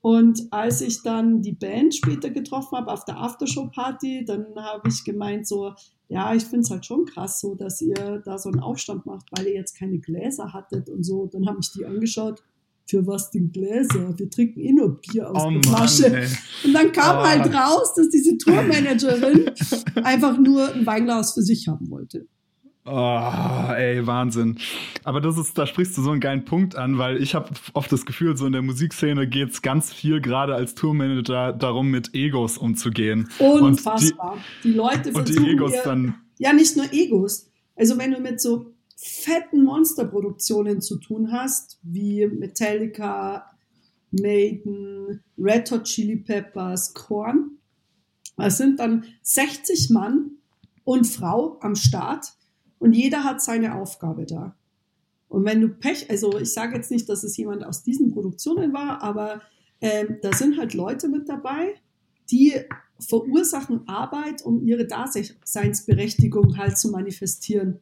Und 0.00 0.52
als 0.52 0.80
ich 0.80 1.02
dann 1.02 1.42
die 1.42 1.52
Band 1.52 1.94
später 1.94 2.30
getroffen 2.30 2.78
habe 2.78 2.92
auf 2.92 3.04
der 3.04 3.18
Aftershow-Party, 3.18 4.24
dann 4.24 4.46
habe 4.56 4.88
ich 4.88 5.04
gemeint 5.04 5.46
so, 5.46 5.74
ja, 6.08 6.34
ich 6.34 6.44
finde 6.44 6.60
es 6.60 6.70
halt 6.70 6.86
schon 6.86 7.04
krass 7.04 7.40
so, 7.40 7.54
dass 7.54 7.82
ihr 7.82 8.22
da 8.24 8.38
so 8.38 8.48
einen 8.48 8.60
Aufstand 8.60 9.04
macht, 9.06 9.26
weil 9.36 9.48
ihr 9.48 9.54
jetzt 9.54 9.76
keine 9.76 9.98
Gläser 9.98 10.52
hattet 10.52 10.88
und 10.88 11.02
so. 11.02 11.26
Dann 11.26 11.46
habe 11.46 11.58
ich 11.60 11.72
die 11.72 11.84
angeschaut, 11.84 12.42
für 12.88 13.06
was 13.06 13.30
denn 13.30 13.52
Gläser? 13.52 14.18
Wir 14.18 14.30
trinken 14.30 14.60
eh 14.60 14.72
nur 14.72 15.00
Bier 15.00 15.30
aus 15.30 15.44
oh 15.44 15.50
der 15.50 15.62
Flasche. 15.62 16.10
Mann, 16.10 16.38
und 16.64 16.72
dann 16.72 16.92
kam 16.92 17.18
oh. 17.18 17.22
halt 17.22 17.54
raus, 17.54 17.94
dass 17.94 18.08
diese 18.08 18.36
Tourmanagerin 18.38 19.50
einfach 20.02 20.38
nur 20.38 20.72
ein 20.72 20.86
Weinglas 20.86 21.34
für 21.34 21.42
sich 21.42 21.68
haben 21.68 21.90
wollte. 21.90 22.26
Oh, 22.90 23.72
ey, 23.74 24.06
Wahnsinn. 24.06 24.56
Aber 25.04 25.20
das 25.20 25.36
ist, 25.36 25.58
da 25.58 25.66
sprichst 25.66 25.98
du 25.98 26.02
so 26.02 26.10
einen 26.10 26.20
geilen 26.20 26.46
Punkt 26.46 26.74
an, 26.74 26.96
weil 26.96 27.22
ich 27.22 27.34
habe 27.34 27.50
oft 27.74 27.92
das 27.92 28.06
Gefühl, 28.06 28.34
so 28.38 28.46
in 28.46 28.52
der 28.52 28.62
Musikszene 28.62 29.28
geht 29.28 29.50
es 29.50 29.60
ganz 29.60 29.92
viel 29.92 30.22
gerade 30.22 30.54
als 30.54 30.74
Tourmanager 30.74 31.52
darum, 31.52 31.90
mit 31.90 32.14
Egos 32.14 32.56
umzugehen. 32.56 33.28
Unfassbar. 33.38 34.38
Die, 34.64 34.70
die, 34.70 34.74
Leute 34.74 35.12
versuchen 35.12 35.18
und 35.18 35.28
die 35.28 35.50
Egos 35.50 35.72
ihr, 35.74 35.82
dann. 35.84 36.14
Ja, 36.38 36.54
nicht 36.54 36.78
nur 36.78 36.86
Egos. 36.90 37.50
Also 37.76 37.98
wenn 37.98 38.12
du 38.12 38.20
mit 38.20 38.40
so 38.40 38.72
fetten 39.00 39.62
Monsterproduktionen 39.62 40.80
zu 40.80 40.96
tun 40.98 41.30
hast, 41.30 41.78
wie 41.82 42.26
Metallica, 42.26 43.48
Maiden, 44.10 45.22
Red 45.38 45.70
Hot 45.70 45.84
Chili 45.84 46.16
Peppers, 46.16 46.94
Korn, 46.94 47.58
das 48.36 48.58
sind 48.58 48.80
dann 48.80 49.04
60 49.22 49.90
Mann 49.90 50.32
und 50.82 51.06
Frau 51.06 51.58
am 51.60 51.76
Start 51.76 52.34
und 52.78 52.92
jeder 52.92 53.22
hat 53.22 53.40
seine 53.40 53.76
Aufgabe 53.76 54.26
da. 54.26 54.56
Und 55.28 55.44
wenn 55.44 55.60
du 55.60 55.68
Pech, 55.68 56.10
also 56.10 56.38
ich 56.38 56.52
sage 56.52 56.76
jetzt 56.76 56.90
nicht, 56.90 57.08
dass 57.08 57.22
es 57.22 57.36
jemand 57.36 57.64
aus 57.64 57.84
diesen 57.84 58.12
Produktionen 58.12 58.72
war, 58.72 59.02
aber 59.02 59.42
ähm, 59.80 60.18
da 60.22 60.32
sind 60.32 60.58
halt 60.58 60.74
Leute 60.74 61.08
mit 61.08 61.28
dabei, 61.28 61.74
die 62.30 62.54
verursachen 62.98 63.86
Arbeit, 63.86 64.42
um 64.42 64.66
ihre 64.66 64.86
Daseinsberechtigung 64.86 66.56
halt 66.56 66.78
zu 66.78 66.90
manifestieren. 66.90 67.80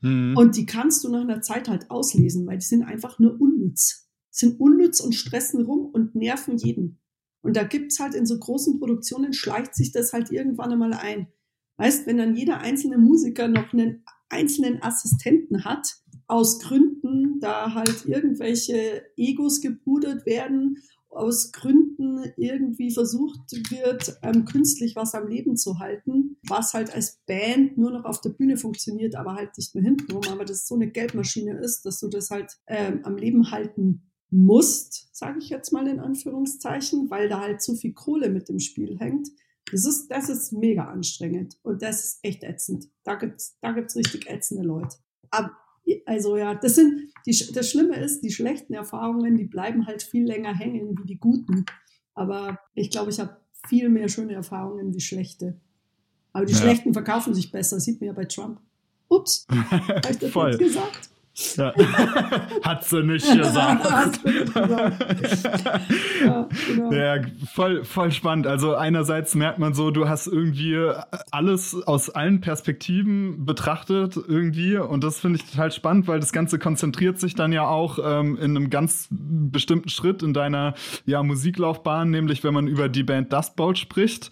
Mhm. 0.00 0.36
Und 0.36 0.56
die 0.56 0.66
kannst 0.66 1.04
du 1.04 1.08
nach 1.08 1.22
einer 1.22 1.42
Zeit 1.42 1.68
halt 1.68 1.90
auslesen, 1.90 2.46
weil 2.46 2.58
die 2.58 2.66
sind 2.66 2.82
einfach 2.82 3.18
nur 3.18 3.40
unnütz. 3.40 4.08
Sind 4.30 4.60
unnütz 4.60 5.00
und 5.00 5.14
stressen 5.14 5.64
rum 5.64 5.86
und 5.86 6.14
nerven 6.14 6.56
jeden. 6.56 7.00
Und 7.40 7.56
da 7.56 7.64
gibt's 7.64 7.98
halt 8.00 8.14
in 8.14 8.26
so 8.26 8.38
großen 8.38 8.78
Produktionen, 8.78 9.32
schleicht 9.32 9.74
sich 9.74 9.92
das 9.92 10.12
halt 10.12 10.30
irgendwann 10.30 10.72
einmal 10.72 10.92
ein. 10.92 11.28
Weißt, 11.76 12.06
wenn 12.06 12.18
dann 12.18 12.36
jeder 12.36 12.58
einzelne 12.58 12.98
Musiker 12.98 13.48
noch 13.48 13.72
einen 13.72 14.04
einzelnen 14.28 14.82
Assistenten 14.82 15.64
hat, 15.64 15.96
aus 16.26 16.58
Gründen, 16.58 17.40
da 17.40 17.74
halt 17.74 18.04
irgendwelche 18.06 19.02
Egos 19.16 19.60
gepudert 19.60 20.26
werden, 20.26 20.78
aus 21.10 21.52
Gründen 21.52 22.32
irgendwie 22.36 22.90
versucht 22.92 23.40
wird, 23.70 24.18
ähm, 24.22 24.44
künstlich 24.44 24.94
was 24.96 25.14
am 25.14 25.28
Leben 25.28 25.56
zu 25.56 25.78
halten, 25.78 26.36
was 26.46 26.74
halt 26.74 26.94
als 26.94 27.20
Band 27.26 27.78
nur 27.78 27.90
noch 27.90 28.04
auf 28.04 28.20
der 28.20 28.30
Bühne 28.30 28.56
funktioniert, 28.56 29.14
aber 29.14 29.34
halt 29.34 29.56
nicht 29.56 29.74
mehr 29.74 29.84
hintenrum, 29.84 30.24
aber 30.30 30.44
das 30.44 30.66
so 30.66 30.74
eine 30.74 30.90
Geldmaschine 30.90 31.58
ist, 31.58 31.82
dass 31.84 32.00
du 32.00 32.08
das 32.08 32.30
halt 32.30 32.58
ähm, 32.66 33.00
am 33.04 33.16
Leben 33.16 33.50
halten 33.50 34.10
musst, 34.30 35.08
sage 35.16 35.38
ich 35.38 35.48
jetzt 35.48 35.72
mal 35.72 35.88
in 35.88 36.00
Anführungszeichen, 36.00 37.10
weil 37.10 37.28
da 37.28 37.40
halt 37.40 37.62
zu 37.62 37.74
viel 37.74 37.94
Kohle 37.94 38.28
mit 38.28 38.48
dem 38.48 38.58
Spiel 38.58 38.98
hängt. 38.98 39.28
Das 39.70 39.84
ist, 39.84 40.08
das 40.08 40.28
ist 40.28 40.52
mega 40.52 40.84
anstrengend 40.84 41.58
und 41.62 41.82
das 41.82 42.04
ist 42.04 42.18
echt 42.22 42.42
ätzend. 42.42 42.88
Da 43.04 43.16
gibt's, 43.16 43.56
da 43.60 43.72
gibt's 43.72 43.96
richtig 43.96 44.28
ätzende 44.28 44.64
Leute. 44.64 44.96
Aber, 45.30 45.56
also 46.06 46.36
ja, 46.36 46.54
das 46.54 46.74
sind, 46.74 47.10
die, 47.26 47.52
das 47.52 47.70
Schlimme 47.70 47.96
ist, 47.96 48.22
die 48.22 48.30
schlechten 48.30 48.74
Erfahrungen, 48.74 49.36
die 49.36 49.44
bleiben 49.44 49.86
halt 49.86 50.02
viel 50.02 50.26
länger 50.26 50.54
hängen 50.54 50.98
wie 50.98 51.06
die 51.06 51.18
guten. 51.18 51.64
Aber 52.14 52.58
ich 52.74 52.90
glaube, 52.90 53.10
ich 53.10 53.20
habe 53.20 53.36
viel 53.68 53.88
mehr 53.88 54.08
schöne 54.08 54.34
Erfahrungen 54.34 54.94
wie 54.94 55.00
schlechte. 55.00 55.60
Aber 56.32 56.44
die 56.44 56.52
ja. 56.52 56.58
schlechten 56.58 56.92
verkaufen 56.92 57.34
sich 57.34 57.50
besser, 57.50 57.80
sieht 57.80 58.00
man 58.00 58.08
ja 58.08 58.12
bei 58.12 58.24
Trump. 58.24 58.60
Ups, 59.08 59.46
habe 59.70 60.00
ich 60.10 60.18
das 60.18 60.30
Voll. 60.30 60.56
gesagt? 60.56 61.07
Ja. 61.56 61.72
Hat 62.62 62.84
sie 62.84 63.02
nicht 63.02 63.26
gesagt. 63.26 64.20
ja, 66.24 66.48
genau. 66.66 66.92
ja, 66.92 67.16
voll, 67.52 67.84
voll 67.84 68.10
spannend. 68.10 68.46
Also 68.46 68.74
einerseits 68.74 69.34
merkt 69.34 69.58
man 69.58 69.74
so, 69.74 69.90
du 69.90 70.08
hast 70.08 70.26
irgendwie 70.26 70.76
alles 71.30 71.76
aus 71.86 72.10
allen 72.10 72.40
Perspektiven 72.40 73.44
betrachtet 73.44 74.16
irgendwie 74.16 74.76
und 74.76 75.04
das 75.04 75.20
finde 75.20 75.38
ich 75.38 75.50
total 75.50 75.70
spannend, 75.72 76.08
weil 76.08 76.20
das 76.20 76.32
Ganze 76.32 76.58
konzentriert 76.58 77.20
sich 77.20 77.34
dann 77.34 77.52
ja 77.52 77.66
auch 77.66 77.98
ähm, 78.02 78.36
in 78.36 78.56
einem 78.56 78.70
ganz 78.70 79.08
bestimmten 79.10 79.88
Schritt 79.88 80.22
in 80.22 80.32
deiner 80.34 80.74
ja, 81.06 81.22
Musiklaufbahn, 81.22 82.10
nämlich 82.10 82.44
wenn 82.44 82.54
man 82.54 82.66
über 82.66 82.88
die 82.88 83.02
Band 83.02 83.32
Dust 83.32 83.56
Bowl 83.56 83.76
spricht, 83.76 84.30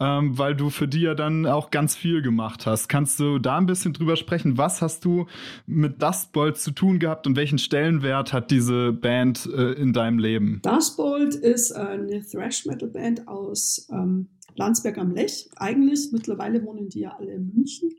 ähm, 0.00 0.38
weil 0.38 0.54
du 0.54 0.70
für 0.70 0.88
die 0.88 1.02
ja 1.02 1.14
dann 1.14 1.46
auch 1.46 1.70
ganz 1.70 1.96
viel 1.96 2.22
gemacht 2.22 2.66
hast. 2.66 2.88
Kannst 2.88 3.20
du 3.20 3.38
da 3.38 3.58
ein 3.58 3.66
bisschen 3.66 3.92
drüber 3.92 4.16
sprechen? 4.16 4.58
Was 4.58 4.82
hast 4.82 5.04
du 5.04 5.26
mit 5.66 6.02
Dust 6.02 6.32
Bowl 6.44 6.52
Bolt 6.52 6.58
zu 6.58 6.72
tun 6.72 6.98
gehabt 6.98 7.26
und 7.26 7.36
welchen 7.36 7.58
Stellenwert 7.58 8.34
hat 8.34 8.50
diese 8.50 8.92
Band 8.92 9.46
äh, 9.46 9.72
in 9.72 9.94
deinem 9.94 10.18
Leben? 10.18 10.60
Dust 10.62 10.96
Bolt 10.98 11.34
ist 11.34 11.72
eine 11.72 12.20
Thrash 12.20 12.66
Metal 12.66 12.88
Band 12.88 13.26
aus 13.26 13.88
ähm, 13.90 14.28
Landsberg 14.54 14.98
am 14.98 15.12
Lech. 15.12 15.48
Eigentlich, 15.56 16.12
mittlerweile 16.12 16.62
wohnen 16.62 16.90
die 16.90 17.00
ja 17.00 17.16
alle 17.18 17.32
in 17.32 17.50
München. 17.54 17.94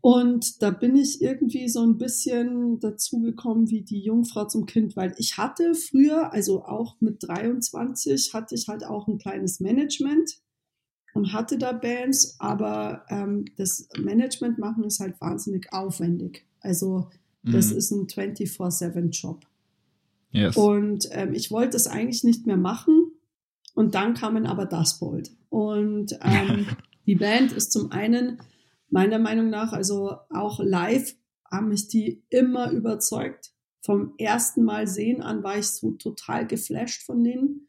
Und 0.00 0.62
da 0.62 0.70
bin 0.70 0.96
ich 0.96 1.20
irgendwie 1.20 1.68
so 1.68 1.82
ein 1.82 1.98
bisschen 1.98 2.80
dazu 2.80 3.20
gekommen 3.20 3.68
wie 3.68 3.82
die 3.82 4.00
Jungfrau 4.00 4.46
zum 4.46 4.64
Kind, 4.64 4.96
weil 4.96 5.14
ich 5.18 5.36
hatte 5.36 5.74
früher, 5.74 6.32
also 6.32 6.64
auch 6.64 6.96
mit 7.00 7.22
23, 7.28 8.32
hatte 8.32 8.54
ich 8.54 8.68
halt 8.68 8.84
auch 8.84 9.06
ein 9.06 9.18
kleines 9.18 9.60
Management 9.60 10.38
und 11.12 11.34
hatte 11.34 11.58
da 11.58 11.72
Bands, 11.72 12.36
aber 12.38 13.04
ähm, 13.10 13.44
das 13.56 13.86
Management 13.98 14.58
machen 14.58 14.84
ist 14.84 15.00
halt 15.00 15.20
wahnsinnig 15.20 15.72
aufwendig. 15.72 16.46
Also 16.60 17.10
das 17.44 17.70
mhm. 17.70 17.76
ist 17.76 17.90
ein 17.90 18.06
24-7-Job. 18.06 19.46
Yes. 20.30 20.56
Und 20.56 21.08
ähm, 21.12 21.32
ich 21.34 21.50
wollte 21.50 21.76
es 21.76 21.86
eigentlich 21.86 22.24
nicht 22.24 22.46
mehr 22.46 22.56
machen. 22.56 23.12
Und 23.74 23.94
dann 23.94 24.14
kamen 24.14 24.46
aber 24.46 24.66
das 24.66 24.98
Bold. 24.98 25.30
Und 25.48 26.18
ähm, 26.22 26.66
die 27.06 27.16
Band 27.16 27.52
ist 27.52 27.72
zum 27.72 27.92
einen 27.92 28.40
meiner 28.90 29.18
Meinung 29.18 29.50
nach, 29.50 29.72
also 29.72 30.16
auch 30.30 30.60
live, 30.60 31.14
haben 31.50 31.68
mich 31.68 31.88
die 31.88 32.22
immer 32.30 32.70
überzeugt. 32.70 33.52
Vom 33.80 34.14
ersten 34.18 34.64
Mal 34.64 34.86
sehen 34.86 35.22
an 35.22 35.42
war 35.42 35.58
ich 35.58 35.68
so 35.68 35.92
total 35.92 36.46
geflasht 36.46 37.02
von 37.02 37.22
denen. 37.22 37.68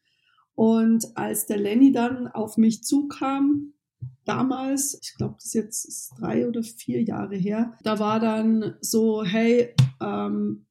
Und 0.55 1.05
als 1.15 1.45
der 1.45 1.57
Lenny 1.57 1.91
dann 1.91 2.27
auf 2.27 2.57
mich 2.57 2.83
zukam, 2.83 3.73
damals, 4.25 4.99
ich 5.01 5.15
glaube, 5.15 5.35
das 5.38 5.45
ist 5.45 5.53
jetzt 5.53 6.13
drei 6.19 6.47
oder 6.47 6.63
vier 6.63 7.03
Jahre 7.03 7.35
her, 7.35 7.73
da 7.83 7.99
war 7.99 8.19
dann 8.19 8.75
so, 8.81 9.23
hey, 9.23 9.73
ähm, 10.01 10.65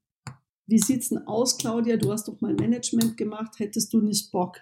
wie 0.66 0.78
sieht's 0.78 1.10
denn 1.10 1.26
aus, 1.26 1.58
Claudia? 1.58 1.96
Du 1.96 2.10
hast 2.10 2.28
doch 2.28 2.40
mal 2.40 2.54
Management 2.54 3.16
gemacht, 3.16 3.58
hättest 3.58 3.92
du 3.92 4.00
nicht 4.00 4.32
Bock? 4.32 4.58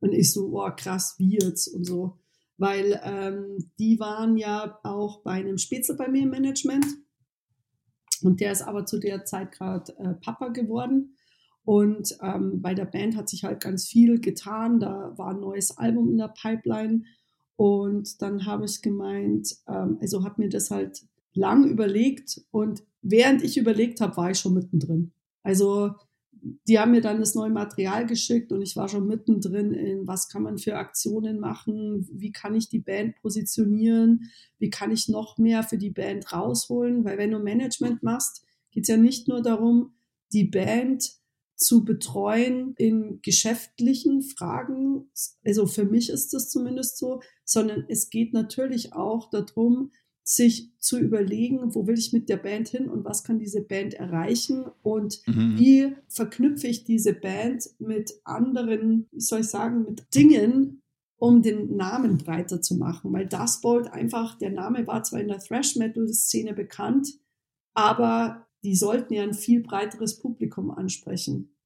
Und 0.00 0.12
ich 0.12 0.32
so, 0.32 0.50
oh 0.52 0.70
krass, 0.76 1.16
wie 1.18 1.38
jetzt 1.38 1.68
und 1.68 1.84
so. 1.84 2.18
Weil 2.56 3.00
ähm, 3.04 3.70
die 3.78 3.98
waren 4.00 4.36
ja 4.36 4.78
auch 4.82 5.22
bei 5.22 5.32
einem 5.32 5.58
Spätzle 5.58 5.96
bei 5.96 6.08
mir 6.08 6.22
im 6.22 6.30
Management. 6.30 6.86
Und 8.22 8.40
der 8.40 8.52
ist 8.52 8.62
aber 8.62 8.86
zu 8.86 8.98
der 8.98 9.24
Zeit 9.24 9.52
gerade 9.52 9.96
äh, 9.98 10.14
Papa 10.14 10.48
geworden. 10.48 11.16
Und 11.64 12.16
ähm, 12.22 12.60
bei 12.62 12.74
der 12.74 12.84
Band 12.84 13.16
hat 13.16 13.28
sich 13.28 13.44
halt 13.44 13.60
ganz 13.60 13.88
viel 13.88 14.20
getan. 14.20 14.80
Da 14.80 15.12
war 15.16 15.30
ein 15.30 15.40
neues 15.40 15.76
Album 15.76 16.10
in 16.10 16.18
der 16.18 16.28
Pipeline. 16.28 17.04
Und 17.60 18.22
dann 18.22 18.46
habe 18.46 18.64
ich 18.64 18.80
gemeint, 18.80 19.54
ähm, 19.68 19.98
also 20.00 20.24
habe 20.24 20.40
mir 20.40 20.48
das 20.48 20.70
halt 20.70 21.02
lang 21.34 21.68
überlegt 21.68 22.40
und 22.50 22.82
während 23.02 23.44
ich 23.44 23.58
überlegt 23.58 24.00
habe, 24.00 24.16
war 24.16 24.30
ich 24.30 24.38
schon 24.38 24.54
mittendrin. 24.54 25.12
Also 25.42 25.90
die 26.40 26.78
haben 26.78 26.92
mir 26.92 27.02
dann 27.02 27.20
das 27.20 27.34
neue 27.34 27.50
Material 27.50 28.06
geschickt 28.06 28.50
und 28.50 28.62
ich 28.62 28.76
war 28.76 28.88
schon 28.88 29.06
mittendrin 29.06 29.74
in, 29.74 30.06
was 30.06 30.30
kann 30.30 30.42
man 30.42 30.56
für 30.56 30.76
Aktionen 30.76 31.38
machen, 31.38 32.08
wie 32.10 32.32
kann 32.32 32.54
ich 32.54 32.70
die 32.70 32.78
Band 32.78 33.16
positionieren, 33.20 34.30
wie 34.58 34.70
kann 34.70 34.90
ich 34.90 35.10
noch 35.10 35.36
mehr 35.36 35.62
für 35.62 35.76
die 35.76 35.90
Band 35.90 36.32
rausholen, 36.32 37.04
weil 37.04 37.18
wenn 37.18 37.30
du 37.30 37.40
Management 37.40 38.02
machst, 38.02 38.42
geht 38.70 38.84
es 38.84 38.88
ja 38.88 38.96
nicht 38.96 39.28
nur 39.28 39.42
darum, 39.42 39.92
die 40.32 40.44
Band 40.44 41.20
zu 41.60 41.84
betreuen 41.84 42.72
in 42.78 43.20
geschäftlichen 43.20 44.22
Fragen, 44.22 45.10
also 45.44 45.66
für 45.66 45.84
mich 45.84 46.08
ist 46.08 46.32
das 46.32 46.48
zumindest 46.48 46.96
so, 46.96 47.20
sondern 47.50 47.84
es 47.88 48.10
geht 48.10 48.32
natürlich 48.32 48.92
auch 48.92 49.28
darum, 49.28 49.90
sich 50.22 50.70
zu 50.78 51.00
überlegen, 51.00 51.74
wo 51.74 51.88
will 51.88 51.98
ich 51.98 52.12
mit 52.12 52.28
der 52.28 52.36
Band 52.36 52.68
hin 52.68 52.88
und 52.88 53.04
was 53.04 53.24
kann 53.24 53.40
diese 53.40 53.62
Band 53.62 53.94
erreichen 53.94 54.66
und 54.82 55.20
mhm. 55.26 55.58
wie 55.58 55.96
verknüpfe 56.06 56.68
ich 56.68 56.84
diese 56.84 57.12
Band 57.12 57.68
mit 57.80 58.12
anderen, 58.22 59.08
wie 59.10 59.20
soll 59.20 59.40
ich 59.40 59.48
sagen, 59.48 59.82
mit 59.82 60.14
Dingen, 60.14 60.82
um 61.16 61.42
den 61.42 61.74
Namen 61.76 62.18
breiter 62.18 62.62
zu 62.62 62.76
machen. 62.76 63.12
Weil 63.12 63.26
Dust 63.26 63.62
Bolt 63.62 63.88
einfach, 63.88 64.38
der 64.38 64.50
Name 64.50 64.86
war 64.86 65.02
zwar 65.02 65.20
in 65.20 65.28
der 65.28 65.40
Thrash 65.40 65.74
Metal 65.74 66.06
Szene 66.08 66.54
bekannt, 66.54 67.18
aber 67.74 68.46
die 68.62 68.76
sollten 68.76 69.14
ja 69.14 69.24
ein 69.24 69.34
viel 69.34 69.60
breiteres 69.60 70.20
Publikum 70.20 70.70
ansprechen. 70.70 71.56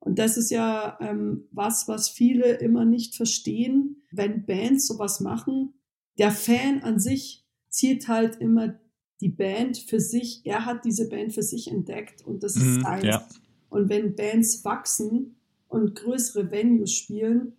Und 0.00 0.18
das 0.18 0.38
ist 0.38 0.50
ja 0.50 0.96
ähm, 1.02 1.48
was, 1.50 1.88
was 1.88 2.08
viele 2.08 2.54
immer 2.54 2.86
nicht 2.86 3.16
verstehen, 3.16 3.97
wenn 4.10 4.46
Bands 4.46 4.86
sowas 4.86 5.20
machen. 5.20 5.74
Der 6.18 6.30
Fan 6.30 6.82
an 6.82 6.98
sich 6.98 7.44
zieht 7.68 8.08
halt 8.08 8.36
immer 8.36 8.78
die 9.20 9.28
Band 9.28 9.78
für 9.78 10.00
sich, 10.00 10.42
er 10.44 10.64
hat 10.64 10.84
diese 10.84 11.08
Band 11.08 11.32
für 11.32 11.42
sich 11.42 11.70
entdeckt 11.70 12.24
und 12.24 12.42
das 12.42 12.56
ist 12.56 12.62
mhm, 12.62 12.82
seins. 12.82 13.04
Ja. 13.04 13.28
Und 13.68 13.88
wenn 13.88 14.14
Bands 14.14 14.64
wachsen 14.64 15.36
und 15.68 15.94
größere 15.94 16.50
Venues 16.50 16.92
spielen, 16.92 17.54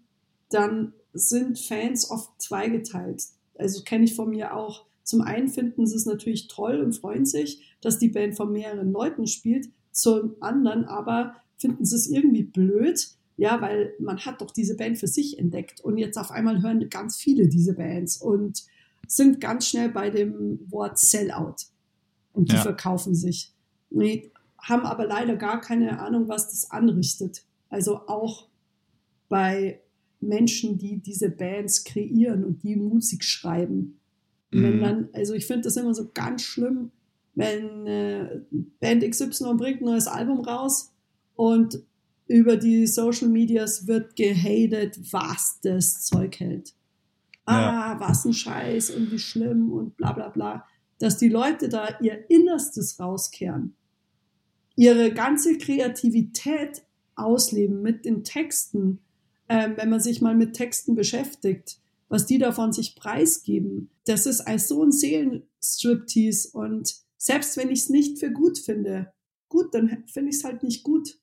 dann 0.50 0.94
sind 1.14 1.60
Fans 1.60 2.10
oft 2.10 2.42
zweigeteilt. 2.42 3.24
Also 3.58 3.84
kenne 3.84 4.06
ich 4.06 4.16
von 4.16 4.30
mir 4.30 4.56
auch. 4.56 4.86
Zum 5.04 5.22
einen 5.22 5.48
finden 5.48 5.86
sie 5.86 5.96
es 5.96 6.06
natürlich 6.06 6.48
toll 6.48 6.80
und 6.80 6.94
freuen 6.94 7.26
sich, 7.26 7.76
dass 7.82 8.00
die 8.00 8.10
Band 8.10 8.36
von 8.36 8.52
mehreren 8.52 8.92
Leuten 8.92 9.28
spielt. 9.28 9.70
Zum 9.92 10.36
anderen 10.40 10.86
aber 10.86 11.36
finden 11.58 11.86
sie 11.86 11.96
es 11.96 12.08
irgendwie 12.08 12.44
blöd, 12.44 13.10
ja, 13.40 13.62
weil 13.62 13.94
man 14.00 14.20
hat 14.20 14.42
doch 14.42 14.52
diese 14.52 14.76
Band 14.76 14.98
für 14.98 15.08
sich 15.08 15.40
entdeckt 15.40 15.80
und 15.80 15.98
jetzt 15.98 16.18
auf 16.18 16.30
einmal 16.30 16.62
hören 16.62 16.90
ganz 16.90 17.16
viele 17.16 17.48
diese 17.48 17.74
Bands 17.74 18.18
und 18.18 18.66
sind 19.08 19.40
ganz 19.40 19.68
schnell 19.68 19.88
bei 19.88 20.10
dem 20.10 20.60
Wort 20.70 21.00
Sellout 21.00 21.56
und 22.34 22.52
die 22.52 22.56
ja. 22.56 22.62
verkaufen 22.62 23.16
sich. 23.16 23.54
Nee, 23.90 24.30
haben 24.58 24.86
aber 24.86 25.06
leider 25.06 25.38
gar 25.38 25.62
keine 25.62 26.00
Ahnung, 26.00 26.28
was 26.28 26.50
das 26.50 26.70
anrichtet. 26.70 27.44
Also 27.70 28.02
auch 28.08 28.50
bei 29.30 29.80
Menschen, 30.20 30.78
die 30.78 30.98
diese 30.98 31.30
Bands 31.30 31.86
kreieren 31.86 32.44
und 32.44 32.64
die 32.64 32.76
Musik 32.76 33.24
schreiben. 33.24 34.00
Mhm. 34.52 34.64
Wenn 34.64 34.82
dann, 34.82 35.10
also 35.14 35.34
ich 35.34 35.48
finde 35.48 35.62
das 35.62 35.78
immer 35.78 35.94
so 35.94 36.10
ganz 36.14 36.42
schlimm, 36.42 36.92
wenn 37.36 37.88
äh, 37.88 38.42
Band 38.82 39.10
XY 39.10 39.54
bringt 39.56 39.80
ein 39.80 39.86
neues 39.86 40.08
Album 40.08 40.42
raus 40.42 40.92
und 41.36 41.82
über 42.30 42.56
die 42.56 42.88
Social 42.88 43.28
Medias 43.28 43.88
wird 43.88 44.16
gehatet, 44.16 44.98
was 45.12 45.60
das 45.62 46.06
Zeug 46.06 46.40
hält 46.40 46.74
ah, 47.50 47.94
ja. 47.94 48.00
was 48.00 48.26
ein 48.26 48.34
Scheiß 48.34 48.92
und 48.92 49.12
wie 49.12 49.20
schlimm 49.20 49.72
und 49.72 49.98
bla 49.98 50.14
bla 50.14 50.30
bla, 50.30 50.66
dass 51.00 51.18
die 51.18 51.30
Leute 51.30 51.70
da 51.70 51.98
ihr 52.02 52.30
Innerstes 52.30 53.00
rauskehren, 53.00 53.76
ihre 54.76 55.12
ganze 55.14 55.58
Kreativität 55.58 56.84
ausleben 57.16 57.82
mit 57.82 58.06
den 58.06 58.24
Texten, 58.24 59.00
ähm, 59.50 59.74
wenn 59.78 59.90
man 59.90 60.00
sich 60.00 60.22
mal 60.22 60.36
mit 60.36 60.54
Texten 60.54 60.96
beschäftigt, 60.96 61.80
was 62.08 62.26
die 62.26 62.38
davon 62.38 62.72
sich 62.72 62.96
preisgeben, 62.96 63.90
das 64.06 64.26
ist 64.26 64.42
als 64.42 64.68
so 64.68 64.84
ein 64.84 64.92
Seelenstriptease 64.92 66.50
und 66.54 66.96
selbst 67.18 67.58
wenn 67.58 67.70
ich 67.70 67.82
es 67.82 67.90
nicht 67.90 68.20
für 68.20 68.32
gut 68.32 68.58
finde, 68.60 69.12
gut, 69.50 69.74
dann 69.74 70.06
finde 70.08 70.30
ich 70.30 70.38
es 70.38 70.44
halt 70.44 70.64
nicht 70.64 70.84
gut. 70.84 71.18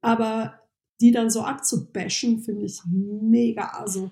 Aber 0.00 0.60
die 1.00 1.10
dann 1.10 1.30
so 1.30 1.42
abzubashen, 1.42 2.40
finde 2.40 2.66
ich 2.66 2.80
mega 2.86 3.68
also. 3.68 4.10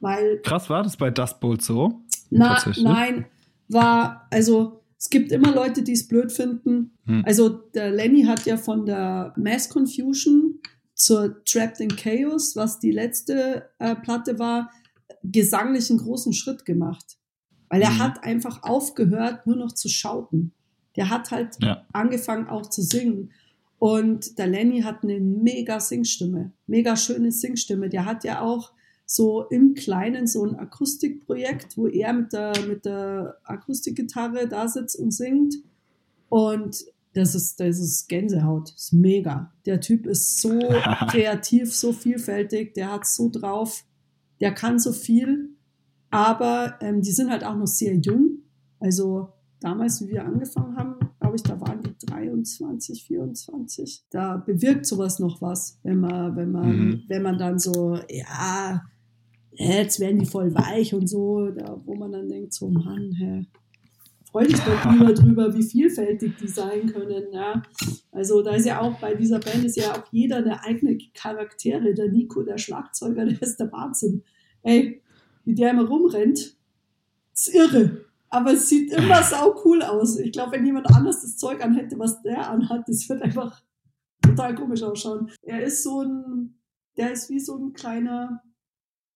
Weil, 0.00 0.40
Krass, 0.42 0.68
war 0.68 0.82
das 0.82 0.96
bei 0.96 1.10
Dust 1.10 1.40
Bowl 1.40 1.60
so? 1.60 2.00
Na, 2.30 2.62
nein, 2.76 3.26
war, 3.68 4.26
also 4.30 4.82
es 4.98 5.10
gibt 5.10 5.32
immer 5.32 5.54
Leute, 5.54 5.82
die 5.82 5.92
es 5.92 6.08
blöd 6.08 6.32
finden. 6.32 6.92
Hm. 7.06 7.22
Also 7.26 7.48
der 7.48 7.90
Lenny 7.90 8.24
hat 8.24 8.44
ja 8.46 8.56
von 8.56 8.86
der 8.86 9.32
Mass 9.36 9.68
Confusion 9.68 10.60
zur 10.94 11.44
Trapped 11.44 11.80
in 11.80 11.94
Chaos, 11.94 12.56
was 12.56 12.78
die 12.78 12.90
letzte 12.90 13.68
äh, 13.78 13.94
Platte 13.94 14.38
war, 14.38 14.70
gesanglich 15.22 15.90
einen 15.90 15.98
großen 15.98 16.32
Schritt 16.32 16.64
gemacht. 16.64 17.18
Weil 17.68 17.82
er 17.82 17.90
hm. 17.90 17.98
hat 17.98 18.24
einfach 18.24 18.62
aufgehört, 18.62 19.46
nur 19.46 19.56
noch 19.56 19.72
zu 19.72 19.88
schauten. 19.88 20.52
Der 20.96 21.10
hat 21.10 21.30
halt 21.30 21.56
ja. 21.60 21.84
angefangen 21.92 22.48
auch 22.48 22.70
zu 22.70 22.82
singen. 22.82 23.32
Und 23.78 24.38
der 24.38 24.46
Lenny 24.46 24.80
hat 24.82 25.02
eine 25.02 25.20
mega 25.20 25.80
Singstimme, 25.80 26.52
mega 26.66 26.96
schöne 26.96 27.30
Singstimme. 27.30 27.88
Der 27.88 28.04
hat 28.06 28.24
ja 28.24 28.40
auch 28.40 28.72
so 29.04 29.44
im 29.50 29.74
Kleinen 29.74 30.26
so 30.26 30.44
ein 30.44 30.56
Akustikprojekt, 30.56 31.76
wo 31.76 31.86
er 31.86 32.12
mit 32.12 32.32
der, 32.32 32.52
mit 32.66 32.84
der 32.84 33.36
Akustikgitarre 33.44 34.48
da 34.48 34.66
sitzt 34.66 34.98
und 34.98 35.12
singt. 35.12 35.54
Und 36.28 36.84
das 37.14 37.34
ist, 37.34 37.60
das 37.60 37.78
ist 37.78 38.08
Gänsehaut. 38.08 38.72
Das 38.74 38.84
ist 38.84 38.92
mega. 38.92 39.52
Der 39.64 39.80
Typ 39.80 40.06
ist 40.06 40.40
so 40.40 40.58
kreativ, 41.08 41.74
so 41.74 41.92
vielfältig, 41.92 42.74
der 42.74 42.92
hat 42.92 43.06
so 43.06 43.30
drauf, 43.30 43.84
der 44.40 44.52
kann 44.52 44.78
so 44.78 44.92
viel. 44.92 45.50
Aber 46.10 46.76
ähm, 46.80 47.00
die 47.02 47.12
sind 47.12 47.30
halt 47.30 47.44
auch 47.44 47.56
noch 47.56 47.66
sehr 47.66 47.94
jung. 47.94 48.40
Also 48.80 49.32
damals, 49.60 50.00
wie 50.02 50.08
wir 50.08 50.24
angefangen 50.24 50.76
haben, 50.76 51.05
glaube 51.42 51.60
ich, 51.60 51.60
da 51.60 51.60
waren 51.60 51.82
die 51.82 52.06
23, 52.06 53.04
24. 53.04 54.04
Da 54.10 54.36
bewirkt 54.36 54.86
sowas 54.86 55.18
noch 55.18 55.40
was, 55.40 55.78
wenn 55.82 56.00
man, 56.00 56.36
wenn 56.36 56.50
man, 56.50 56.76
mhm. 56.76 57.02
wenn 57.08 57.22
man 57.22 57.38
dann 57.38 57.58
so, 57.58 57.98
ja, 58.08 58.82
jetzt 59.52 60.00
werden 60.00 60.18
die 60.18 60.26
voll 60.26 60.54
weich 60.54 60.94
und 60.94 61.06
so, 61.06 61.50
da, 61.50 61.80
wo 61.84 61.94
man 61.94 62.12
dann 62.12 62.28
denkt, 62.28 62.52
so 62.52 62.68
Mann, 62.68 63.12
hä, 63.12 63.46
freu 64.30 64.44
dich 64.44 64.60
doch 64.60 64.92
lieber 64.92 65.14
drüber, 65.14 65.54
wie 65.54 65.62
vielfältig 65.62 66.32
die 66.40 66.48
sein 66.48 66.86
können. 66.86 67.24
Ja. 67.32 67.62
Also 68.12 68.42
da 68.42 68.54
ist 68.54 68.66
ja 68.66 68.80
auch 68.80 68.98
bei 69.00 69.14
dieser 69.14 69.40
Band 69.40 69.64
ist 69.64 69.76
ja 69.76 69.92
auch 69.92 70.04
jeder 70.12 70.36
eine 70.36 70.62
eigene 70.62 70.98
Charaktere. 71.14 71.94
Der 71.94 72.10
Nico, 72.10 72.42
der 72.42 72.58
Schlagzeuger, 72.58 73.24
der 73.26 73.40
ist 73.40 73.56
der 73.56 73.72
Wahnsinn. 73.72 74.22
Ey, 74.62 75.02
wie 75.44 75.54
der 75.54 75.70
immer 75.70 75.86
rumrennt, 75.86 76.56
ist 77.32 77.54
irre. 77.54 78.05
Aber 78.36 78.52
es 78.52 78.68
sieht 78.68 78.92
immer 78.92 79.22
sau 79.22 79.54
cool 79.64 79.82
aus. 79.82 80.18
Ich 80.18 80.32
glaube, 80.32 80.52
wenn 80.52 80.66
jemand 80.66 80.94
anders 80.94 81.22
das 81.22 81.38
Zeug 81.38 81.64
anhätte, 81.64 81.98
was 81.98 82.20
der 82.20 82.50
anhat, 82.50 82.86
das 82.86 83.08
wird 83.08 83.22
einfach 83.22 83.62
total 84.20 84.54
komisch 84.54 84.82
ausschauen. 84.82 85.30
Er 85.40 85.62
ist 85.62 85.82
so 85.82 86.02
ein, 86.02 86.58
der 86.98 87.12
ist 87.12 87.30
wie 87.30 87.40
so 87.40 87.56
ein 87.56 87.72
kleiner, 87.72 88.42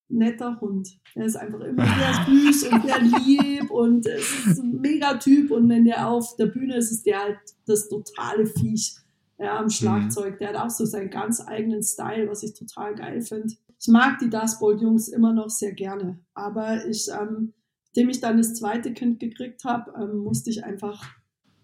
netter 0.08 0.58
Hund. 0.62 0.88
Er 1.14 1.26
ist 1.26 1.36
einfach 1.36 1.60
immer 1.60 1.84
sehr 1.84 2.26
süß 2.28 2.68
und 2.68 2.82
sehr 2.82 3.02
lieb 3.02 3.70
und 3.70 4.06
es 4.06 4.46
ist 4.46 4.58
ein 4.58 4.80
mega 4.80 5.18
Typ. 5.18 5.50
Und 5.50 5.68
wenn 5.68 5.84
der 5.84 6.08
auf 6.08 6.36
der 6.36 6.46
Bühne 6.46 6.76
ist, 6.76 6.90
ist 6.90 7.04
der 7.04 7.20
halt 7.20 7.38
das 7.66 7.90
totale 7.90 8.46
Viech 8.46 8.96
ja, 9.38 9.58
am 9.58 9.68
Schlagzeug. 9.68 10.38
Der 10.38 10.48
hat 10.48 10.56
auch 10.56 10.70
so 10.70 10.86
seinen 10.86 11.10
ganz 11.10 11.46
eigenen 11.46 11.82
Style, 11.82 12.26
was 12.30 12.42
ich 12.42 12.54
total 12.54 12.94
geil 12.94 13.20
finde. 13.20 13.54
Ich 13.78 13.88
mag 13.88 14.18
die 14.18 14.30
Dust 14.30 14.60
Bowl 14.60 14.80
Jungs 14.80 15.08
immer 15.08 15.34
noch 15.34 15.50
sehr 15.50 15.72
gerne. 15.72 16.18
Aber 16.32 16.86
ich, 16.86 17.08
ähm, 17.08 17.52
nachdem 17.90 18.10
ich 18.10 18.20
dann 18.20 18.38
das 18.38 18.54
zweite 18.54 18.92
Kind 18.92 19.18
gekriegt 19.18 19.64
habe, 19.64 19.92
ähm, 20.00 20.18
musste 20.18 20.50
ich 20.50 20.64
einfach 20.64 21.04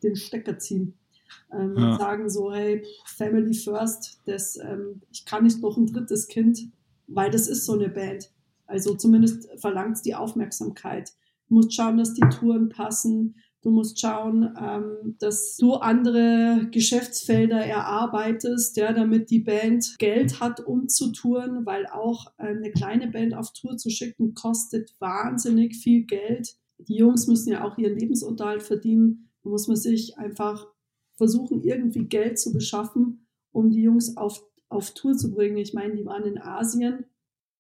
den 0.02 0.16
Stecker 0.16 0.58
ziehen. 0.58 0.94
Ähm, 1.52 1.74
ja. 1.76 1.92
Und 1.92 1.98
sagen 1.98 2.30
so, 2.30 2.52
hey, 2.52 2.84
Family 3.04 3.54
first, 3.54 4.20
das, 4.26 4.56
ähm, 4.56 5.02
ich 5.12 5.24
kann 5.24 5.44
nicht 5.44 5.60
noch 5.60 5.76
ein 5.76 5.86
drittes 5.86 6.26
Kind, 6.28 6.58
weil 7.06 7.30
das 7.30 7.48
ist 7.48 7.64
so 7.64 7.74
eine 7.74 7.88
Band. 7.88 8.30
Also 8.66 8.94
zumindest 8.94 9.48
verlangt 9.60 9.96
es 9.96 10.02
die 10.02 10.14
Aufmerksamkeit. 10.14 11.12
Du 11.48 11.54
musst 11.54 11.72
schauen, 11.74 11.96
dass 11.96 12.14
die 12.14 12.28
Touren 12.28 12.68
passen. 12.68 13.36
Du 13.66 13.72
musst 13.72 13.98
schauen, 13.98 14.54
ähm, 14.62 15.16
dass 15.18 15.56
du 15.56 15.74
andere 15.74 16.68
Geschäftsfelder 16.70 17.58
erarbeitest, 17.58 18.76
ja, 18.76 18.92
damit 18.92 19.28
die 19.30 19.40
Band 19.40 19.96
Geld 19.98 20.38
hat, 20.38 20.64
um 20.64 20.88
zu 20.88 21.10
touren, 21.10 21.66
weil 21.66 21.88
auch 21.88 22.32
eine 22.36 22.70
kleine 22.70 23.08
Band 23.08 23.34
auf 23.34 23.52
Tour 23.52 23.76
zu 23.76 23.90
schicken 23.90 24.34
kostet 24.34 24.94
wahnsinnig 25.00 25.74
viel 25.74 26.04
Geld. 26.04 26.54
Die 26.78 26.94
Jungs 26.94 27.26
müssen 27.26 27.50
ja 27.50 27.64
auch 27.64 27.76
ihren 27.76 27.98
Lebensunterhalt 27.98 28.62
verdienen. 28.62 29.32
Da 29.42 29.50
muss 29.50 29.66
man 29.66 29.76
sich 29.76 30.16
einfach 30.16 30.68
versuchen, 31.16 31.64
irgendwie 31.64 32.04
Geld 32.04 32.38
zu 32.38 32.52
beschaffen, 32.52 33.26
um 33.50 33.70
die 33.70 33.82
Jungs 33.82 34.16
auf, 34.16 34.44
auf 34.68 34.94
Tour 34.94 35.16
zu 35.16 35.32
bringen. 35.34 35.56
Ich 35.56 35.74
meine, 35.74 35.96
die 35.96 36.06
waren 36.06 36.22
in 36.22 36.38
Asien 36.40 37.06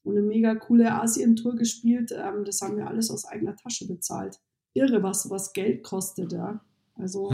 und 0.04 0.16
eine 0.16 0.24
mega 0.24 0.54
coole 0.54 0.92
Asien-Tour 0.92 1.56
gespielt. 1.56 2.12
Ähm, 2.16 2.44
das 2.44 2.60
haben 2.60 2.76
wir 2.76 2.86
alles 2.86 3.10
aus 3.10 3.24
eigener 3.24 3.56
Tasche 3.56 3.88
bezahlt. 3.88 4.38
Irre, 4.76 5.02
was, 5.02 5.30
was 5.30 5.52
Geld 5.52 5.82
kostet, 5.82 6.32
ja. 6.32 6.60
Also 6.94 7.30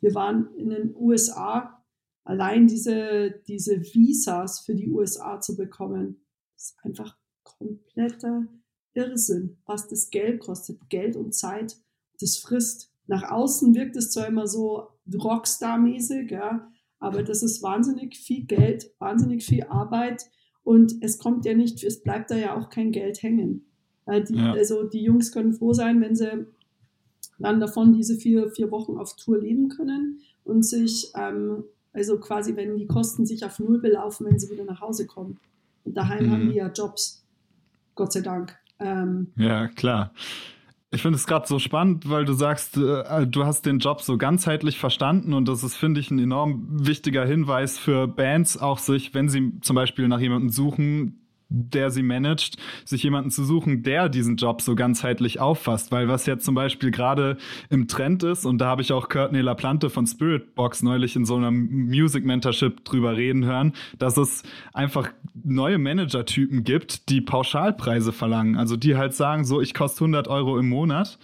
wir 0.00 0.14
waren 0.14 0.54
in 0.56 0.70
den 0.70 0.94
USA, 0.96 1.82
allein 2.24 2.66
diese, 2.66 3.42
diese 3.46 3.80
Visas 3.80 4.60
für 4.60 4.74
die 4.74 4.90
USA 4.90 5.40
zu 5.40 5.56
bekommen, 5.56 6.24
ist 6.56 6.76
einfach 6.82 7.16
kompletter 7.42 8.46
Irrsinn, 8.94 9.58
was 9.66 9.88
das 9.88 10.10
Geld 10.10 10.40
kostet. 10.40 10.88
Geld 10.88 11.16
und 11.16 11.34
Zeit, 11.34 11.76
das 12.20 12.36
frisst. 12.36 12.92
Nach 13.06 13.30
außen 13.30 13.74
wirkt 13.74 13.96
es 13.96 14.10
zwar 14.10 14.28
immer 14.28 14.46
so 14.46 14.88
Rockstar-mäßig, 15.12 16.30
ja, 16.30 16.70
aber 16.98 17.22
das 17.22 17.42
ist 17.42 17.62
wahnsinnig 17.62 18.16
viel 18.16 18.44
Geld, 18.44 18.94
wahnsinnig 18.98 19.44
viel 19.44 19.64
Arbeit 19.64 20.30
und 20.62 20.94
es 21.02 21.18
kommt 21.18 21.44
ja 21.44 21.54
nicht, 21.54 21.82
es 21.82 22.02
bleibt 22.02 22.30
da 22.30 22.36
ja 22.36 22.56
auch 22.56 22.70
kein 22.70 22.92
Geld 22.92 23.22
hängen. 23.22 23.71
Die, 24.06 24.34
ja. 24.34 24.52
Also 24.52 24.82
die 24.84 25.02
Jungs 25.02 25.32
können 25.32 25.52
froh 25.52 25.72
sein, 25.72 26.00
wenn 26.00 26.16
sie 26.16 26.46
dann 27.38 27.60
davon 27.60 27.92
diese 27.92 28.16
vier, 28.16 28.50
vier 28.50 28.70
Wochen 28.70 28.96
auf 28.96 29.16
Tour 29.16 29.38
leben 29.38 29.68
können 29.68 30.20
und 30.44 30.64
sich, 30.64 31.12
ähm, 31.16 31.64
also 31.92 32.18
quasi, 32.18 32.56
wenn 32.56 32.76
die 32.76 32.86
Kosten 32.86 33.26
sich 33.26 33.44
auf 33.44 33.58
Null 33.58 33.80
belaufen, 33.80 34.26
wenn 34.26 34.38
sie 34.38 34.50
wieder 34.50 34.64
nach 34.64 34.80
Hause 34.80 35.06
kommen. 35.06 35.38
Und 35.84 35.96
daheim 35.96 36.26
mhm. 36.26 36.30
haben 36.30 36.48
die 36.50 36.56
ja 36.56 36.68
Jobs. 36.68 37.24
Gott 37.94 38.12
sei 38.12 38.20
Dank. 38.20 38.56
Ähm, 38.78 39.28
ja, 39.36 39.68
klar. 39.68 40.12
Ich 40.94 41.00
finde 41.00 41.16
es 41.16 41.26
gerade 41.26 41.46
so 41.46 41.58
spannend, 41.58 42.08
weil 42.10 42.26
du 42.26 42.34
sagst, 42.34 42.76
äh, 42.76 43.26
du 43.26 43.44
hast 43.44 43.64
den 43.64 43.78
Job 43.78 44.02
so 44.02 44.18
ganzheitlich 44.18 44.78
verstanden 44.78 45.32
und 45.32 45.48
das 45.48 45.64
ist, 45.64 45.74
finde 45.74 46.00
ich, 46.00 46.10
ein 46.10 46.18
enorm 46.18 46.66
wichtiger 46.86 47.24
Hinweis 47.24 47.78
für 47.78 48.06
Bands, 48.06 48.58
auch 48.58 48.78
sich, 48.78 49.14
wenn 49.14 49.28
sie 49.30 49.58
zum 49.62 49.74
Beispiel 49.74 50.06
nach 50.08 50.20
jemandem 50.20 50.50
suchen, 50.50 51.21
der 51.52 51.90
sie 51.90 52.02
managt, 52.02 52.56
sich 52.84 53.02
jemanden 53.02 53.30
zu 53.30 53.44
suchen, 53.44 53.82
der 53.82 54.08
diesen 54.08 54.36
Job 54.36 54.62
so 54.62 54.74
ganzheitlich 54.74 55.40
auffasst. 55.40 55.92
Weil 55.92 56.08
was 56.08 56.26
jetzt 56.26 56.44
zum 56.44 56.54
Beispiel 56.54 56.90
gerade 56.90 57.36
im 57.70 57.88
Trend 57.88 58.22
ist, 58.22 58.46
und 58.46 58.58
da 58.58 58.66
habe 58.66 58.82
ich 58.82 58.92
auch 58.92 59.08
Courtney 59.08 59.40
LaPlante 59.40 59.90
von 59.90 60.06
Spiritbox 60.06 60.82
neulich 60.82 61.16
in 61.16 61.24
so 61.24 61.36
einer 61.36 61.50
Music 61.50 62.24
Mentorship 62.24 62.84
drüber 62.84 63.16
reden 63.16 63.44
hören, 63.44 63.72
dass 63.98 64.16
es 64.16 64.42
einfach 64.72 65.10
neue 65.44 65.78
Manager-Typen 65.78 66.64
gibt, 66.64 67.08
die 67.08 67.20
Pauschalpreise 67.20 68.12
verlangen. 68.12 68.56
Also 68.56 68.76
die 68.76 68.96
halt 68.96 69.14
sagen, 69.14 69.44
so, 69.44 69.60
ich 69.60 69.74
koste 69.74 70.04
100 70.04 70.28
Euro 70.28 70.58
im 70.58 70.68
Monat. 70.68 71.18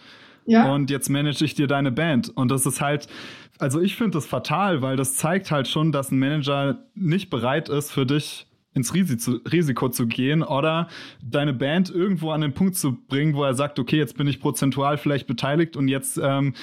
Ja. 0.47 0.73
Und 0.73 0.91
jetzt 0.91 1.11
manage 1.11 1.45
ich 1.45 1.55
dir 1.55 1.67
deine 1.67 1.93
Band. 1.93 2.31
Und 2.35 2.51
das 2.51 2.65
ist 2.65 2.81
halt, 2.81 3.07
also 3.59 3.81
ich 3.81 3.97
finde 3.97 4.13
das 4.13 4.27
fatal, 4.27 4.83
weil 4.83 4.97
das 4.97 5.17
zeigt 5.17 5.51
halt 5.51 5.69
schon, 5.69 5.93
dass 5.93 6.11
ein 6.11 6.19
Manager 6.19 6.79
nicht 6.95 7.29
bereit 7.29 7.69
ist, 7.69 7.93
für 7.93 8.07
dich 8.07 8.48
ins 8.79 8.95
Risiko 8.95 9.89
zu 9.91 10.07
gehen 10.07 10.43
oder 10.43 10.89
deine 11.23 11.53
Band 11.53 11.91
irgendwo 11.91 12.31
an 12.31 12.41
den 12.41 12.55
Punkt 12.55 12.77
zu 12.77 12.93
bringen, 12.93 13.35
wo 13.35 13.45
er 13.45 13.55
sagt, 13.55 13.79
okay, 13.79 13.99
jetzt 13.99 14.17
bin 14.17 14.27
ich 14.27 14.41
prozentual 14.41 14.97
vielleicht 14.97 15.27
beteiligt 15.27 15.77
und 15.77 15.89
jetzt 15.89 16.19
ähm, 16.23 16.55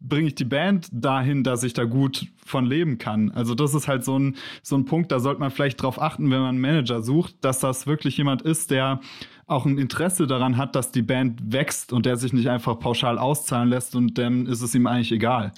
bringe 0.00 0.28
ich 0.28 0.34
die 0.34 0.44
Band 0.44 0.88
dahin, 0.92 1.42
dass 1.44 1.62
ich 1.62 1.72
da 1.72 1.84
gut 1.84 2.26
von 2.44 2.66
leben 2.66 2.98
kann. 2.98 3.30
Also 3.32 3.54
das 3.54 3.74
ist 3.74 3.88
halt 3.88 4.04
so 4.04 4.18
ein, 4.18 4.36
so 4.62 4.76
ein 4.76 4.84
Punkt, 4.84 5.10
da 5.10 5.18
sollte 5.18 5.40
man 5.40 5.50
vielleicht 5.50 5.82
drauf 5.82 6.00
achten, 6.00 6.30
wenn 6.30 6.40
man 6.40 6.50
einen 6.50 6.60
Manager 6.60 7.02
sucht, 7.02 7.36
dass 7.40 7.60
das 7.60 7.86
wirklich 7.86 8.16
jemand 8.16 8.42
ist, 8.42 8.70
der 8.70 9.00
auch 9.46 9.66
ein 9.66 9.78
Interesse 9.78 10.26
daran 10.26 10.56
hat, 10.56 10.74
dass 10.74 10.90
die 10.90 11.02
Band 11.02 11.52
wächst 11.52 11.92
und 11.92 12.06
der 12.06 12.16
sich 12.16 12.32
nicht 12.32 12.48
einfach 12.48 12.78
pauschal 12.78 13.18
auszahlen 13.18 13.68
lässt 13.68 13.94
und 13.94 14.16
dann 14.18 14.46
ist 14.46 14.62
es 14.62 14.74
ihm 14.74 14.86
eigentlich 14.86 15.12
egal. 15.12 15.52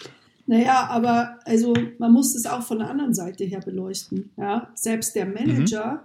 Naja, 0.47 0.87
aber 0.89 1.41
also 1.45 1.75
man 1.99 2.13
muss 2.13 2.35
es 2.35 2.47
auch 2.47 2.63
von 2.63 2.79
der 2.79 2.89
anderen 2.89 3.15
Seite 3.15 3.45
her 3.45 3.61
beleuchten. 3.61 4.31
Ja? 4.37 4.71
Selbst 4.75 5.15
der 5.17 5.27
Manager 5.27 5.93
mhm. 5.95 5.99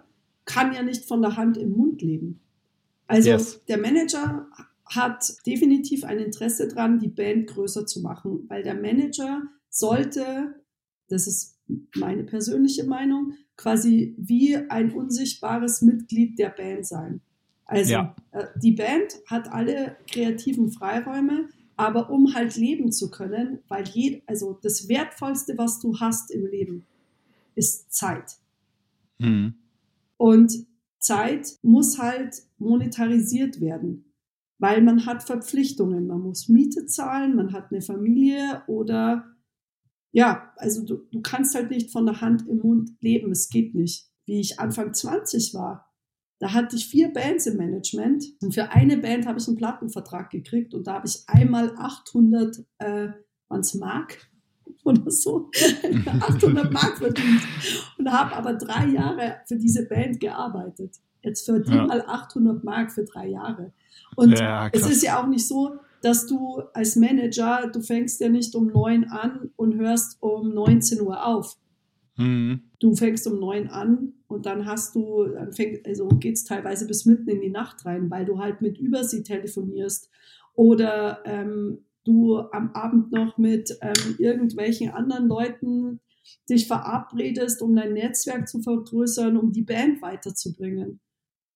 kann 0.45 0.73
ja 0.73 0.81
nicht 0.81 1.05
von 1.05 1.21
der 1.21 1.37
Hand 1.37 1.57
im 1.57 1.71
Mund 1.71 2.01
leben. 2.01 2.39
Also 3.07 3.29
yes. 3.29 3.61
der 3.67 3.77
Manager 3.77 4.47
hat 4.85 5.33
definitiv 5.45 6.03
ein 6.03 6.19
Interesse 6.19 6.67
daran, 6.67 6.99
die 6.99 7.07
Band 7.07 7.47
größer 7.47 7.85
zu 7.85 8.01
machen, 8.01 8.45
weil 8.47 8.63
der 8.63 8.73
Manager 8.73 9.43
sollte, 9.69 10.55
das 11.07 11.27
ist 11.27 11.59
meine 11.95 12.23
persönliche 12.23 12.83
Meinung, 12.85 13.33
quasi 13.57 14.15
wie 14.17 14.55
ein 14.55 14.91
unsichtbares 14.91 15.81
Mitglied 15.81 16.39
der 16.39 16.49
Band 16.49 16.85
sein. 16.85 17.21
Also 17.65 17.93
ja. 17.93 18.15
Äh, 18.31 18.47
die 18.61 18.71
Band 18.71 19.19
hat 19.27 19.51
alle 19.51 19.95
kreativen 20.11 20.71
Freiräume, 20.71 21.47
aber 21.81 22.11
um 22.11 22.35
halt 22.35 22.57
leben 22.57 22.91
zu 22.91 23.09
können, 23.09 23.57
weil 23.67 23.87
je, 23.87 24.21
also 24.27 24.59
das 24.61 24.87
Wertvollste, 24.87 25.57
was 25.57 25.79
du 25.79 25.99
hast 25.99 26.29
im 26.29 26.45
Leben, 26.45 26.85
ist 27.55 27.91
Zeit. 27.91 28.37
Mhm. 29.17 29.55
Und 30.17 30.67
Zeit 30.99 31.57
muss 31.63 31.97
halt 31.97 32.43
monetarisiert 32.59 33.61
werden, 33.61 34.13
weil 34.59 34.83
man 34.83 35.07
hat 35.07 35.23
Verpflichtungen. 35.23 36.05
Man 36.05 36.21
muss 36.21 36.49
Miete 36.49 36.85
zahlen, 36.85 37.35
man 37.35 37.51
hat 37.51 37.71
eine 37.71 37.81
Familie 37.81 38.61
oder 38.67 39.35
ja, 40.11 40.53
also 40.57 40.85
du, 40.85 40.97
du 41.11 41.21
kannst 41.21 41.55
halt 41.55 41.71
nicht 41.71 41.89
von 41.89 42.05
der 42.05 42.21
Hand 42.21 42.47
im 42.47 42.59
Mund 42.59 42.91
leben. 42.99 43.31
Es 43.31 43.49
geht 43.49 43.73
nicht. 43.73 44.07
Wie 44.25 44.39
ich 44.39 44.59
Anfang 44.59 44.93
20 44.93 45.55
war, 45.55 45.90
da 46.41 46.53
hatte 46.53 46.75
ich 46.75 46.87
vier 46.87 47.13
Bands 47.13 47.45
im 47.45 47.57
Management 47.57 48.25
und 48.41 48.55
für 48.55 48.71
eine 48.71 48.97
Band 48.97 49.27
habe 49.27 49.37
ich 49.37 49.47
einen 49.47 49.57
Plattenvertrag 49.57 50.31
gekriegt 50.31 50.73
und 50.73 50.87
da 50.87 50.95
habe 50.95 51.07
ich 51.07 51.21
einmal 51.27 51.71
800, 51.77 52.65
äh, 52.79 53.09
waren's 53.47 53.75
Mark 53.75 54.27
oder 54.83 55.11
so, 55.11 55.51
800 56.19 56.73
Mark 56.73 56.97
verdient 56.97 57.43
und 57.99 58.11
habe 58.11 58.35
aber 58.35 58.55
drei 58.55 58.87
Jahre 58.87 59.41
für 59.47 59.55
diese 59.55 59.87
Band 59.87 60.19
gearbeitet. 60.19 60.95
Jetzt 61.21 61.45
verdient 61.45 61.75
ja. 61.75 61.85
mal 61.85 62.01
800 62.01 62.63
Mark 62.63 62.91
für 62.91 63.03
drei 63.03 63.27
Jahre. 63.27 63.71
Und 64.15 64.31
ja, 64.39 64.67
es 64.73 64.89
ist 64.89 65.03
ja 65.03 65.21
auch 65.21 65.27
nicht 65.27 65.47
so, 65.47 65.75
dass 66.01 66.25
du 66.25 66.63
als 66.73 66.95
Manager, 66.95 67.69
du 67.71 67.81
fängst 67.81 68.19
ja 68.19 68.29
nicht 68.29 68.55
um 68.55 68.65
neun 68.65 69.03
an 69.03 69.51
und 69.57 69.75
hörst 69.75 70.17
um 70.23 70.55
19 70.55 71.01
Uhr 71.01 71.23
auf. 71.23 71.55
Mhm. 72.17 72.63
Du 72.79 72.95
fängst 72.95 73.27
um 73.27 73.39
neun 73.39 73.67
an 73.67 74.13
und 74.31 74.45
dann 74.45 74.65
hast 74.65 74.95
du, 74.95 75.25
dann 75.25 75.53
fängt, 75.53 75.85
also 75.85 76.07
geht 76.07 76.35
es 76.35 76.43
teilweise 76.43 76.87
bis 76.87 77.05
mitten 77.05 77.29
in 77.29 77.41
die 77.41 77.49
Nacht 77.49 77.85
rein, 77.85 78.09
weil 78.09 78.25
du 78.25 78.39
halt 78.39 78.61
mit 78.61 78.77
Übersee 78.77 79.23
telefonierst 79.23 80.09
oder 80.53 81.21
ähm, 81.25 81.85
du 82.03 82.37
am 82.37 82.71
Abend 82.73 83.11
noch 83.11 83.37
mit 83.37 83.77
ähm, 83.81 84.15
irgendwelchen 84.17 84.89
anderen 84.89 85.27
Leuten 85.27 85.99
dich 86.49 86.67
verabredest, 86.67 87.61
um 87.61 87.75
dein 87.75 87.93
Netzwerk 87.93 88.47
zu 88.47 88.61
vergrößern, 88.61 89.37
um 89.37 89.51
die 89.51 89.63
Band 89.63 90.01
weiterzubringen. 90.01 90.99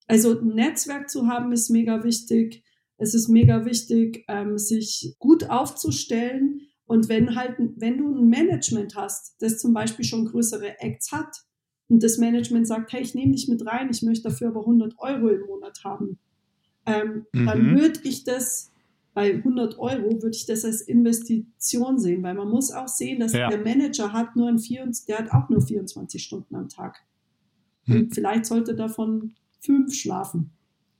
Also 0.07 0.39
ein 0.39 0.49
Netzwerk 0.49 1.09
zu 1.09 1.27
haben 1.27 1.51
ist 1.51 1.69
mega 1.69 2.03
wichtig. 2.03 2.63
Es 2.97 3.13
ist 3.13 3.27
mega 3.27 3.65
wichtig, 3.65 4.23
ähm, 4.27 4.57
sich 4.57 5.15
gut 5.19 5.49
aufzustellen, 5.49 6.61
und 6.87 7.09
wenn 7.09 7.35
halt, 7.35 7.55
wenn 7.57 7.97
du 7.97 8.15
ein 8.15 8.29
Management 8.29 8.95
hast, 8.95 9.35
das 9.39 9.57
zum 9.57 9.73
Beispiel 9.73 10.05
schon 10.05 10.25
größere 10.25 10.79
Acts 10.79 11.11
hat 11.11 11.35
und 11.89 12.03
das 12.03 12.17
Management 12.17 12.67
sagt, 12.67 12.93
hey, 12.93 13.01
ich 13.01 13.15
nehme 13.15 13.33
dich 13.33 13.47
mit 13.47 13.65
rein, 13.65 13.89
ich 13.91 14.01
möchte 14.01 14.29
dafür 14.29 14.49
aber 14.49 14.61
100 14.61 14.95
Euro 14.97 15.29
im 15.29 15.45
Monat 15.45 15.83
haben, 15.83 16.17
ähm, 16.85 17.25
mhm. 17.33 17.45
dann 17.45 17.75
würde 17.77 17.99
ich 18.03 18.23
das 18.23 18.71
bei 19.15 19.33
100 19.33 19.79
Euro 19.79 20.21
würde 20.21 20.35
ich 20.35 20.45
das 20.45 20.65
als 20.65 20.81
Investition 20.81 21.97
sehen, 21.97 22.21
weil 22.21 22.33
man 22.33 22.49
muss 22.49 22.71
auch 22.71 22.89
sehen, 22.89 23.21
dass 23.21 23.31
ja. 23.31 23.49
der 23.49 23.59
Manager 23.59 24.11
hat 24.11 24.35
nur 24.35 24.49
ein 24.49 24.59
24, 24.59 25.05
der 25.05 25.19
hat 25.19 25.31
auch 25.31 25.49
nur 25.49 25.61
24 25.61 26.21
Stunden 26.21 26.53
am 26.53 26.67
Tag. 26.67 27.01
Mhm. 27.85 27.95
Und 27.95 28.13
vielleicht 28.13 28.45
sollte 28.45 28.75
davon 28.75 29.33
fünf 29.61 29.93
schlafen. 29.93 30.51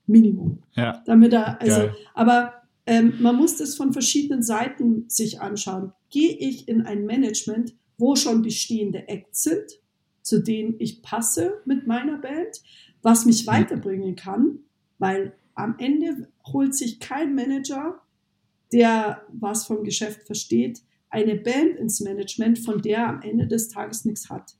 Minimum. 0.07 0.59
Ja. 0.75 1.03
Damit 1.05 1.33
er, 1.33 1.61
also, 1.61 1.81
Geil. 1.81 1.95
aber 2.13 2.53
ähm, 2.85 3.15
man 3.19 3.35
muss 3.35 3.57
das 3.57 3.75
von 3.75 3.91
verschiedenen 3.91 4.43
Seiten 4.43 5.09
sich 5.09 5.41
anschauen. 5.41 5.91
Gehe 6.09 6.37
ich 6.37 6.67
in 6.67 6.83
ein 6.83 7.05
Management, 7.05 7.75
wo 7.97 8.15
schon 8.15 8.43
bestehende 8.43 9.07
Acts 9.07 9.43
sind, 9.43 9.79
zu 10.25 10.41
denen 10.41 10.75
ich 10.79 11.03
passe 11.03 11.61
mit 11.65 11.85
meiner 11.85 12.17
Band, 12.17 12.63
was 13.03 13.25
mich 13.25 13.45
weiterbringen 13.45 14.15
kann, 14.15 14.57
weil 14.97 15.33
am 15.53 15.75
Ende 15.77 16.27
holt 16.47 16.73
sich 16.73 16.99
kein 16.99 17.35
Manager, 17.35 18.01
der 18.73 19.21
was 19.31 19.67
vom 19.67 19.83
Geschäft 19.83 20.23
versteht, 20.23 20.81
eine 21.09 21.35
Band 21.35 21.77
ins 21.77 22.01
Management, 22.01 22.57
von 22.57 22.81
der 22.81 23.07
am 23.07 23.21
Ende 23.21 23.45
des 23.45 23.69
Tages 23.69 24.03
nichts 24.03 24.31
hat. 24.31 24.55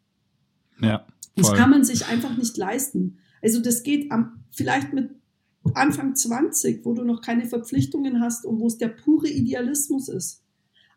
Ja. 0.80 1.00
Voll. 1.00 1.08
Das 1.36 1.54
kann 1.56 1.72
man 1.72 1.84
sich 1.84 2.06
einfach 2.06 2.38
nicht 2.38 2.56
leisten. 2.58 3.18
Also 3.42 3.60
das 3.60 3.82
geht 3.82 4.12
am, 4.12 4.44
vielleicht 4.52 4.94
mit 4.94 5.10
Anfang 5.74 6.16
20, 6.16 6.86
wo 6.86 6.94
du 6.94 7.04
noch 7.04 7.22
keine 7.22 7.46
Verpflichtungen 7.46 8.22
hast 8.22 8.46
und 8.46 8.60
wo 8.60 8.68
es 8.68 8.78
der 8.78 8.90
pure 8.90 9.30
Idealismus 9.30 10.10
ist. 10.10 10.44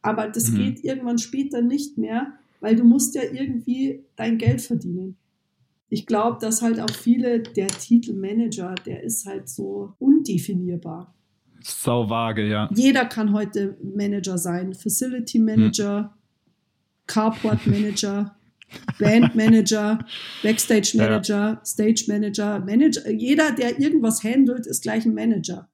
Aber 0.02 0.28
das 0.28 0.50
mhm. 0.50 0.56
geht 0.56 0.84
irgendwann 0.84 1.18
später 1.18 1.62
nicht 1.62 1.96
mehr, 1.96 2.34
weil 2.60 2.76
du 2.76 2.84
musst 2.84 3.14
ja 3.14 3.22
irgendwie 3.22 4.04
dein 4.16 4.38
Geld 4.38 4.60
verdienen. 4.60 5.16
Ich 5.90 6.06
glaube, 6.06 6.38
dass 6.40 6.60
halt 6.60 6.80
auch 6.80 6.90
viele, 6.90 7.40
der 7.40 7.68
Titel 7.68 8.12
Manager, 8.12 8.74
der 8.86 9.02
ist 9.02 9.26
halt 9.26 9.48
so 9.48 9.94
undefinierbar. 9.98 11.14
Sau 11.60 12.08
vage, 12.08 12.46
ja. 12.46 12.70
Jeder 12.74 13.06
kann 13.06 13.32
heute 13.32 13.78
Manager 13.82 14.38
sein. 14.38 14.74
Facility 14.74 15.38
Manager, 15.38 16.00
hm. 16.00 16.10
Carport 17.06 17.66
Manager. 17.66 18.34
Bandmanager, 18.98 19.98
Backstage 20.42 20.92
Manager, 20.94 21.54
ja. 21.54 21.64
Stage 21.64 22.04
Manager, 22.06 22.60
Manager. 22.60 23.10
Jeder, 23.10 23.52
der 23.52 23.78
irgendwas 23.80 24.22
handelt, 24.22 24.66
ist 24.66 24.82
gleich 24.82 25.06
ein 25.06 25.14
Manager. 25.14 25.70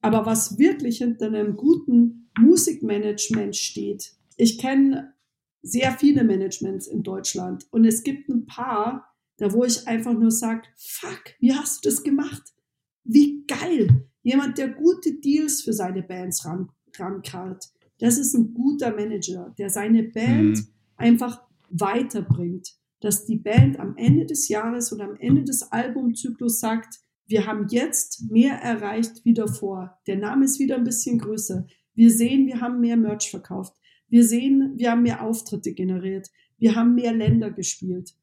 Aber 0.00 0.24
was 0.24 0.58
wirklich 0.58 0.98
hinter 0.98 1.26
einem 1.26 1.56
guten 1.56 2.30
Musikmanagement 2.38 3.56
steht, 3.56 4.12
ich 4.36 4.58
kenne 4.58 5.14
sehr 5.62 5.92
viele 5.92 6.24
Managements 6.24 6.86
in 6.86 7.02
Deutschland 7.02 7.66
und 7.70 7.84
es 7.84 8.02
gibt 8.02 8.28
ein 8.28 8.46
paar, 8.46 9.14
da 9.38 9.52
wo 9.52 9.64
ich 9.64 9.86
einfach 9.86 10.12
nur 10.12 10.30
sage, 10.30 10.62
fuck, 10.76 11.34
wie 11.40 11.54
hast 11.54 11.84
du 11.84 11.90
das 11.90 12.02
gemacht? 12.02 12.42
Wie 13.04 13.44
geil. 13.46 14.08
Jemand, 14.22 14.58
der 14.58 14.68
gute 14.68 15.14
Deals 15.14 15.62
für 15.62 15.72
seine 15.72 16.02
Bands 16.02 16.44
ran, 16.44 16.68
rankarrt. 16.98 17.70
Das 17.98 18.18
ist 18.18 18.34
ein 18.34 18.52
guter 18.52 18.94
Manager, 18.94 19.54
der 19.58 19.70
seine 19.70 20.04
Band 20.04 20.58
mhm. 20.58 20.66
einfach 20.96 21.42
weiterbringt. 21.70 22.74
Dass 23.00 23.26
die 23.26 23.36
Band 23.36 23.78
am 23.78 23.96
Ende 23.96 24.26
des 24.26 24.48
Jahres 24.48 24.92
oder 24.92 25.04
am 25.04 25.16
Ende 25.16 25.44
des 25.44 25.62
Albumzyklus 25.62 26.58
sagt, 26.58 26.98
wir 27.26 27.46
haben 27.46 27.68
jetzt 27.68 28.30
mehr 28.30 28.54
erreicht 28.54 29.24
wie 29.24 29.34
davor. 29.34 29.98
Der 30.06 30.16
Name 30.16 30.46
ist 30.46 30.58
wieder 30.58 30.76
ein 30.76 30.84
bisschen 30.84 31.18
größer. 31.18 31.66
Wir 31.94 32.10
sehen, 32.10 32.46
wir 32.46 32.60
haben 32.60 32.80
mehr 32.80 32.96
Merch 32.96 33.30
verkauft. 33.30 33.74
Wir 34.08 34.24
sehen, 34.24 34.74
wir 34.76 34.90
haben 34.90 35.02
mehr 35.02 35.22
Auftritte 35.22 35.72
generiert. 35.72 36.28
Wir 36.58 36.74
haben 36.74 36.94
mehr 36.94 37.12
Länder 37.12 37.50
gespielt. 37.50 38.14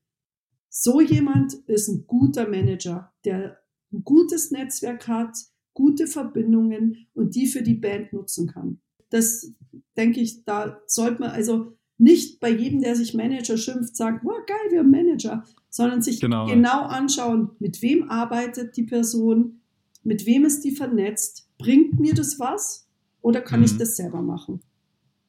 So 0.69 0.99
jemand 0.99 1.53
ist 1.67 1.88
ein 1.88 2.05
guter 2.05 2.49
Manager, 2.49 3.13
der 3.23 3.59
ein 3.93 4.03
gutes 4.03 4.51
Netzwerk 4.51 5.07
hat, 5.07 5.38
gute 5.73 6.07
Verbindungen 6.07 7.07
und 7.13 7.36
die 7.36 7.47
für 7.47 7.61
die 7.61 7.75
Band 7.75 8.13
nutzen 8.13 8.47
kann. 8.47 8.79
Das 9.09 9.51
denke 9.95 10.19
ich, 10.19 10.43
da 10.43 10.81
sollte 10.88 11.21
man 11.21 11.31
also 11.31 11.73
nicht 11.97 12.39
bei 12.39 12.49
jedem, 12.49 12.81
der 12.81 12.95
sich 12.95 13.13
Manager 13.13 13.57
schimpft, 13.57 13.95
sagen, 13.95 14.19
wow, 14.23 14.38
geil, 14.45 14.71
wir 14.71 14.79
haben 14.79 14.91
Manager, 14.91 15.45
sondern 15.69 16.01
sich 16.01 16.19
genau. 16.19 16.45
genau 16.45 16.81
anschauen, 16.83 17.51
mit 17.59 17.81
wem 17.81 18.09
arbeitet 18.09 18.75
die 18.75 18.83
Person, 18.83 19.61
mit 20.03 20.25
wem 20.25 20.45
ist 20.45 20.61
die 20.65 20.71
vernetzt, 20.71 21.49
bringt 21.57 21.99
mir 21.99 22.13
das 22.13 22.39
was 22.39 22.88
oder 23.21 23.41
kann 23.41 23.61
mhm. 23.61 23.65
ich 23.65 23.77
das 23.77 23.95
selber 23.95 24.21
machen? 24.21 24.61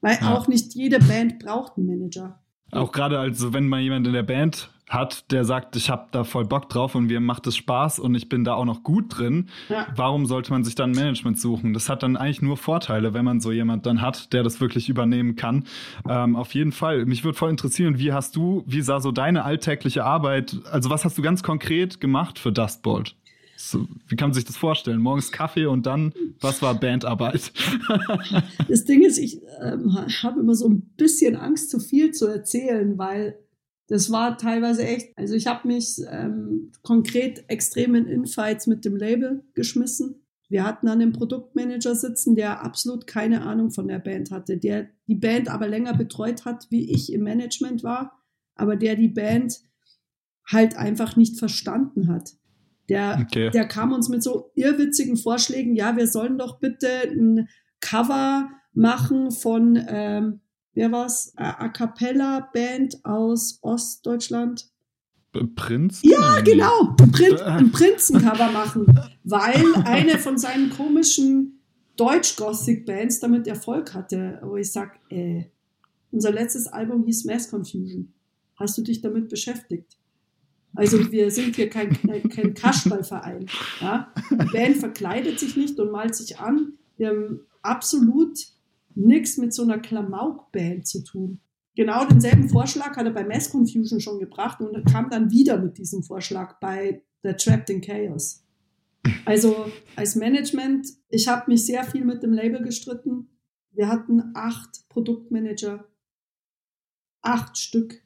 Weil 0.01 0.19
ja. 0.21 0.35
auch 0.35 0.49
nicht 0.49 0.75
jede 0.75 0.99
Band 0.99 1.39
braucht 1.39 1.77
einen 1.77 1.87
Manager. 1.87 2.39
Auch 2.73 2.93
gerade 2.93 3.19
also, 3.19 3.53
wenn 3.53 3.69
mal 3.69 3.81
jemand 3.81 4.07
in 4.07 4.13
der 4.13 4.23
Band 4.23 4.71
hat, 4.89 5.33
der 5.33 5.45
sagt, 5.45 5.75
ich 5.75 5.91
habe 5.91 6.07
da 6.13 6.23
voll 6.23 6.45
Bock 6.45 6.69
drauf 6.69 6.95
und 6.95 7.07
mir 7.07 7.21
macht 7.21 7.47
es 7.47 7.57
Spaß 7.57 7.99
und 7.99 8.15
ich 8.15 8.29
bin 8.29 8.45
da 8.45 8.55
auch 8.55 8.65
noch 8.65 8.85
gut 8.85 9.19
drin, 9.19 9.49
ja. 9.69 9.87
warum 9.97 10.27
sollte 10.27 10.53
man 10.53 10.63
sich 10.63 10.77
dann 10.77 10.93
Management 10.93 11.41
suchen? 11.41 11.75
Das 11.75 11.89
hat 11.89 12.05
dann 12.05 12.17
eigentlich 12.17 12.43
nur 12.43 12.57
Vorteile, 12.57 13.13
wenn 13.13 13.25
man 13.25 13.41
so 13.41 13.51
jemand 13.51 13.85
dann 13.87 14.01
hat, 14.01 14.33
der 14.33 14.45
das 14.45 14.61
wirklich 14.61 14.89
übernehmen 14.89 15.35
kann. 15.35 15.65
Ähm, 16.09 16.37
auf 16.37 16.55
jeden 16.55 16.73
Fall. 16.73 17.05
Mich 17.05 17.25
würde 17.25 17.37
voll 17.37 17.51
interessieren, 17.51 17.99
wie 17.99 18.13
hast 18.13 18.37
du, 18.37 18.63
wie 18.67 18.81
sah 18.81 19.01
so 19.01 19.11
deine 19.11 19.45
alltägliche 19.45 20.05
Arbeit, 20.05 20.57
also 20.71 20.89
was 20.89 21.05
hast 21.05 21.19
du 21.19 21.23
ganz 21.23 21.43
konkret 21.43 22.01
gemacht 22.01 22.39
für 22.39 22.53
Dustbolt? 22.53 23.17
So, 23.57 23.87
wie 24.09 24.17
kann 24.17 24.29
man 24.29 24.35
sich 24.35 24.45
das 24.45 24.57
vorstellen? 24.57 25.01
Morgens 25.01 25.33
Kaffee 25.33 25.67
und 25.67 25.87
dann, 25.87 26.13
was 26.41 26.61
war 26.63 26.79
Bandarbeit? 26.79 27.53
das 28.69 28.85
Ding 28.85 29.03
ist, 29.03 29.19
ich 29.19 29.41
ähm, 29.61 29.95
habe 30.23 30.41
immer 30.41 30.55
so 30.55 30.69
ein 30.69 30.83
bisschen 30.97 31.37
Angst, 31.37 31.71
zu 31.71 31.81
viel 31.81 32.13
zu 32.13 32.27
erzählen, 32.27 32.99
weil 32.99 33.39
das 33.89 34.11
war 34.11 34.37
teilweise 34.37 34.85
echt, 34.85 35.17
also 35.17 35.35
ich 35.35 35.47
habe 35.47 35.69
mich 35.69 36.01
ähm, 36.11 36.73
konkret 36.83 37.45
extrem 37.49 37.95
in 37.95 38.07
Infights 38.07 38.67
mit 38.67 38.85
dem 38.85 38.97
Label 38.97 39.45
geschmissen. 39.55 40.27
Wir 40.49 40.65
hatten 40.65 40.87
dann 40.87 41.01
einen 41.01 41.13
Produktmanager 41.13 41.95
sitzen, 41.95 42.37
der 42.37 42.63
absolut 42.63 43.07
keine 43.07 43.43
Ahnung 43.43 43.71
von 43.71 43.89
der 43.89 43.99
Band 43.99 44.31
hatte, 44.31 44.59
der 44.59 44.89
die 45.07 45.15
Band 45.15 45.49
aber 45.49 45.67
länger 45.67 45.95
betreut 45.95 46.45
hat, 46.45 46.67
wie 46.71 46.91
ich 46.91 47.13
im 47.13 47.23
Management 47.23 47.83
war, 47.83 48.23
aber 48.55 48.77
der 48.77 48.97
die 48.97 49.09
Band 49.09 49.61
halt 50.47 50.77
einfach 50.77 51.17
nicht 51.17 51.39
verstanden 51.39 52.09
hat. 52.09 52.35
Der, 52.89 53.19
okay. 53.21 53.51
der 53.51 53.67
kam 53.67 53.93
uns 53.93 54.09
mit 54.09 54.23
so 54.23 54.51
irrwitzigen 54.55 55.17
Vorschlägen, 55.17 55.75
ja, 55.75 55.97
wir 55.97 56.07
sollen 56.07 56.39
doch 56.39 56.59
bitte 56.59 56.89
ein 57.11 57.49
Cover 57.81 58.49
machen 58.73 59.31
von, 59.31 59.83
ähm, 59.89 60.41
wer 60.75 60.93
war's? 60.93 61.33
A 61.37 61.69
Cappella 61.69 62.49
Band 62.53 63.05
aus 63.05 63.59
Ostdeutschland. 63.63 64.71
Prinz? 65.55 66.01
Ja, 66.03 66.41
genau. 66.41 66.95
Prin 67.13 67.37
ein 67.41 67.71
Prinzencover 67.71 68.51
machen. 68.53 68.87
Weil 69.25 69.63
eine 69.85 70.19
von 70.19 70.39
seinen 70.39 70.71
komischen 70.71 71.61
Deutsch-Gothic-Bands 71.97 73.21
damit 73.21 73.47
Erfolg 73.47 73.93
hatte. 73.93 74.41
Wo 74.43 74.57
ich 74.57 74.73
sag, 74.73 74.99
äh, 75.11 75.45
unser 76.11 76.33
letztes 76.33 76.67
Album 76.69 77.05
hieß 77.05 77.25
Mass 77.25 77.51
Confusion. 77.51 78.15
Hast 78.55 78.79
du 78.79 78.83
dich 78.83 79.03
damit 79.03 79.29
beschäftigt? 79.29 79.99
Also 80.77 81.11
wir 81.11 81.31
sind 81.31 81.57
hier 81.57 81.71
kein, 81.71 81.91
kein 82.29 82.55
Kasperlverein. 82.55 83.47
Ja? 83.81 84.13
Die 84.31 84.53
Band 84.53 84.77
verkleidet 84.77 85.41
sich 85.41 85.57
nicht 85.57 85.79
und 85.81 85.91
malt 85.91 86.15
sich 86.15 86.39
an. 86.39 86.75
Wir 86.97 87.09
haben 87.09 87.41
absolut 87.63 88.39
nichts 88.95 89.39
mit 89.39 89.53
so 89.53 89.63
einer 89.63 89.79
Klamauk-Band 89.79 90.87
zu 90.87 91.03
tun. 91.03 91.41
Genau 91.75 92.07
denselben 92.07 92.49
Vorschlag 92.49 92.97
hat 92.97 93.05
er 93.05 93.13
bei 93.13 93.25
Mass 93.25 93.51
Confusion 93.51 94.01
schon 94.01 94.19
gebracht 94.19 94.61
und 94.61 94.83
kam 94.87 95.11
dann 95.11 95.31
wieder 95.31 95.59
mit 95.59 95.77
diesem 95.77 96.03
Vorschlag 96.03 96.59
bei 96.61 97.03
The 97.23 97.33
Trapped 97.33 97.71
in 97.71 97.81
Chaos. 97.81 98.43
Also 99.25 99.67
als 99.95 100.15
Management, 100.17 100.89
ich 101.11 101.29
habe 101.29 101.51
mich 101.51 101.67
sehr 101.67 101.85
viel 101.85 102.05
mit 102.05 102.23
dem 102.23 102.33
Label 102.33 102.63
gestritten. 102.63 103.29
Wir 103.73 103.89
hatten 103.89 104.33
acht 104.35 104.89
Produktmanager, 104.89 105.87
acht 107.21 107.59
Stück 107.59 108.03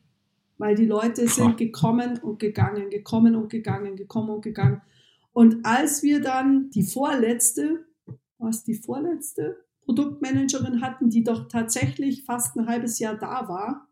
weil 0.61 0.74
die 0.74 0.86
Leute 0.86 1.26
sind 1.26 1.56
gekommen 1.56 2.18
und 2.18 2.38
gegangen, 2.38 2.90
gekommen 2.90 3.34
und 3.34 3.48
gegangen, 3.48 3.96
gekommen 3.96 4.28
und 4.28 4.42
gegangen. 4.42 4.82
Und 5.32 5.64
als 5.64 6.02
wir 6.02 6.20
dann 6.20 6.68
die 6.68 6.82
vorletzte, 6.82 7.86
was 8.36 8.62
die 8.62 8.74
vorletzte 8.74 9.64
Produktmanagerin 9.86 10.82
hatten, 10.82 11.08
die 11.08 11.24
doch 11.24 11.48
tatsächlich 11.48 12.24
fast 12.24 12.56
ein 12.56 12.66
halbes 12.66 12.98
Jahr 12.98 13.16
da 13.16 13.48
war, 13.48 13.88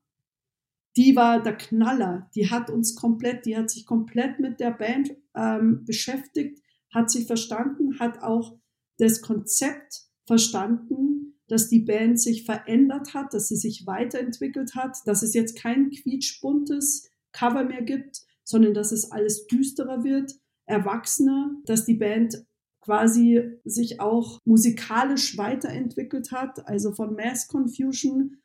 die 0.95 1.17
war 1.17 1.43
der 1.43 1.57
Knaller. 1.57 2.29
Die 2.35 2.51
hat 2.51 2.69
uns 2.69 2.95
komplett, 2.95 3.47
die 3.47 3.57
hat 3.57 3.71
sich 3.71 3.87
komplett 3.87 4.39
mit 4.39 4.61
der 4.61 4.73
Band 4.73 5.17
ähm, 5.35 5.87
beschäftigt, 5.87 6.63
hat 6.93 7.11
sie 7.11 7.25
verstanden, 7.25 7.99
hat 7.99 8.23
auch 8.23 8.59
das 8.99 9.23
Konzept 9.23 10.03
verstanden, 10.27 11.18
dass 11.49 11.69
die 11.69 11.81
Band 11.81 12.21
sich 12.21 12.45
verändert 12.45 13.15
hat, 13.15 13.35
dass 13.35 13.49
sie 13.49 13.57
sich 13.57 13.87
weiterentwickelt 13.87 14.75
hat, 14.75 14.99
dass 15.07 15.23
es 15.23 15.35
jetzt 15.35 15.57
kein 15.57 15.91
quietschbuntes 15.91 17.11
Cover 17.33 17.65
mehr 17.65 17.83
gibt, 17.83 18.21
sondern 18.45 18.75
dass 18.75 18.93
es 18.93 19.11
alles 19.11 19.47
düsterer 19.47 20.05
wird, 20.05 20.35
erwachsener, 20.67 21.51
dass 21.65 21.85
die 21.85 21.95
Band 21.95 22.45
quasi 22.81 23.43
sich 23.65 24.01
auch 24.01 24.41
musikalisch 24.45 25.37
weiterentwickelt 25.37 26.33
hat. 26.33 26.67
Also 26.67 26.93
von 26.93 27.15
Mass 27.15 27.49
Confusion 27.49 28.39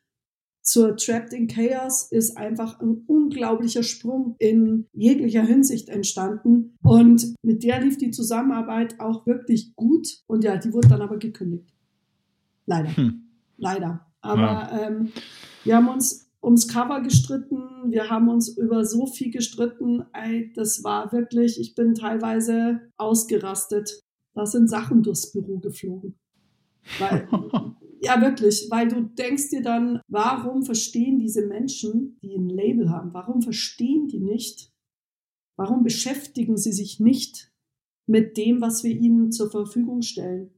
zur 0.62 0.96
Trapped 0.96 1.32
in 1.32 1.46
Chaos 1.46 2.10
ist 2.10 2.36
einfach 2.36 2.80
ein 2.80 3.04
unglaublicher 3.06 3.82
Sprung 3.82 4.34
in 4.38 4.86
jeglicher 4.92 5.42
Hinsicht 5.42 5.90
entstanden. 5.90 6.76
Und 6.82 7.34
mit 7.42 7.62
der 7.62 7.80
lief 7.82 7.98
die 7.98 8.10
Zusammenarbeit 8.10 8.98
auch 8.98 9.26
wirklich 9.26 9.74
gut. 9.76 10.22
Und 10.26 10.42
ja, 10.42 10.56
die 10.56 10.72
wurde 10.72 10.88
dann 10.88 11.02
aber 11.02 11.18
gekündigt. 11.18 11.73
Leider. 12.66 12.96
Hm. 12.96 13.28
Leider. 13.56 14.06
Aber 14.20 14.40
ja. 14.40 14.86
ähm, 14.86 15.12
wir 15.64 15.76
haben 15.76 15.88
uns 15.88 16.30
ums 16.42 16.68
Cover 16.68 17.00
gestritten, 17.00 17.90
wir 17.90 18.10
haben 18.10 18.28
uns 18.28 18.56
über 18.56 18.84
so 18.84 19.06
viel 19.06 19.30
gestritten. 19.30 20.04
Ey, 20.12 20.52
das 20.54 20.84
war 20.84 21.12
wirklich, 21.12 21.58
ich 21.58 21.74
bin 21.74 21.94
teilweise 21.94 22.80
ausgerastet. 22.96 24.02
Da 24.34 24.46
sind 24.46 24.68
Sachen 24.68 25.02
durchs 25.02 25.32
Büro 25.32 25.58
geflogen. 25.58 26.18
Weil, 26.98 27.28
ja, 28.00 28.20
wirklich, 28.20 28.66
weil 28.70 28.88
du 28.88 29.02
denkst 29.02 29.50
dir 29.50 29.62
dann, 29.62 30.00
warum 30.08 30.64
verstehen 30.64 31.18
diese 31.18 31.46
Menschen, 31.46 32.18
die 32.22 32.34
ein 32.34 32.48
Label 32.48 32.90
haben, 32.90 33.14
warum 33.14 33.42
verstehen 33.42 34.08
die 34.08 34.20
nicht, 34.20 34.70
warum 35.56 35.82
beschäftigen 35.82 36.56
sie 36.56 36.72
sich 36.72 37.00
nicht 37.00 37.52
mit 38.06 38.36
dem, 38.36 38.60
was 38.60 38.84
wir 38.84 38.90
ihnen 38.90 39.32
zur 39.32 39.50
Verfügung 39.50 40.02
stellen? 40.02 40.50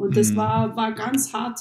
Und 0.00 0.16
das 0.16 0.30
mhm. 0.30 0.36
war, 0.36 0.76
war 0.76 0.92
ganz 0.92 1.32
hart. 1.32 1.60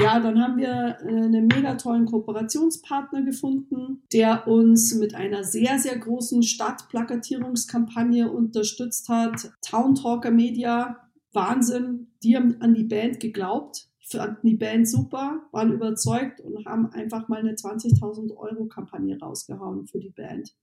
Ja, 0.00 0.18
dann 0.20 0.40
haben 0.40 0.56
wir 0.56 0.96
äh, 1.02 1.08
einen 1.08 1.46
mega 1.46 1.74
tollen 1.74 2.06
Kooperationspartner 2.06 3.22
gefunden, 3.22 4.02
der 4.12 4.46
uns 4.48 4.94
mit 4.94 5.14
einer 5.14 5.44
sehr, 5.44 5.78
sehr 5.78 5.98
großen 5.98 6.42
Stadtplakatierungskampagne 6.42 8.30
unterstützt 8.30 9.08
hat. 9.08 9.50
Town 9.60 9.94
Talker 9.94 10.30
Media, 10.30 10.96
Wahnsinn. 11.32 12.12
Die 12.22 12.36
haben 12.36 12.60
an 12.60 12.74
die 12.74 12.84
Band 12.84 13.20
geglaubt, 13.20 13.88
fanden 14.00 14.46
die 14.46 14.56
Band 14.56 14.88
super, 14.88 15.42
waren 15.52 15.72
überzeugt 15.72 16.40
und 16.40 16.64
haben 16.66 16.90
einfach 16.92 17.28
mal 17.28 17.40
eine 17.40 17.54
20.000 17.54 18.36
Euro 18.36 18.66
Kampagne 18.66 19.18
rausgehauen 19.18 19.86
für 19.86 19.98
die 19.98 20.10
Band. 20.10 20.54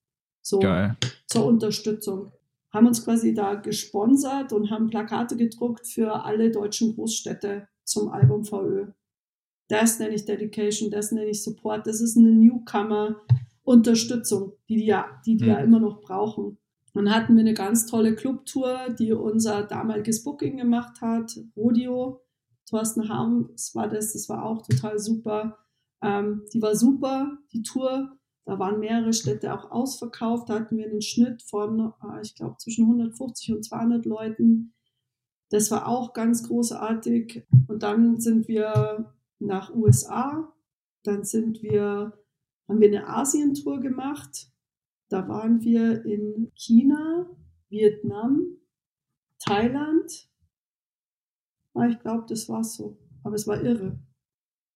So, 0.41 0.59
Geil. 0.59 0.97
zur 1.27 1.45
Unterstützung 1.45 2.31
haben 2.73 2.87
uns 2.87 3.03
quasi 3.03 3.33
da 3.33 3.55
gesponsert 3.55 4.53
und 4.53 4.69
haben 4.71 4.87
Plakate 4.89 5.35
gedruckt 5.35 5.87
für 5.87 6.23
alle 6.23 6.51
deutschen 6.51 6.95
Großstädte 6.95 7.67
zum 7.83 8.09
Album 8.09 8.45
VÖ. 8.45 8.87
Das 9.67 9.99
nenne 9.99 10.15
ich 10.15 10.25
Dedication, 10.25 10.89
das 10.91 11.11
nenne 11.11 11.29
ich 11.29 11.43
Support. 11.43 11.87
Das 11.87 12.01
ist 12.01 12.17
eine 12.17 12.31
Newcomer 12.31 13.21
Unterstützung, 13.63 14.53
die 14.67 14.77
die 14.77 14.85
ja, 14.85 15.21
die, 15.25 15.37
die 15.37 15.45
Mhm. 15.45 15.49
ja 15.49 15.57
immer 15.59 15.79
noch 15.79 16.01
brauchen. 16.01 16.57
Dann 16.93 17.13
hatten 17.13 17.35
wir 17.35 17.41
eine 17.41 17.53
ganz 17.53 17.85
tolle 17.85 18.15
Clubtour, 18.15 18.89
die 18.99 19.13
unser 19.13 19.63
damaliges 19.63 20.23
Booking 20.23 20.57
gemacht 20.57 20.99
hat, 21.01 21.39
Rodeo. 21.55 22.21
Thorsten 22.69 23.07
Harms 23.07 23.73
war 23.75 23.87
das, 23.87 24.13
das 24.13 24.27
war 24.29 24.43
auch 24.45 24.65
total 24.65 24.99
super. 24.99 25.57
Ähm, 26.01 26.43
die 26.53 26.61
war 26.61 26.75
super, 26.75 27.37
die 27.53 27.61
Tour. 27.63 28.17
Da 28.45 28.57
waren 28.57 28.79
mehrere 28.79 29.13
Städte 29.13 29.53
auch 29.53 29.71
ausverkauft. 29.71 30.49
Da 30.49 30.55
hatten 30.55 30.77
wir 30.77 30.85
einen 30.85 31.01
Schnitt 31.01 31.43
von, 31.43 31.93
äh, 32.03 32.21
ich 32.21 32.35
glaube, 32.35 32.57
zwischen 32.57 32.85
150 32.85 33.53
und 33.53 33.63
200 33.63 34.05
Leuten. 34.05 34.73
Das 35.49 35.69
war 35.69 35.87
auch 35.87 36.13
ganz 36.13 36.47
großartig. 36.47 37.45
Und 37.67 37.83
dann 37.83 38.19
sind 38.19 38.47
wir 38.47 39.13
nach 39.39 39.73
USA. 39.75 40.51
Dann 41.03 41.23
sind 41.23 41.61
wir, 41.61 42.13
haben 42.67 42.79
wir 42.79 42.87
eine 42.87 43.07
Asientour 43.07 43.79
gemacht. 43.79 44.47
Da 45.09 45.27
waren 45.27 45.61
wir 45.61 46.05
in 46.05 46.51
China, 46.55 47.29
Vietnam, 47.69 48.57
Thailand. 49.39 50.29
Ah, 51.73 51.87
ich 51.87 51.99
glaube, 51.99 52.25
das 52.27 52.47
war's 52.49 52.75
so. 52.75 52.97
Aber 53.23 53.35
es 53.35 53.47
war 53.47 53.61
irre. 53.61 53.99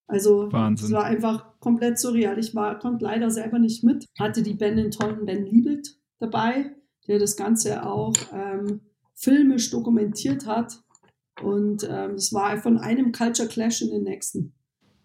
Also 0.07 0.51
Wahnsinn. 0.51 0.87
es 0.87 0.93
war 0.93 1.05
einfach 1.05 1.59
komplett 1.59 1.99
surreal. 1.99 2.37
Ich 2.37 2.53
war, 2.53 2.77
konnte 2.79 3.03
leider 3.03 3.31
selber 3.31 3.59
nicht 3.59 3.83
mit. 3.83 4.05
Hatte 4.19 4.43
die 4.43 4.53
Ben 4.53 4.77
den 4.77 4.91
tollen 4.91 5.25
Ben 5.25 5.45
Liebelt 5.45 5.97
dabei, 6.19 6.75
der 7.07 7.19
das 7.19 7.35
Ganze 7.35 7.85
auch 7.85 8.13
ähm, 8.31 8.81
filmisch 9.15 9.71
dokumentiert 9.71 10.45
hat. 10.45 10.79
Und 11.41 11.87
ähm, 11.89 12.11
es 12.11 12.33
war 12.33 12.57
von 12.57 12.77
einem 12.77 13.11
Culture 13.11 13.47
Clash 13.47 13.81
in 13.81 13.89
den 13.89 14.03
nächsten. 14.03 14.53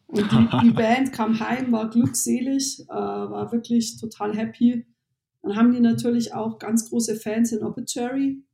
Und 0.06 0.30
die, 0.30 0.48
die 0.64 0.70
Band 0.70 1.12
kam 1.12 1.40
heim, 1.40 1.72
war 1.72 1.88
glückselig, 1.88 2.80
äh, 2.88 2.92
war 2.92 3.50
wirklich 3.52 3.98
total 3.98 4.36
happy. 4.36 4.86
Dann 5.42 5.56
haben 5.56 5.72
die 5.72 5.80
natürlich 5.80 6.34
auch 6.34 6.58
ganz 6.58 6.90
große 6.90 7.16
Fans 7.16 7.52
in 7.52 7.64
Obituary, 7.64 8.44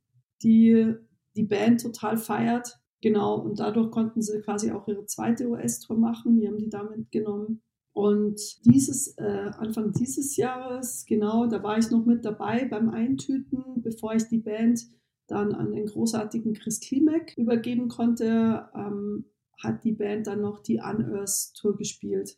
die 0.41 0.93
die 1.35 1.43
Band 1.43 1.81
total 1.81 2.17
feiert. 2.17 2.79
Genau, 3.01 3.35
und 3.39 3.59
dadurch 3.59 3.91
konnten 3.91 4.21
sie 4.21 4.41
quasi 4.41 4.71
auch 4.71 4.87
ihre 4.87 5.05
zweite 5.05 5.47
US-Tour 5.47 5.97
machen. 5.97 6.39
Die 6.39 6.47
haben 6.47 6.57
die 6.57 6.69
da 6.69 6.83
mitgenommen. 6.83 7.61
Und 7.93 8.39
dieses, 8.65 9.17
äh, 9.17 9.51
Anfang 9.57 9.91
dieses 9.91 10.35
Jahres, 10.35 11.05
genau, 11.07 11.47
da 11.47 11.63
war 11.63 11.77
ich 11.77 11.89
noch 11.89 12.05
mit 12.05 12.25
dabei 12.25 12.65
beim 12.65 12.89
Eintüten, 12.89 13.81
bevor 13.81 14.13
ich 14.13 14.27
die 14.27 14.39
Band 14.39 14.81
dann 15.27 15.53
an 15.53 15.71
den 15.71 15.87
großartigen 15.87 16.53
Chris 16.53 16.79
Klimek 16.79 17.35
übergeben 17.37 17.87
konnte, 17.87 18.69
ähm, 18.75 19.25
hat 19.61 19.83
die 19.83 19.93
Band 19.93 20.27
dann 20.27 20.41
noch 20.41 20.59
die 20.59 20.79
Unearth 20.79 21.53
Tour 21.55 21.75
gespielt. 21.75 22.37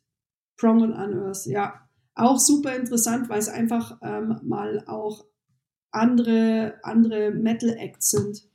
Prong 0.57 0.81
und 0.81 0.93
Unearth, 0.93 1.45
ja. 1.45 1.73
Auch 2.15 2.39
super 2.39 2.75
interessant, 2.75 3.29
weil 3.29 3.39
es 3.39 3.49
einfach 3.49 3.97
ähm, 4.01 4.39
mal 4.43 4.83
auch 4.87 5.25
andere, 5.91 6.79
andere 6.83 7.31
Metal-Acts 7.31 8.11
sind. 8.11 8.48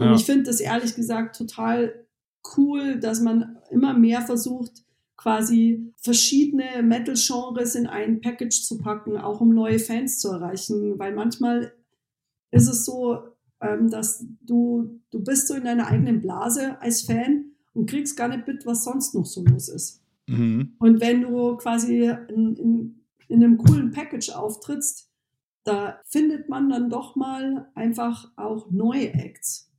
Und 0.00 0.06
Ja. 0.06 0.14
ich 0.14 0.24
finde 0.24 0.44
das 0.44 0.60
ehrlich 0.60 0.94
gesagt 0.94 1.36
total 1.36 2.06
cool, 2.56 2.98
dass 2.98 3.20
man 3.20 3.58
immer 3.70 3.92
mehr 3.92 4.22
versucht, 4.22 4.82
quasi 5.18 5.92
verschiedene 5.98 6.82
Metal-Genres 6.82 7.74
in 7.74 7.86
ein 7.86 8.22
Package 8.22 8.62
zu 8.62 8.78
packen, 8.78 9.18
auch 9.18 9.42
um 9.42 9.54
neue 9.54 9.78
Fans 9.78 10.18
zu 10.20 10.30
erreichen. 10.30 10.98
Weil 10.98 11.14
manchmal 11.14 11.74
ist 12.50 12.66
es 12.66 12.86
so, 12.86 13.18
ähm, 13.60 13.90
dass 13.90 14.24
du, 14.40 15.00
du 15.10 15.22
bist 15.22 15.48
so 15.48 15.54
in 15.54 15.64
deiner 15.64 15.88
eigenen 15.88 16.22
Blase 16.22 16.80
als 16.80 17.02
Fan 17.02 17.52
und 17.74 17.90
kriegst 17.90 18.16
gar 18.16 18.28
nicht 18.28 18.46
mit, 18.46 18.64
was 18.64 18.84
sonst 18.84 19.14
noch 19.14 19.26
so 19.26 19.44
los 19.44 19.68
ist. 19.68 20.02
Mhm. 20.26 20.76
Und 20.78 21.02
wenn 21.02 21.20
du 21.20 21.58
quasi 21.58 22.04
in, 22.28 22.56
in, 22.56 23.00
in 23.28 23.44
einem 23.44 23.58
coolen 23.58 23.90
Package 23.90 24.30
auftrittst, 24.30 25.10
da 25.64 26.00
findet 26.06 26.48
man 26.48 26.70
dann 26.70 26.88
doch 26.88 27.14
mal 27.16 27.70
einfach 27.74 28.32
auch 28.36 28.70
neue 28.70 29.12
Acts 29.12 29.69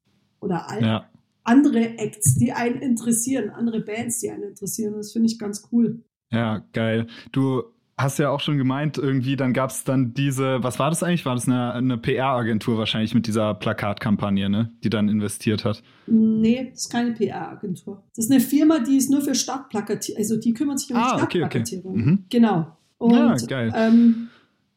oder 0.41 0.67
Ja. 0.81 1.05
andere 1.43 1.97
Acts, 1.97 2.35
die 2.35 2.51
einen 2.51 2.81
interessieren, 2.81 3.49
andere 3.49 3.79
Bands, 3.79 4.19
die 4.19 4.29
einen 4.29 4.43
interessieren. 4.43 4.93
Das 4.97 5.11
finde 5.13 5.27
ich 5.27 5.39
ganz 5.39 5.67
cool. 5.71 6.03
Ja, 6.31 6.63
geil. 6.73 7.07
Du 7.31 7.63
hast 7.97 8.17
ja 8.19 8.29
auch 8.31 8.39
schon 8.39 8.57
gemeint, 8.57 8.97
irgendwie, 8.97 9.35
dann 9.35 9.53
gab 9.53 9.69
es 9.69 9.83
dann 9.83 10.13
diese, 10.15 10.63
was 10.63 10.79
war 10.79 10.89
das 10.89 11.03
eigentlich? 11.03 11.25
War 11.25 11.35
das 11.35 11.47
eine, 11.47 11.73
eine 11.73 11.97
PR-Agentur 11.97 12.77
wahrscheinlich 12.77 13.13
mit 13.13 13.27
dieser 13.27 13.53
Plakatkampagne, 13.53 14.49
ne? 14.49 14.71
Die 14.83 14.89
dann 14.89 15.07
investiert 15.09 15.65
hat. 15.65 15.83
Nee, 16.07 16.69
das 16.71 16.83
ist 16.85 16.89
keine 16.89 17.11
PR-Agentur. 17.11 18.01
Das 18.15 18.25
ist 18.25 18.31
eine 18.31 18.39
Firma, 18.39 18.79
die 18.79 18.97
ist 18.97 19.11
nur 19.11 19.21
für 19.21 19.35
Stadtplakatierung, 19.35 20.17
also 20.19 20.37
die 20.37 20.53
kümmert 20.53 20.79
sich 20.79 20.89
um 20.91 20.97
Ah, 20.97 21.17
die 21.17 21.23
okay, 21.23 21.43
okay. 21.43 21.65
Stadtplakatierung. 21.65 21.95
Mhm. 21.95 22.25
Genau. 22.29 22.75
Und 22.97 23.13
Ja, 23.13 23.35
geil. 23.47 23.71
Ähm, 23.75 24.29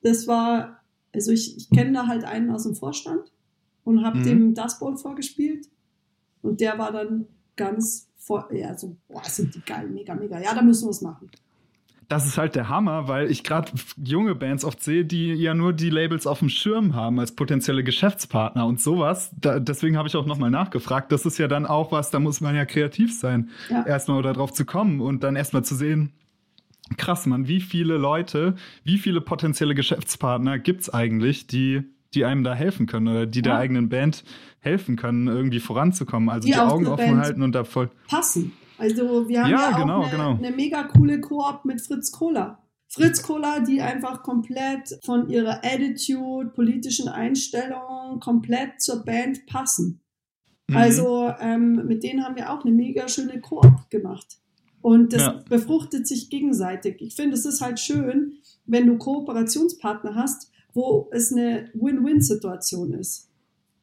das 0.03 0.27
war, 0.27 0.81
also 1.15 1.31
ich, 1.31 1.57
ich 1.57 1.71
kenne 1.71 1.93
da 1.93 2.07
halt 2.07 2.25
einen 2.25 2.51
aus 2.51 2.65
dem 2.65 2.75
Vorstand 2.75 3.23
und 3.85 4.05
habe 4.05 4.19
Mhm. 4.19 4.23
dem 4.25 4.55
das 4.55 4.79
Bowl 4.79 4.97
vorgespielt. 4.97 5.67
Und 6.43 6.61
der 6.61 6.79
war 6.79 6.93
dann 6.93 7.27
ganz 7.57 8.09
vor, 8.17 8.49
ja, 8.53 8.77
so, 8.77 8.97
boah, 9.09 9.25
sind 9.25 9.55
die 9.55 9.61
geil, 9.61 9.89
mega, 9.89 10.15
mega. 10.15 10.41
Ja, 10.41 10.55
da 10.55 10.63
müssen 10.63 10.87
wir 10.87 10.91
es 10.91 11.01
machen. 11.03 11.31
Das 12.09 12.27
ist 12.27 12.37
halt 12.37 12.55
der 12.55 12.69
Hammer, 12.69 13.09
weil 13.09 13.31
ich 13.31 13.45
gerade 13.45 13.73
junge 13.97 14.35
Bands 14.35 14.65
oft 14.67 14.83
sehe, 14.83 15.07
die 15.07 15.33
ja 15.35 15.55
nur 15.55 15.73
die 15.73 15.89
Labels 15.89 16.27
auf 16.27 16.41
dem 16.41 16.51
Schirm 16.51 16.95
haben 16.95 17.19
als 17.19 17.33
potenzielle 17.33 17.83
Geschäftspartner 17.83 18.67
und 18.67 18.79
sowas. 18.79 19.31
Da, 19.41 19.59
deswegen 19.59 19.97
habe 19.97 20.07
ich 20.09 20.15
auch 20.17 20.27
nochmal 20.27 20.51
nachgefragt. 20.51 21.11
Das 21.13 21.25
ist 21.25 21.39
ja 21.39 21.49
dann 21.49 21.65
auch 21.65 21.93
was, 21.93 22.11
da 22.11 22.21
muss 22.21 22.43
man 22.43 22.55
ja 22.55 22.67
kreativ 22.67 23.19
sein, 23.19 23.49
Ja. 23.71 23.87
erstmal 23.87 24.21
darauf 24.23 24.53
zu 24.53 24.67
kommen 24.67 25.01
und 25.01 25.23
dann 25.25 25.35
erstmal 25.35 25.65
zu 25.65 25.75
sehen, 25.75 26.13
krass, 26.99 27.25
man, 27.25 27.49
wie 27.49 27.63
viele 27.63 27.97
Leute, 27.97 28.55
wie 28.85 28.99
viele 28.99 29.23
potenzielle 29.23 29.75
Geschäftspartner 29.75 30.59
gibt's 30.59 30.91
eigentlich, 30.91 31.47
die, 31.47 31.85
die 32.15 32.25
einem 32.25 32.45
da 32.45 32.55
helfen 32.55 32.87
können 32.87 33.09
oder 33.09 33.27
die 33.27 33.43
der 33.43 33.55
Ja. 33.55 33.59
eigenen 33.59 33.89
Band 33.89 34.25
helfen 34.61 34.97
können, 34.97 35.29
irgendwie 35.29 35.61
voranzukommen. 35.61 36.29
Also 36.31 36.47
Die 36.47 36.53
die, 36.55 36.59
Augen 36.59 36.87
offen 36.87 37.07
Band 37.07 37.21
halten 37.21 37.43
und 37.43 37.53
da 37.55 37.65
voll. 37.65 37.91
Passen. 38.09 38.53
Also 38.79 39.29
wir 39.29 39.43
haben 39.43 39.51
Ja, 39.51 39.71
ja, 39.71 39.75
auch 39.77 39.81
genau, 39.81 40.03
eine, 40.03 40.11
genau. 40.11 40.35
eine 40.37 40.51
mega 40.51 40.83
coole 40.85 41.21
Koop 41.21 41.65
mit 41.65 41.81
Fritz 41.81 42.11
Kohler. 42.13 42.59
Fritz 42.89 43.23
Kohler, 43.23 43.61
die 43.61 43.81
einfach 43.81 44.23
komplett 44.23 44.99
von 45.05 45.29
ihrer 45.29 45.61
Attitude, 45.65 46.51
politischen 46.51 47.09
Einstellung 47.09 48.21
komplett 48.21 48.81
zur 48.81 49.05
Band 49.05 49.47
passen. 49.47 50.01
Mhm. 50.69 50.77
Also 50.77 51.33
ähm, 51.41 51.87
mit 51.87 52.03
denen 52.05 52.25
haben 52.25 52.37
wir 52.37 52.53
auch 52.53 52.65
eine 52.65 52.75
mega 52.75 53.09
schöne 53.09 53.41
Koop 53.41 53.91
gemacht. 53.91 54.39
Und 54.81 55.13
das 55.13 55.23
Ja. 55.23 55.43
befruchtet 55.49 56.07
sich 56.07 56.29
gegenseitig. 56.31 56.97
Ich 57.01 57.15
finde, 57.17 57.35
es 57.37 57.47
ist 57.47 57.61
halt 57.61 57.81
schön, 57.81 58.35
wenn 58.67 58.87
du 58.87 58.97
Kooperationspartner 58.99 60.15
hast, 60.15 60.51
wo 60.75 61.09
es 61.13 61.33
eine 61.33 61.71
Win-Win-Situation 61.75 62.93
ist. 62.93 63.31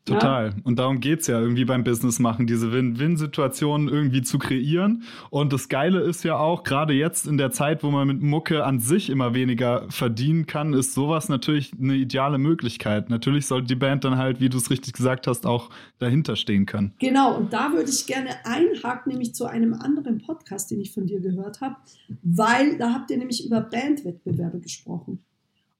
Total. 0.05 0.55
Und 0.63 0.79
darum 0.79 0.99
geht's 0.99 1.27
ja 1.27 1.39
irgendwie 1.39 1.63
beim 1.63 1.83
Business 1.83 2.17
machen, 2.17 2.47
diese 2.47 2.71
Win-Win-Situationen 2.71 3.87
irgendwie 3.87 4.23
zu 4.23 4.39
kreieren. 4.39 5.03
Und 5.29 5.53
das 5.53 5.69
Geile 5.69 5.99
ist 5.99 6.23
ja 6.23 6.37
auch, 6.37 6.63
gerade 6.63 6.93
jetzt 6.93 7.27
in 7.27 7.37
der 7.37 7.51
Zeit, 7.51 7.83
wo 7.83 7.91
man 7.91 8.07
mit 8.07 8.19
Mucke 8.21 8.63
an 8.63 8.79
sich 8.79 9.11
immer 9.11 9.35
weniger 9.35 9.85
verdienen 9.89 10.47
kann, 10.47 10.73
ist 10.73 10.95
sowas 10.95 11.29
natürlich 11.29 11.73
eine 11.79 11.93
ideale 11.93 12.39
Möglichkeit. 12.39 13.11
Natürlich 13.11 13.45
sollte 13.45 13.67
die 13.67 13.75
Band 13.75 14.03
dann 14.03 14.17
halt, 14.17 14.41
wie 14.41 14.49
du 14.49 14.57
es 14.57 14.71
richtig 14.71 14.93
gesagt 14.93 15.27
hast, 15.27 15.45
auch 15.45 15.69
dahinter 15.99 16.35
stehen 16.35 16.65
können. 16.65 16.93
Genau, 16.97 17.37
und 17.37 17.53
da 17.53 17.71
würde 17.71 17.91
ich 17.91 18.07
gerne 18.07 18.31
einhaken, 18.43 19.11
nämlich 19.11 19.35
zu 19.35 19.45
einem 19.45 19.75
anderen 19.75 20.17
Podcast, 20.17 20.71
den 20.71 20.81
ich 20.81 20.93
von 20.93 21.05
dir 21.05 21.19
gehört 21.19 21.61
habe, 21.61 21.75
weil 22.23 22.79
da 22.79 22.91
habt 22.93 23.11
ihr 23.11 23.17
nämlich 23.17 23.45
über 23.45 23.61
Bandwettbewerbe 23.61 24.59
gesprochen. 24.59 25.19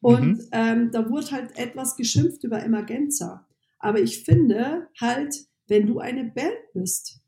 Und 0.02 0.38
Mhm. 0.40 0.48
ähm, 0.52 0.92
da 0.92 1.10
wurde 1.10 1.32
halt 1.32 1.58
etwas 1.58 1.96
geschimpft 1.96 2.44
über 2.44 2.64
Emergenza. 2.64 3.48
Aber 3.80 4.00
ich 4.02 4.24
finde 4.24 4.90
halt, 5.00 5.36
wenn 5.68 5.88
du 5.88 6.00
eine 6.00 6.26
Band 6.26 6.58
bist 6.74 7.22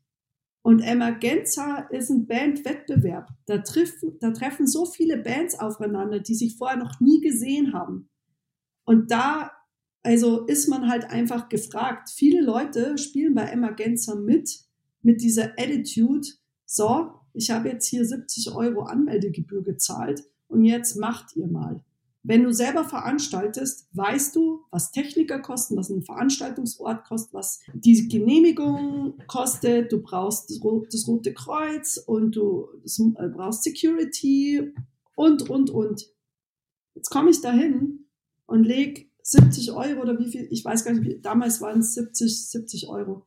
und 0.62 0.80
Emergenza 0.80 1.88
ist 1.90 2.10
ein 2.10 2.26
Bandwettbewerb, 2.26 3.30
da, 3.46 3.58
treffen, 3.58 4.18
da 4.20 4.30
treffen 4.32 4.66
so 4.66 4.86
viele 4.86 5.18
Bands 5.18 5.58
aufeinander, 5.58 6.20
die 6.20 6.34
sich 6.34 6.56
vorher 6.56 6.76
noch 6.78 7.00
nie 7.00 7.20
gesehen 7.20 7.72
haben. 7.74 8.08
Und 8.84 9.10
da, 9.10 9.52
also 10.02 10.46
ist 10.46 10.68
man 10.68 10.88
halt 10.88 11.10
einfach 11.10 11.48
gefragt. 11.48 12.10
Viele 12.10 12.42
Leute 12.42 12.98
spielen 12.98 13.34
bei 13.34 13.44
Emergenza 13.46 14.14
mit, 14.14 14.60
mit 15.02 15.22
dieser 15.22 15.52
Attitude, 15.58 16.28
so, 16.66 17.12
ich 17.34 17.50
habe 17.50 17.68
jetzt 17.68 17.86
hier 17.88 18.04
70 18.04 18.52
Euro 18.54 18.82
Anmeldegebühr 18.82 19.62
gezahlt 19.62 20.22
und 20.48 20.64
jetzt 20.64 20.96
macht 20.96 21.36
ihr 21.36 21.46
mal. 21.46 21.82
Wenn 22.26 22.42
du 22.42 22.54
selber 22.54 22.84
veranstaltest, 22.84 23.86
weißt 23.92 24.34
du, 24.34 24.62
was 24.70 24.90
Techniker 24.92 25.40
kosten, 25.40 25.76
was 25.76 25.90
ein 25.90 26.02
Veranstaltungsort 26.02 27.04
kostet, 27.04 27.34
was 27.34 27.60
die 27.74 28.08
Genehmigung 28.08 29.18
kostet. 29.26 29.92
Du 29.92 30.00
brauchst 30.00 30.48
das, 30.48 30.64
Ro 30.64 30.86
das 30.90 31.06
Rote 31.06 31.34
Kreuz 31.34 31.98
und 31.98 32.34
du 32.34 32.66
äh, 33.18 33.28
brauchst 33.28 33.62
Security 33.62 34.72
und, 35.14 35.50
und, 35.50 35.68
und. 35.68 36.06
Jetzt 36.94 37.10
komme 37.10 37.28
ich 37.28 37.42
dahin 37.42 38.06
und 38.46 38.64
leg 38.64 39.12
70 39.22 39.72
Euro 39.72 40.00
oder 40.00 40.18
wie 40.18 40.30
viel, 40.30 40.48
ich 40.50 40.64
weiß 40.64 40.82
gar 40.84 40.92
nicht, 40.92 41.04
wie, 41.04 41.20
damals 41.20 41.60
waren 41.60 41.80
es 41.80 41.92
70, 41.92 42.48
70 42.48 42.88
Euro, 42.88 43.26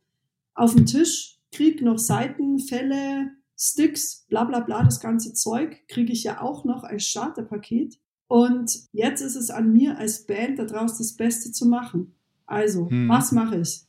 auf 0.54 0.74
den 0.74 0.86
Tisch, 0.86 1.38
krieg 1.52 1.82
noch 1.82 1.98
Seiten, 1.98 2.58
Fälle, 2.58 3.30
Sticks, 3.56 4.26
bla 4.28 4.42
bla 4.42 4.58
bla, 4.58 4.82
das 4.82 4.98
ganze 4.98 5.34
Zeug 5.34 5.86
kriege 5.86 6.12
ich 6.12 6.24
ja 6.24 6.40
auch 6.40 6.64
noch 6.64 6.82
als 6.82 7.04
Starterpaket. 7.04 8.00
Und 8.28 8.78
jetzt 8.92 9.22
ist 9.22 9.36
es 9.36 9.50
an 9.50 9.72
mir 9.72 9.98
als 9.98 10.26
Band 10.26 10.58
daraus 10.58 10.98
das 10.98 11.14
Beste 11.14 11.50
zu 11.50 11.66
machen. 11.66 12.14
Also, 12.46 12.88
hm. 12.88 13.08
was 13.08 13.32
mache 13.32 13.60
ich? 13.60 13.82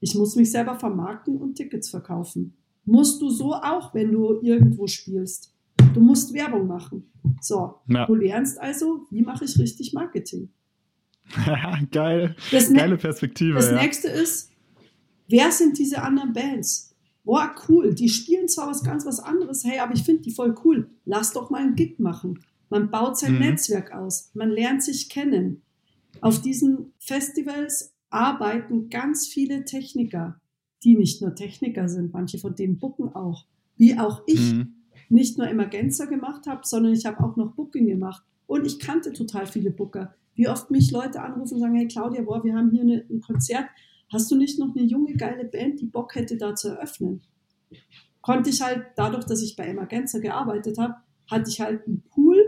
Ich 0.00 0.14
muss 0.14 0.36
mich 0.36 0.50
selber 0.50 0.78
vermarkten 0.78 1.36
und 1.36 1.54
Tickets 1.54 1.88
verkaufen. 1.88 2.56
Musst 2.84 3.22
du 3.22 3.30
so 3.30 3.54
auch, 3.54 3.94
wenn 3.94 4.12
du 4.12 4.40
irgendwo 4.42 4.86
spielst. 4.86 5.54
Du 5.94 6.00
musst 6.00 6.32
Werbung 6.32 6.66
machen. 6.66 7.10
So, 7.40 7.76
ja. 7.88 8.06
du 8.06 8.14
lernst 8.14 8.60
also, 8.60 9.06
wie 9.10 9.22
mache 9.22 9.44
ich 9.44 9.58
richtig 9.58 9.92
Marketing. 9.92 10.48
Geil. 11.90 12.36
Das 12.50 12.72
Geile 12.72 12.96
Perspektive. 12.96 13.54
Das 13.54 13.70
ja. 13.70 13.80
nächste 13.80 14.08
ist, 14.08 14.50
wer 15.28 15.50
sind 15.52 15.78
diese 15.78 16.02
anderen 16.02 16.32
Bands? 16.32 16.94
Boah, 17.24 17.54
cool, 17.68 17.94
die 17.94 18.08
spielen 18.08 18.48
zwar 18.48 18.68
was 18.68 18.82
ganz 18.82 19.04
was 19.04 19.20
anderes, 19.20 19.62
hey, 19.64 19.80
aber 19.80 19.92
ich 19.92 20.02
finde 20.02 20.22
die 20.22 20.30
voll 20.30 20.54
cool. 20.64 20.88
Lass 21.04 21.32
doch 21.32 21.50
mal 21.50 21.60
einen 21.60 21.74
Gig 21.74 21.98
machen. 21.98 22.40
Man 22.70 22.90
baut 22.90 23.18
sein 23.18 23.34
mhm. 23.34 23.40
Netzwerk 23.40 23.92
aus, 23.92 24.30
man 24.34 24.50
lernt 24.50 24.82
sich 24.82 25.08
kennen. 25.08 25.62
Auf 26.20 26.40
diesen 26.40 26.92
Festivals 26.98 27.94
arbeiten 28.10 28.88
ganz 28.90 29.26
viele 29.26 29.64
Techniker, 29.64 30.40
die 30.82 30.96
nicht 30.96 31.22
nur 31.22 31.34
Techniker 31.34 31.88
sind, 31.88 32.12
manche 32.12 32.38
von 32.38 32.54
denen 32.54 32.78
bucken 32.78 33.14
auch, 33.14 33.46
wie 33.76 33.98
auch 33.98 34.22
ich. 34.26 34.52
Mhm. 34.52 34.74
Nicht 35.10 35.38
nur 35.38 35.48
Emergenza 35.48 36.04
gemacht 36.04 36.46
habe, 36.46 36.60
sondern 36.64 36.92
ich 36.92 37.06
habe 37.06 37.22
auch 37.24 37.36
noch 37.36 37.54
Booking 37.54 37.86
gemacht. 37.86 38.22
Und 38.46 38.66
ich 38.66 38.78
kannte 38.78 39.12
total 39.12 39.46
viele 39.46 39.70
Booker. 39.70 40.14
Wie 40.34 40.48
oft 40.48 40.70
mich 40.70 40.90
Leute 40.90 41.20
anrufen 41.20 41.54
und 41.54 41.60
sagen, 41.60 41.74
hey 41.76 41.88
Claudia, 41.88 42.22
boah, 42.22 42.44
wir 42.44 42.54
haben 42.54 42.70
hier 42.70 42.82
eine, 42.82 43.04
ein 43.08 43.20
Konzert. 43.20 43.66
Hast 44.12 44.30
du 44.30 44.36
nicht 44.36 44.58
noch 44.58 44.74
eine 44.74 44.84
junge, 44.84 45.14
geile 45.14 45.44
Band, 45.44 45.80
die 45.80 45.86
Bock 45.86 46.14
hätte, 46.14 46.36
da 46.36 46.54
zu 46.54 46.68
eröffnen? 46.68 47.22
Konnte 48.20 48.50
ich 48.50 48.60
halt, 48.60 48.86
dadurch, 48.96 49.24
dass 49.24 49.42
ich 49.42 49.56
bei 49.56 49.66
Emergenza 49.66 50.18
gearbeitet 50.18 50.78
habe, 50.78 50.94
hatte 51.30 51.50
ich 51.50 51.60
halt 51.60 51.86
einen 51.86 52.02
Pool 52.02 52.38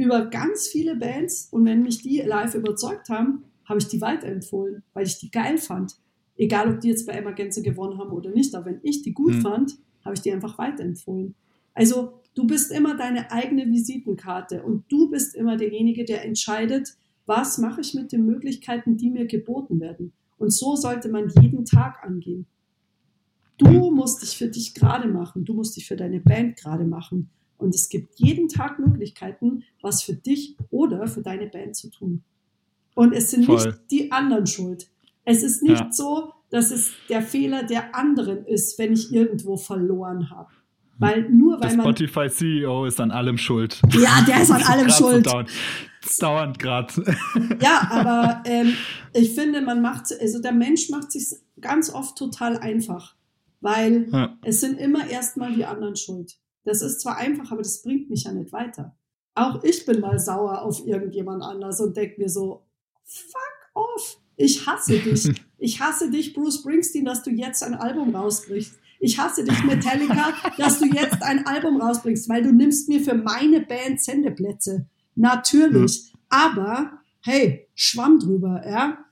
über 0.00 0.26
ganz 0.26 0.68
viele 0.68 0.96
Bands 0.96 1.48
und 1.50 1.64
wenn 1.64 1.82
mich 1.82 2.02
die 2.02 2.18
live 2.20 2.54
überzeugt 2.54 3.08
haben, 3.08 3.44
habe 3.64 3.78
ich 3.78 3.88
die 3.88 4.00
weiterempfohlen, 4.00 4.82
weil 4.94 5.06
ich 5.06 5.18
die 5.18 5.30
geil 5.30 5.58
fand. 5.58 5.96
Egal, 6.36 6.72
ob 6.72 6.80
die 6.80 6.88
jetzt 6.88 7.06
bei 7.06 7.12
Emergenza 7.12 7.60
gewonnen 7.60 7.98
haben 7.98 8.10
oder 8.10 8.30
nicht, 8.30 8.54
aber 8.54 8.66
wenn 8.66 8.80
ich 8.82 9.02
die 9.02 9.12
gut 9.12 9.34
mhm. 9.34 9.40
fand, 9.42 9.78
habe 10.04 10.14
ich 10.14 10.22
die 10.22 10.32
einfach 10.32 10.58
weiterempfohlen. 10.58 11.34
Also 11.74 12.14
du 12.34 12.46
bist 12.46 12.72
immer 12.72 12.96
deine 12.96 13.30
eigene 13.30 13.66
Visitenkarte 13.66 14.62
und 14.62 14.84
du 14.88 15.10
bist 15.10 15.34
immer 15.34 15.56
derjenige, 15.56 16.04
der 16.04 16.24
entscheidet, 16.24 16.96
was 17.26 17.58
mache 17.58 17.80
ich 17.80 17.94
mit 17.94 18.12
den 18.12 18.26
Möglichkeiten, 18.26 18.96
die 18.96 19.10
mir 19.10 19.26
geboten 19.26 19.80
werden. 19.80 20.12
Und 20.38 20.50
so 20.52 20.74
sollte 20.74 21.08
man 21.08 21.28
jeden 21.40 21.64
Tag 21.64 22.02
angehen. 22.02 22.46
Du 23.58 23.90
musst 23.90 24.22
dich 24.22 24.36
für 24.38 24.48
dich 24.48 24.74
gerade 24.74 25.06
machen, 25.06 25.44
du 25.44 25.52
musst 25.52 25.76
dich 25.76 25.86
für 25.86 25.96
deine 25.96 26.20
Band 26.20 26.56
gerade 26.56 26.84
machen. 26.84 27.30
Und 27.60 27.74
es 27.74 27.88
gibt 27.88 28.18
jeden 28.18 28.48
Tag 28.48 28.78
Möglichkeiten, 28.78 29.64
was 29.82 30.02
für 30.02 30.14
dich 30.14 30.56
oder 30.70 31.06
für 31.06 31.22
deine 31.22 31.46
Band 31.46 31.76
zu 31.76 31.90
tun. 31.90 32.22
Und 32.94 33.12
es 33.12 33.30
sind 33.30 33.44
Voll. 33.44 33.56
nicht 33.56 33.78
die 33.90 34.12
anderen 34.12 34.46
schuld. 34.46 34.88
Es 35.24 35.42
ist 35.42 35.62
nicht 35.62 35.80
ja. 35.80 35.92
so, 35.92 36.32
dass 36.50 36.70
es 36.70 36.92
der 37.08 37.22
Fehler 37.22 37.62
der 37.62 37.94
anderen 37.94 38.44
ist, 38.46 38.78
wenn 38.78 38.92
ich 38.92 39.12
irgendwo 39.12 39.56
verloren 39.56 40.30
habe. 40.30 40.50
Weil 40.98 41.30
nur 41.30 41.54
weil 41.54 41.68
der 41.68 41.76
man. 41.78 41.86
Spotify 41.86 42.28
CEO 42.28 42.84
ist 42.84 43.00
an 43.00 43.10
allem 43.10 43.38
schuld. 43.38 43.80
Ja, 43.92 44.22
der 44.26 44.42
ist 44.42 44.50
an 44.50 44.62
allem 44.66 44.90
schuld. 44.90 45.26
Dauernd, 45.26 45.50
dauernd 46.18 46.58
gerade. 46.58 46.92
Ja, 47.62 47.88
aber 47.90 48.42
ähm, 48.44 48.74
ich 49.14 49.34
finde, 49.34 49.62
man 49.62 49.80
macht, 49.80 50.06
also 50.20 50.42
der 50.42 50.52
Mensch 50.52 50.90
macht 50.90 51.12
sich 51.12 51.36
ganz 51.60 51.92
oft 51.92 52.18
total 52.18 52.58
einfach. 52.58 53.14
Weil 53.62 54.08
ja. 54.12 54.36
es 54.42 54.60
sind 54.60 54.78
immer 54.78 55.08
erstmal 55.08 55.54
die 55.54 55.64
anderen 55.64 55.96
schuld. 55.96 56.36
Das 56.64 56.82
ist 56.82 57.00
zwar 57.00 57.16
einfach, 57.16 57.50
aber 57.50 57.62
das 57.62 57.82
bringt 57.82 58.10
mich 58.10 58.24
ja 58.24 58.32
nicht 58.32 58.52
weiter. 58.52 58.96
Auch 59.34 59.62
ich 59.64 59.86
bin 59.86 60.00
mal 60.00 60.18
sauer 60.18 60.62
auf 60.62 60.86
irgendjemand 60.86 61.42
anders 61.42 61.80
und 61.80 61.96
denke 61.96 62.20
mir 62.20 62.28
so, 62.28 62.66
fuck 63.04 63.70
off. 63.74 64.20
Ich 64.36 64.66
hasse 64.66 64.98
dich. 64.98 65.30
Ich 65.62 65.78
hasse 65.78 66.10
dich, 66.10 66.32
Bruce 66.32 66.60
Springsteen, 66.60 67.04
dass 67.04 67.22
du 67.22 67.28
jetzt 67.28 67.62
ein 67.62 67.74
Album 67.74 68.16
rausbringst. 68.16 68.78
Ich 68.98 69.18
hasse 69.18 69.44
dich, 69.44 69.62
Metallica, 69.62 70.32
dass 70.56 70.78
du 70.78 70.86
jetzt 70.86 71.22
ein 71.22 71.46
Album 71.46 71.78
rausbringst, 71.78 72.30
weil 72.30 72.42
du 72.42 72.50
nimmst 72.50 72.88
mir 72.88 73.02
für 73.02 73.14
meine 73.14 73.60
Band 73.60 74.00
Sendeplätze. 74.00 74.86
Natürlich. 75.16 76.14
Aber, 76.30 76.92
hey, 77.20 77.68
schwamm 77.74 78.18
drüber, 78.18 78.62
ja. 78.66 79.04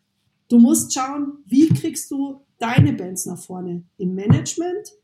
Du 0.49 0.59
musst 0.59 0.95
schauen, 0.95 1.45
wie 1.45 1.69
kriegst 1.69 2.11
du 2.11 2.41
deine 2.59 2.95
Bands 2.95 3.27
nach 3.27 3.39
vorne? 3.39 3.83
Im 3.99 4.15
Management 4.15 4.95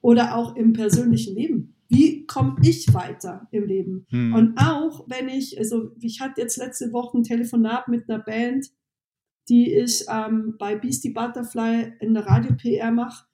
oder 0.00 0.34
auch 0.34 0.56
im 0.56 0.72
persönlichen 0.72 1.34
Leben? 1.34 1.75
Wie 1.88 2.26
komme 2.26 2.56
ich 2.62 2.92
weiter 2.92 3.46
im 3.50 3.66
Leben? 3.66 4.06
Hm. 4.10 4.34
Und 4.34 4.58
auch 4.58 5.06
wenn 5.08 5.28
ich, 5.28 5.58
also 5.58 5.92
ich 6.00 6.20
hatte 6.20 6.40
jetzt 6.40 6.56
letzte 6.56 6.92
Woche 6.92 7.18
ein 7.18 7.22
Telefonat 7.22 7.88
mit 7.88 8.08
einer 8.08 8.18
Band, 8.18 8.66
die 9.48 9.72
ich 9.72 10.04
ähm, 10.08 10.56
bei 10.58 10.76
Beastie 10.76 11.12
Butterfly 11.12 11.92
in 12.00 12.14
der 12.14 12.26
Radio-PR 12.26 12.90
mache, 12.90 13.26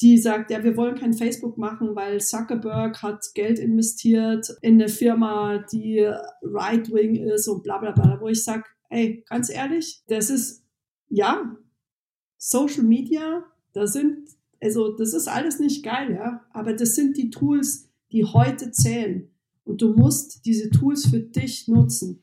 die 0.00 0.16
sagt, 0.16 0.50
ja, 0.50 0.62
wir 0.62 0.76
wollen 0.76 0.94
kein 0.94 1.12
Facebook 1.12 1.58
machen, 1.58 1.96
weil 1.96 2.20
Zuckerberg 2.20 3.02
hat 3.02 3.24
Geld 3.34 3.58
investiert 3.58 4.48
in 4.62 4.74
eine 4.74 4.88
Firma, 4.88 5.58
die 5.72 6.08
right-wing 6.42 7.16
ist 7.16 7.48
und 7.48 7.64
bla 7.64 7.78
bla 7.78 7.90
bla, 7.90 8.20
wo 8.20 8.28
ich 8.28 8.44
sage, 8.44 8.64
ey, 8.90 9.24
ganz 9.28 9.50
ehrlich, 9.50 10.02
das 10.06 10.30
ist, 10.30 10.64
ja, 11.08 11.56
Social 12.36 12.84
Media, 12.84 13.44
da 13.72 13.86
sind, 13.88 14.28
also 14.62 14.96
das 14.96 15.12
ist 15.14 15.26
alles 15.26 15.58
nicht 15.58 15.84
geil, 15.84 16.14
ja, 16.14 16.46
aber 16.52 16.74
das 16.74 16.94
sind 16.94 17.16
die 17.16 17.30
Tools, 17.30 17.87
die 18.12 18.24
heute 18.24 18.70
zählen. 18.70 19.28
Und 19.64 19.82
du 19.82 19.92
musst 19.92 20.46
diese 20.46 20.70
Tools 20.70 21.06
für 21.06 21.20
dich 21.20 21.68
nutzen. 21.68 22.22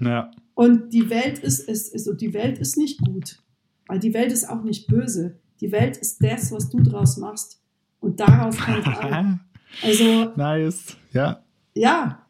Ja. 0.00 0.30
Und 0.54 0.92
die 0.92 1.10
Welt 1.10 1.38
ist, 1.38 1.68
ist, 1.68 1.92
also 1.92 2.12
die 2.12 2.34
Welt 2.34 2.58
ist 2.58 2.76
nicht 2.76 3.00
gut. 3.00 3.42
Weil 3.86 4.00
die 4.00 4.14
Welt 4.14 4.32
ist 4.32 4.48
auch 4.48 4.62
nicht 4.62 4.88
böse. 4.88 5.38
Die 5.60 5.70
Welt 5.70 5.96
ist 5.96 6.22
das, 6.22 6.50
was 6.50 6.68
du 6.68 6.82
draus 6.82 7.18
machst. 7.18 7.60
Und 8.00 8.20
darauf 8.20 8.58
kommt 8.58 8.86
an. 9.00 9.40
Also. 9.82 10.32
Nice. 10.36 10.96
Ja. 11.12 11.44
Ja. 11.74 12.26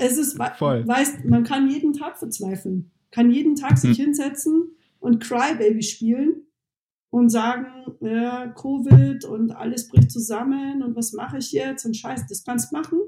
Es 0.00 0.16
ist, 0.16 0.38
Voll. 0.58 0.86
weißt, 0.86 1.24
man 1.24 1.44
kann 1.44 1.70
jeden 1.70 1.92
Tag 1.92 2.18
verzweifeln. 2.18 2.90
Kann 3.10 3.30
jeden 3.30 3.54
Tag 3.56 3.78
sich 3.78 3.96
hm. 3.98 4.06
hinsetzen 4.06 4.70
und 5.00 5.20
Crybaby 5.20 5.82
spielen 5.82 6.42
und 7.10 7.30
sagen, 7.30 7.66
äh, 8.00 8.48
Covid 8.54 9.24
und 9.24 9.52
alles 9.52 9.88
bricht 9.88 10.10
zusammen 10.10 10.82
und 10.82 10.96
was 10.96 11.12
mache 11.12 11.38
ich 11.38 11.52
jetzt 11.52 11.84
und 11.86 11.96
scheiße, 11.96 12.26
das 12.28 12.44
kannst 12.44 12.72
machen. 12.72 13.00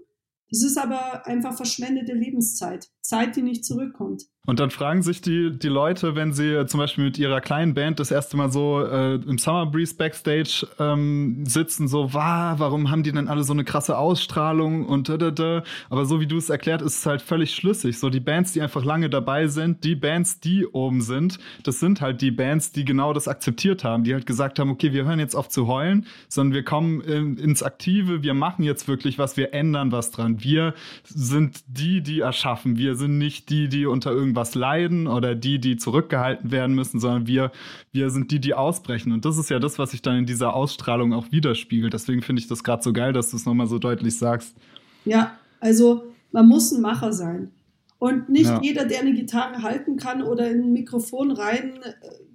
Das 0.50 0.62
ist 0.62 0.78
aber 0.78 1.26
einfach 1.26 1.54
verschwendete 1.54 2.12
Lebenszeit. 2.12 2.88
Zeit, 3.02 3.36
die 3.36 3.42
nicht 3.42 3.64
zurückkommt. 3.64 4.24
Und 4.46 4.58
dann 4.58 4.70
fragen 4.70 5.02
sich 5.02 5.20
die, 5.20 5.50
die 5.56 5.68
Leute, 5.68 6.16
wenn 6.16 6.32
sie 6.32 6.64
zum 6.66 6.80
Beispiel 6.80 7.04
mit 7.04 7.18
ihrer 7.18 7.40
kleinen 7.40 7.74
Band 7.74 8.00
das 8.00 8.10
erste 8.10 8.36
Mal 8.36 8.50
so 8.50 8.82
äh, 8.82 9.16
im 9.16 9.36
Summer 9.36 9.66
Breeze 9.66 9.94
Backstage 9.94 10.66
ähm, 10.78 11.44
sitzen, 11.46 11.88
so, 11.88 12.14
wow, 12.14 12.58
warum 12.58 12.90
haben 12.90 13.02
die 13.02 13.12
denn 13.12 13.28
alle 13.28 13.44
so 13.44 13.52
eine 13.52 13.64
krasse 13.64 13.98
Ausstrahlung 13.98 14.86
und 14.86 15.08
da, 15.08 15.18
da, 15.18 15.30
da. 15.30 15.62
Aber 15.90 16.06
so 16.06 16.20
wie 16.20 16.26
du 16.26 16.38
es 16.38 16.48
erklärt, 16.48 16.80
ist 16.80 16.98
es 17.00 17.06
halt 17.06 17.20
völlig 17.20 17.54
schlüssig. 17.54 17.98
So 17.98 18.08
die 18.08 18.18
Bands, 18.18 18.52
die 18.52 18.62
einfach 18.62 18.82
lange 18.82 19.10
dabei 19.10 19.46
sind, 19.46 19.84
die 19.84 19.94
Bands, 19.94 20.40
die 20.40 20.66
oben 20.66 21.02
sind, 21.02 21.38
das 21.62 21.78
sind 21.78 22.00
halt 22.00 22.22
die 22.22 22.30
Bands, 22.30 22.72
die 22.72 22.84
genau 22.84 23.12
das 23.12 23.28
akzeptiert 23.28 23.84
haben, 23.84 24.04
die 24.04 24.14
halt 24.14 24.26
gesagt 24.26 24.58
haben, 24.58 24.70
okay, 24.70 24.92
wir 24.92 25.04
hören 25.04 25.20
jetzt 25.20 25.36
auf 25.36 25.48
zu 25.48 25.66
heulen, 25.66 26.06
sondern 26.28 26.54
wir 26.54 26.64
kommen 26.64 27.02
in, 27.02 27.36
ins 27.36 27.62
Aktive, 27.62 28.22
wir 28.22 28.34
machen 28.34 28.62
jetzt 28.64 28.88
wirklich 28.88 29.18
was, 29.18 29.36
wir 29.36 29.52
ändern 29.52 29.92
was 29.92 30.10
dran. 30.10 30.39
Wir 30.42 30.74
sind 31.04 31.62
die, 31.66 32.00
die 32.02 32.20
erschaffen. 32.20 32.76
Wir 32.76 32.96
sind 32.96 33.18
nicht 33.18 33.50
die, 33.50 33.68
die 33.68 33.86
unter 33.86 34.10
irgendwas 34.12 34.54
leiden 34.54 35.06
oder 35.06 35.34
die, 35.34 35.58
die 35.58 35.76
zurückgehalten 35.76 36.50
werden 36.50 36.74
müssen, 36.74 37.00
sondern 37.00 37.26
wir, 37.26 37.52
wir 37.92 38.10
sind 38.10 38.30
die, 38.30 38.40
die 38.40 38.54
ausbrechen. 38.54 39.12
Und 39.12 39.24
das 39.24 39.38
ist 39.38 39.50
ja 39.50 39.58
das, 39.58 39.78
was 39.78 39.92
sich 39.92 40.02
dann 40.02 40.16
in 40.18 40.26
dieser 40.26 40.54
Ausstrahlung 40.54 41.12
auch 41.12 41.30
widerspiegelt. 41.32 41.92
Deswegen 41.92 42.22
finde 42.22 42.40
ich 42.40 42.48
das 42.48 42.64
gerade 42.64 42.82
so 42.82 42.92
geil, 42.92 43.12
dass 43.12 43.30
du 43.30 43.36
es 43.36 43.46
nochmal 43.46 43.66
so 43.66 43.78
deutlich 43.78 44.16
sagst. 44.16 44.54
Ja, 45.04 45.38
also 45.60 46.04
man 46.32 46.46
muss 46.46 46.72
ein 46.72 46.80
Macher 46.80 47.12
sein. 47.12 47.50
Und 47.98 48.30
nicht 48.30 48.46
ja. 48.46 48.60
jeder, 48.62 48.86
der 48.86 49.00
eine 49.00 49.12
Gitarre 49.12 49.62
halten 49.62 49.96
kann 49.96 50.22
oder 50.22 50.50
in 50.50 50.62
ein 50.62 50.72
Mikrofon 50.72 51.30
rein 51.30 51.80
äh, 51.82 51.92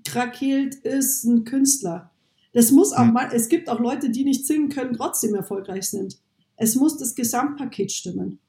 krakeelt, 0.07 0.75
ist 0.75 1.23
ein 1.23 1.43
Künstler. 1.43 2.11
Das 2.53 2.71
muss 2.71 2.93
auch 2.93 3.05
mal, 3.05 3.31
es 3.33 3.49
gibt 3.49 3.67
auch 3.67 3.79
Leute, 3.79 4.09
die 4.09 4.23
nicht 4.23 4.45
singen 4.45 4.69
können, 4.69 4.93
trotzdem 4.93 5.35
erfolgreich 5.35 5.89
sind. 5.89 6.17
Es 6.57 6.75
muss 6.75 6.97
das 6.97 7.15
Gesamtpaket 7.15 7.91
stimmen. 7.91 8.39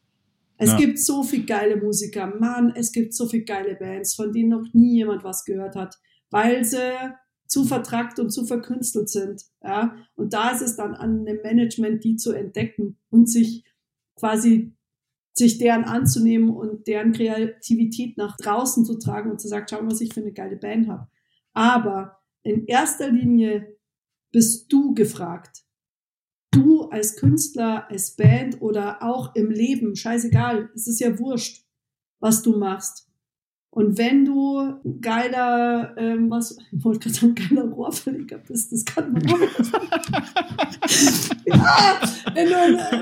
Es 0.58 0.70
ja. 0.70 0.76
gibt 0.78 0.98
so 0.98 1.22
viel 1.22 1.44
geile 1.44 1.76
Musiker, 1.76 2.26
Mann, 2.26 2.72
es 2.74 2.92
gibt 2.92 3.14
so 3.14 3.26
viel 3.26 3.44
geile 3.44 3.74
Bands, 3.74 4.14
von 4.14 4.32
denen 4.32 4.50
noch 4.50 4.66
nie 4.72 4.94
jemand 4.94 5.22
was 5.22 5.44
gehört 5.44 5.76
hat, 5.76 5.98
weil 6.30 6.64
sie 6.64 6.94
zu 7.46 7.64
vertrackt 7.64 8.18
und 8.18 8.30
zu 8.30 8.44
verkünstelt 8.46 9.08
sind. 9.08 9.44
Ja? 9.62 9.96
Und 10.14 10.32
da 10.32 10.50
ist 10.50 10.62
es 10.62 10.76
dann 10.76 10.94
an 10.94 11.24
dem 11.26 11.42
Management, 11.42 12.04
die 12.04 12.16
zu 12.16 12.32
entdecken 12.32 12.96
und 13.10 13.30
sich 13.30 13.64
quasi 14.16 14.72
sich 15.34 15.58
deren 15.58 15.84
anzunehmen 15.84 16.48
und 16.48 16.86
deren 16.86 17.12
Kreativität 17.12 18.16
nach 18.16 18.38
draußen 18.38 18.86
zu 18.86 18.98
tragen 18.98 19.30
und 19.30 19.40
zu 19.40 19.48
sagen, 19.48 19.66
schau 19.68 19.82
mal, 19.82 19.90
was 19.90 20.00
ich 20.00 20.14
für 20.14 20.20
eine 20.20 20.32
geile 20.32 20.56
Band 20.56 20.88
habe. 20.88 21.08
Aber 21.52 22.18
in 22.42 22.64
erster 22.66 23.10
Linie 23.10 23.76
bist 24.32 24.72
du 24.72 24.94
gefragt 24.94 25.65
du 26.86 26.90
als 26.90 27.16
Künstler, 27.16 27.90
als 27.90 28.16
Band 28.16 28.60
oder 28.60 29.02
auch 29.02 29.34
im 29.34 29.50
Leben, 29.50 29.96
scheißegal, 29.96 30.70
es 30.74 30.86
ist 30.86 31.00
ja 31.00 31.18
wurscht. 31.18 31.64
was 32.18 32.42
du 32.42 32.58
machst. 32.58 33.06
Und 33.76 33.98
wenn 33.98 34.24
du 34.24 34.58
ein 34.58 35.02
geiler, 35.02 35.94
ähm, 35.98 36.30
was, 36.30 36.56
ich 36.72 36.82
wollte 36.82 37.00
gerade 37.00 37.14
sagen, 37.14 37.34
geiler 37.34 37.68
Rohrverleger 37.68 38.38
bist, 38.38 38.72
das 38.72 38.86
kann 38.86 39.12
man 39.12 39.22
auch. 39.30 39.38
ja, 41.44 42.00
wenn 42.32 42.48
du, 42.48 42.54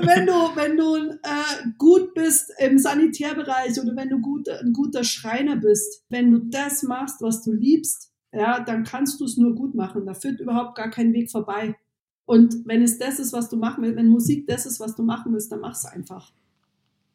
wenn 0.05 0.25
du, 0.25 0.33
wenn 0.33 0.75
du 0.75 0.95
äh, 1.23 1.69
gut 1.77 2.13
bist 2.13 2.51
im 2.59 2.77
Sanitärbereich 2.77 3.79
oder 3.81 3.95
wenn 3.95 4.09
du 4.09 4.19
gut, 4.19 4.49
ein 4.49 4.73
guter 4.73 5.05
Schreiner 5.05 5.55
bist, 5.55 6.03
wenn 6.09 6.29
du 6.31 6.39
das 6.39 6.83
machst, 6.83 7.21
was 7.21 7.41
du 7.41 7.53
liebst, 7.53 8.11
ja, 8.33 8.59
dann 8.59 8.83
kannst 8.83 9.21
du 9.21 9.25
es 9.25 9.37
nur 9.37 9.55
gut 9.55 9.75
machen. 9.75 10.05
Da 10.05 10.13
führt 10.13 10.41
überhaupt 10.41 10.75
gar 10.75 10.89
kein 10.89 11.13
Weg 11.13 11.31
vorbei. 11.31 11.77
Und 12.25 12.65
wenn 12.65 12.81
es 12.81 12.97
das 12.97 13.19
ist, 13.19 13.33
was 13.33 13.49
du 13.49 13.57
machen 13.57 13.83
willst, 13.83 13.97
wenn 13.97 14.09
Musik 14.09 14.47
das 14.47 14.65
ist, 14.65 14.79
was 14.79 14.95
du 14.95 15.03
machen 15.03 15.31
willst, 15.33 15.51
dann 15.51 15.61
mach 15.61 15.73
es 15.73 15.85
einfach. 15.85 16.31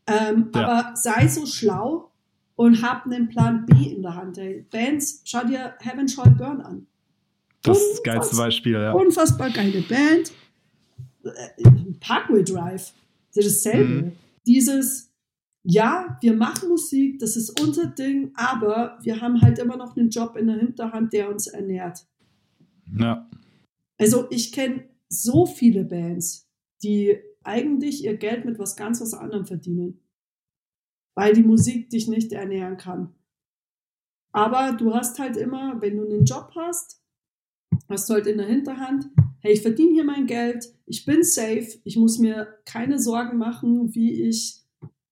Ähm, 0.06 0.50
ja. 0.54 0.60
Aber 0.60 0.96
sei 0.96 1.26
so 1.26 1.46
schlau, 1.46 2.10
und 2.60 2.82
hab 2.82 3.06
einen 3.06 3.30
Plan 3.30 3.64
B 3.64 3.86
in 3.86 4.02
der 4.02 4.14
Hand. 4.14 4.36
Hey, 4.36 4.66
Bands, 4.70 5.22
schau 5.24 5.46
dir 5.46 5.72
Heaven 5.78 6.06
Shall 6.06 6.30
Burn 6.32 6.60
an. 6.60 6.86
Das 7.62 7.78
ist 7.78 7.92
das 7.92 8.02
geilste 8.02 8.36
Beispiel, 8.36 8.72
ja. 8.74 8.92
Unfassbar 8.92 9.48
geile 9.48 9.80
Band. 9.80 10.30
Äh, 11.24 11.70
Parkway 12.00 12.44
Drive, 12.44 12.92
das 13.34 13.46
ist 13.46 13.64
dasselbe. 13.64 14.02
Mhm. 14.02 14.12
Dieses, 14.46 15.10
ja, 15.62 16.18
wir 16.20 16.34
machen 16.34 16.68
Musik, 16.68 17.18
das 17.18 17.34
ist 17.34 17.58
unser 17.62 17.86
Ding, 17.86 18.30
aber 18.34 18.98
wir 19.00 19.22
haben 19.22 19.40
halt 19.40 19.58
immer 19.58 19.78
noch 19.78 19.96
einen 19.96 20.10
Job 20.10 20.36
in 20.36 20.48
der 20.48 20.56
Hinterhand, 20.56 21.14
der 21.14 21.30
uns 21.30 21.46
ernährt. 21.46 22.04
Ja. 22.94 23.26
Also 23.96 24.26
ich 24.28 24.52
kenne 24.52 24.84
so 25.10 25.46
viele 25.46 25.84
Bands, 25.84 26.48
die 26.82 27.18
eigentlich 27.42 28.04
ihr 28.04 28.16
Geld 28.16 28.44
mit 28.44 28.58
was 28.58 28.76
ganz 28.76 29.00
was 29.00 29.14
anderem 29.14 29.44
verdienen 29.44 30.00
weil 31.14 31.34
die 31.34 31.42
Musik 31.42 31.90
dich 31.90 32.08
nicht 32.08 32.32
ernähren 32.32 32.76
kann. 32.76 33.14
Aber 34.32 34.72
du 34.72 34.94
hast 34.94 35.18
halt 35.18 35.36
immer, 35.36 35.80
wenn 35.82 35.96
du 35.96 36.04
einen 36.04 36.24
Job 36.24 36.52
hast, 36.54 37.02
hast 37.88 38.08
du 38.08 38.14
halt 38.14 38.26
in 38.26 38.38
der 38.38 38.46
Hinterhand, 38.46 39.10
hey, 39.40 39.52
ich 39.52 39.62
verdiene 39.62 39.92
hier 39.92 40.04
mein 40.04 40.26
Geld, 40.26 40.72
ich 40.86 41.04
bin 41.04 41.22
safe, 41.22 41.78
ich 41.84 41.96
muss 41.96 42.18
mir 42.18 42.48
keine 42.64 42.98
Sorgen 42.98 43.38
machen, 43.38 43.94
wie 43.94 44.28
ich 44.28 44.64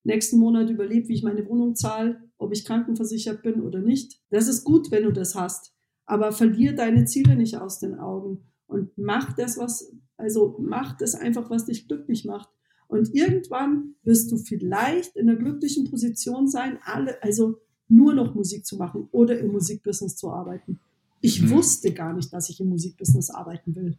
nächsten 0.04 0.38
Monat 0.38 0.70
überlebe, 0.70 1.08
wie 1.08 1.14
ich 1.14 1.22
meine 1.22 1.46
Wohnung 1.46 1.74
zahle, 1.74 2.22
ob 2.38 2.52
ich 2.52 2.64
krankenversichert 2.64 3.42
bin 3.42 3.60
oder 3.60 3.80
nicht. 3.80 4.22
Das 4.30 4.48
ist 4.48 4.64
gut, 4.64 4.90
wenn 4.90 5.02
du 5.02 5.12
das 5.12 5.34
hast. 5.34 5.74
Aber 6.06 6.32
verlier 6.32 6.74
deine 6.74 7.04
Ziele 7.04 7.36
nicht 7.36 7.58
aus 7.58 7.80
den 7.80 7.98
Augen 7.98 8.50
und 8.68 8.96
mach 8.96 9.32
das, 9.32 9.58
was, 9.58 9.92
also 10.16 10.56
mach 10.60 10.96
das 10.96 11.14
einfach, 11.14 11.50
was 11.50 11.66
dich 11.66 11.88
glücklich 11.88 12.24
macht. 12.24 12.48
Und 12.86 13.14
irgendwann 13.14 13.94
wirst 14.02 14.30
du 14.30 14.36
vielleicht 14.36 15.16
in 15.16 15.28
einer 15.28 15.38
glücklichen 15.38 15.90
Position 15.90 16.48
sein, 16.48 16.78
alle, 16.84 17.22
also 17.22 17.58
nur 17.88 18.14
noch 18.14 18.34
Musik 18.34 18.64
zu 18.64 18.76
machen 18.76 19.08
oder 19.10 19.38
im 19.38 19.48
Musikbusiness 19.52 20.16
zu 20.16 20.30
arbeiten. 20.30 20.78
Ich 21.20 21.42
mhm. 21.42 21.50
wusste 21.50 21.92
gar 21.92 22.12
nicht, 22.12 22.32
dass 22.32 22.48
ich 22.48 22.60
im 22.60 22.68
Musikbusiness 22.68 23.30
arbeiten 23.30 23.74
will. 23.74 23.98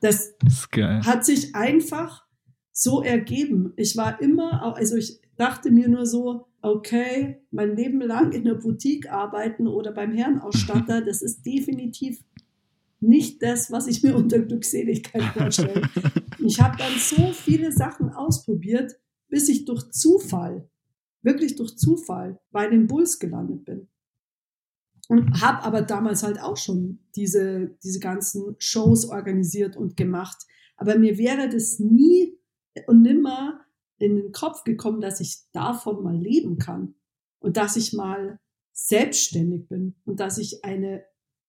Das, 0.00 0.34
das 0.38 0.68
hat 1.06 1.24
sich 1.24 1.54
einfach 1.54 2.26
so 2.72 3.02
ergeben. 3.02 3.72
Ich 3.76 3.96
war 3.96 4.20
immer, 4.20 4.76
also 4.76 4.96
ich 4.96 5.20
dachte 5.36 5.70
mir 5.70 5.88
nur 5.88 6.06
so, 6.06 6.46
okay, 6.60 7.40
mein 7.50 7.76
Leben 7.76 8.00
lang 8.00 8.32
in 8.32 8.44
der 8.44 8.54
Boutique 8.54 9.10
arbeiten 9.10 9.66
oder 9.66 9.92
beim 9.92 10.12
Herrenausstatter, 10.12 11.00
das 11.06 11.22
ist 11.22 11.46
definitiv 11.46 12.22
nicht 13.00 13.42
das, 13.42 13.70
was 13.70 13.86
ich 13.86 14.02
mir 14.02 14.16
unter 14.16 14.38
Glückseligkeit 14.40 15.22
vorstelle. 15.32 15.88
ich 16.38 16.60
habe 16.60 16.76
dann 16.78 16.92
so 16.98 17.32
viele 17.32 17.72
Sachen 17.72 18.10
ausprobiert, 18.10 18.96
bis 19.28 19.48
ich 19.48 19.64
durch 19.64 19.90
Zufall, 19.90 20.68
wirklich 21.22 21.56
durch 21.56 21.76
Zufall, 21.76 22.40
bei 22.50 22.68
den 22.68 22.86
Bulls 22.86 23.18
gelandet 23.18 23.64
bin. 23.64 23.88
Und 25.08 25.42
habe 25.42 25.62
aber 25.64 25.82
damals 25.82 26.22
halt 26.22 26.40
auch 26.40 26.56
schon 26.56 27.00
diese, 27.14 27.76
diese 27.82 28.00
ganzen 28.00 28.56
Shows 28.58 29.04
organisiert 29.06 29.76
und 29.76 29.96
gemacht. 29.98 30.46
Aber 30.76 30.98
mir 30.98 31.18
wäre 31.18 31.48
das 31.50 31.78
nie 31.78 32.38
und 32.86 33.02
nimmer 33.02 33.60
in 33.98 34.16
den 34.16 34.32
Kopf 34.32 34.64
gekommen, 34.64 35.00
dass 35.00 35.20
ich 35.20 35.42
davon 35.52 36.02
mal 36.02 36.16
leben 36.16 36.58
kann 36.58 36.94
und 37.38 37.56
dass 37.56 37.76
ich 37.76 37.92
mal 37.92 38.40
selbstständig 38.72 39.68
bin 39.68 39.94
und 40.04 40.20
dass 40.20 40.38
ich 40.38 40.64
eine 40.64 41.04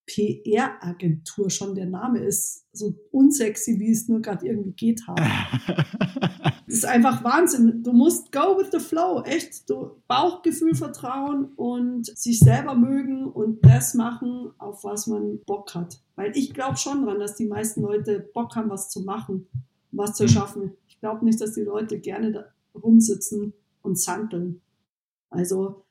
PR-Agentur 0.08 1.50
schon 1.50 1.74
der 1.74 1.88
Name 1.88 2.20
ist, 2.20 2.66
so 2.72 2.94
unsexy, 3.12 3.80
wie 3.80 3.92
es 3.92 4.08
nur 4.08 4.22
gerade 4.22 4.46
irgendwie 4.46 4.74
geht 4.74 5.08
haben. 5.08 5.24
das 6.68 6.76
ist 6.76 6.86
einfach 6.86 7.24
Wahnsinn. 7.24 7.84
Du 7.84 7.92
musst 7.92 8.32
go 8.32 8.58
with 8.58 8.68
the 8.72 8.80
flow, 8.80 9.24
echt. 9.24 9.70
Du 9.70 10.02
Bauchgefühl 10.08 10.76
vertrauen 10.76 11.46
und 11.56 12.06
sich 12.06 12.40
selber 12.40 12.76
mögen 12.76 13.26
und 13.26 13.66
das 13.66 13.96
machen, 13.96 14.52
auf 14.60 14.84
was 14.84 15.08
man 15.08 15.40
Bock 15.46 15.74
hat. 15.74 16.00
Weil 16.16 16.32
ich 16.36 16.54
glaube 16.54 16.78
schon 16.78 17.06
dran, 17.06 17.20
dass 17.20 17.36
die 17.36 17.48
meisten 17.48 17.82
Leute 17.82 18.20
Bock 18.20 18.56
haben, 18.56 18.70
was 18.70 18.90
zu 18.90 19.02
machen, 19.02 19.48
was 19.92 20.16
zu 20.16 20.24
mhm. 20.24 20.30
schaffen. 20.30 20.72
Ich 20.88 21.00
glaube 21.00 21.26
nicht, 21.26 21.42
dass 21.42 21.54
die 21.54 21.62
Leute 21.62 22.00
gerne 22.00 22.32
da 22.32 22.46
rumsitzen 22.76 23.54
und 23.82 23.96
zankeln. 23.96 24.62
Also 25.30 25.86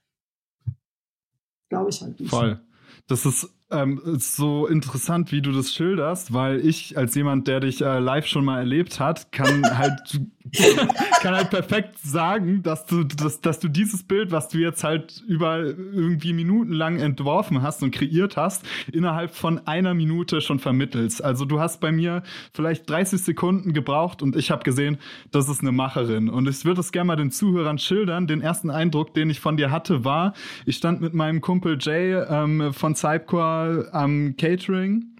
glaube 1.68 1.90
ich 1.90 2.00
halt 2.00 2.20
nicht. 2.20 2.30
Voll. 2.30 2.60
Das 3.06 3.26
ist 3.26 3.50
ähm, 3.74 4.00
so 4.18 4.66
interessant, 4.66 5.32
wie 5.32 5.42
du 5.42 5.52
das 5.52 5.72
schilderst, 5.72 6.32
weil 6.32 6.64
ich 6.64 6.96
als 6.96 7.14
jemand, 7.14 7.48
der 7.48 7.60
dich 7.60 7.80
äh, 7.82 7.98
live 7.98 8.26
schon 8.26 8.44
mal 8.44 8.58
erlebt 8.58 9.00
hat, 9.00 9.32
kann 9.32 9.62
halt 9.78 10.20
kann 11.20 11.34
halt 11.34 11.50
perfekt 11.50 11.98
sagen, 11.98 12.62
dass 12.62 12.84
du 12.86 13.02
dass, 13.02 13.40
dass 13.40 13.60
du 13.60 13.68
dieses 13.68 14.02
Bild, 14.02 14.30
was 14.30 14.48
du 14.48 14.58
jetzt 14.58 14.84
halt 14.84 15.22
über 15.26 15.64
irgendwie 15.64 16.32
minutenlang 16.32 16.98
entworfen 17.00 17.62
hast 17.62 17.82
und 17.82 17.92
kreiert 17.92 18.36
hast, 18.36 18.64
innerhalb 18.92 19.34
von 19.34 19.66
einer 19.66 19.94
Minute 19.94 20.40
schon 20.40 20.58
vermittelst. 20.58 21.24
Also 21.24 21.44
du 21.44 21.60
hast 21.60 21.80
bei 21.80 21.92
mir 21.92 22.22
vielleicht 22.52 22.88
30 22.88 23.22
Sekunden 23.22 23.72
gebraucht 23.72 24.22
und 24.22 24.36
ich 24.36 24.50
habe 24.50 24.64
gesehen, 24.64 24.98
das 25.30 25.48
ist 25.48 25.60
eine 25.60 25.72
Macherin. 25.72 26.28
Und 26.28 26.48
ich 26.48 26.64
würde 26.64 26.80
es 26.80 26.92
gerne 26.92 27.08
mal 27.08 27.16
den 27.16 27.30
Zuhörern 27.30 27.78
schildern. 27.78 28.26
Den 28.26 28.40
ersten 28.42 28.70
Eindruck, 28.70 29.14
den 29.14 29.30
ich 29.30 29.40
von 29.40 29.56
dir 29.56 29.70
hatte, 29.70 30.04
war, 30.04 30.34
ich 30.66 30.76
stand 30.76 31.00
mit 31.00 31.14
meinem 31.14 31.40
Kumpel 31.40 31.78
Jay 31.80 32.12
ähm, 32.12 32.72
von 32.74 32.94
Cypcore 32.94 33.63
am 33.92 34.36
Catering 34.36 35.14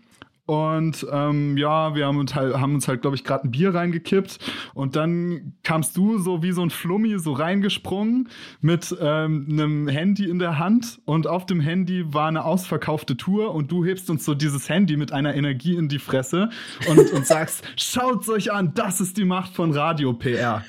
und 0.47 1.07
ähm, 1.11 1.57
ja, 1.57 1.95
wir 1.95 2.07
haben 2.07 2.19
uns 2.19 2.35
halt, 2.35 2.55
haben 2.55 2.75
uns 2.75 2.87
halt, 2.87 3.01
glaube 3.01 3.17
ich, 3.17 3.25
gerade 3.25 3.49
ein 3.49 3.51
Bier 3.51 3.75
reingekippt. 3.75 4.39
Und 4.75 4.95
dann 4.95 5.55
kamst 5.63 5.97
du 5.97 6.19
so 6.19 6.43
wie 6.43 6.53
so 6.53 6.61
ein 6.61 6.69
Flummi 6.69 7.19
so 7.19 7.33
reingesprungen 7.33 8.29
mit 8.61 8.95
ähm, 9.01 9.47
einem 9.51 9.89
Handy 9.89 10.29
in 10.29 10.39
der 10.39 10.59
Hand. 10.59 11.01
Und 11.07 11.27
auf 11.27 11.47
dem 11.47 11.61
Handy 11.61 12.13
war 12.13 12.29
eine 12.29 12.45
ausverkaufte 12.45 13.17
Tour. 13.17 13.55
Und 13.55 13.73
du 13.73 13.87
hebst 13.87 14.11
uns 14.11 14.27
so 14.27 14.35
dieses 14.35 14.69
Handy 14.69 14.99
mit 14.99 15.13
einer 15.13 15.35
Energie 15.35 15.77
in 15.77 15.89
die 15.89 15.99
Fresse 15.99 16.51
und, 16.91 17.11
und 17.13 17.27
sagst, 17.27 17.65
schaut's 17.77 18.29
euch 18.29 18.53
an, 18.53 18.75
das 18.75 19.01
ist 19.01 19.17
die 19.17 19.25
Macht 19.25 19.55
von 19.55 19.73
Radio-PR. 19.73 20.63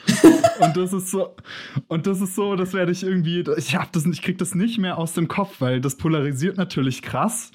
und 0.60 0.78
das 0.78 0.94
ist 0.94 1.12
so, 1.12 1.36
und 1.90 2.08
das 2.08 2.22
ist 2.22 2.36
so, 2.36 2.56
das 2.56 2.72
werde 2.72 2.94
ich 2.94 3.04
irgendwie, 3.04 3.44
ich 3.58 3.76
hab 3.76 3.92
das, 3.92 4.06
ich 4.06 4.22
krieg 4.22 4.38
das 4.38 4.56
nicht 4.56 4.78
mehr 4.78 4.98
aus 4.98 5.12
dem 5.12 5.28
Kopf, 5.28 5.60
weil 5.60 5.82
das 5.82 5.98
polarisiert 5.98 6.56
natürlich 6.56 7.02
krass 7.02 7.52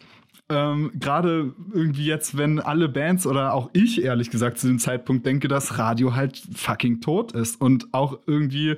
ähm, 0.51 0.91
gerade 0.99 1.55
irgendwie 1.73 2.05
jetzt, 2.05 2.37
wenn 2.37 2.59
alle 2.59 2.89
Bands 2.89 3.27
oder 3.27 3.55
auch 3.55 3.71
ich 3.73 4.03
ehrlich 4.03 4.31
gesagt 4.31 4.59
zu 4.59 4.67
dem 4.67 4.79
Zeitpunkt 4.79 5.25
denke, 5.25 5.49
dass 5.49 5.79
Radio 5.79 6.15
halt 6.15 6.43
fucking 6.55 7.01
tot 7.01 7.33
ist 7.33 7.61
und 7.61 7.89
auch 7.93 8.19
irgendwie 8.27 8.77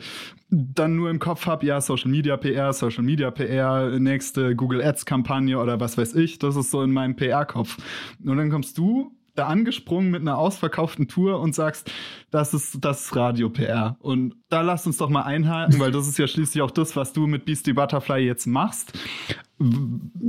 dann 0.50 0.96
nur 0.96 1.08
im 1.08 1.18
Kopf 1.18 1.46
habe, 1.46 1.64
ja, 1.64 1.80
Social 1.80 2.10
Media 2.10 2.36
PR, 2.36 2.74
Social 2.74 3.02
Media 3.02 3.30
PR, 3.30 3.98
nächste 3.98 4.54
Google 4.54 4.82
Ads 4.82 5.06
Kampagne 5.06 5.58
oder 5.58 5.80
was 5.80 5.96
weiß 5.96 6.14
ich, 6.14 6.38
das 6.38 6.56
ist 6.56 6.70
so 6.70 6.82
in 6.82 6.92
meinem 6.92 7.16
PR-Kopf. 7.16 7.78
Und 8.22 8.36
dann 8.36 8.50
kommst 8.50 8.76
du 8.76 9.16
da 9.34 9.46
angesprungen 9.46 10.10
mit 10.10 10.20
einer 10.20 10.36
ausverkauften 10.36 11.08
Tour 11.08 11.40
und 11.40 11.54
sagst, 11.54 11.90
das 12.30 12.52
ist 12.52 12.84
das 12.84 13.16
Radio-PR. 13.16 13.96
Und 14.00 14.34
da 14.50 14.60
lass 14.60 14.86
uns 14.86 14.98
doch 14.98 15.08
mal 15.08 15.22
einhaken, 15.22 15.80
weil 15.80 15.90
das 15.90 16.06
ist 16.06 16.18
ja 16.18 16.26
schließlich 16.26 16.60
auch 16.60 16.70
das, 16.70 16.96
was 16.96 17.14
du 17.14 17.26
mit 17.26 17.46
Beastie 17.46 17.72
Butterfly 17.72 18.18
jetzt 18.18 18.46
machst. 18.46 18.92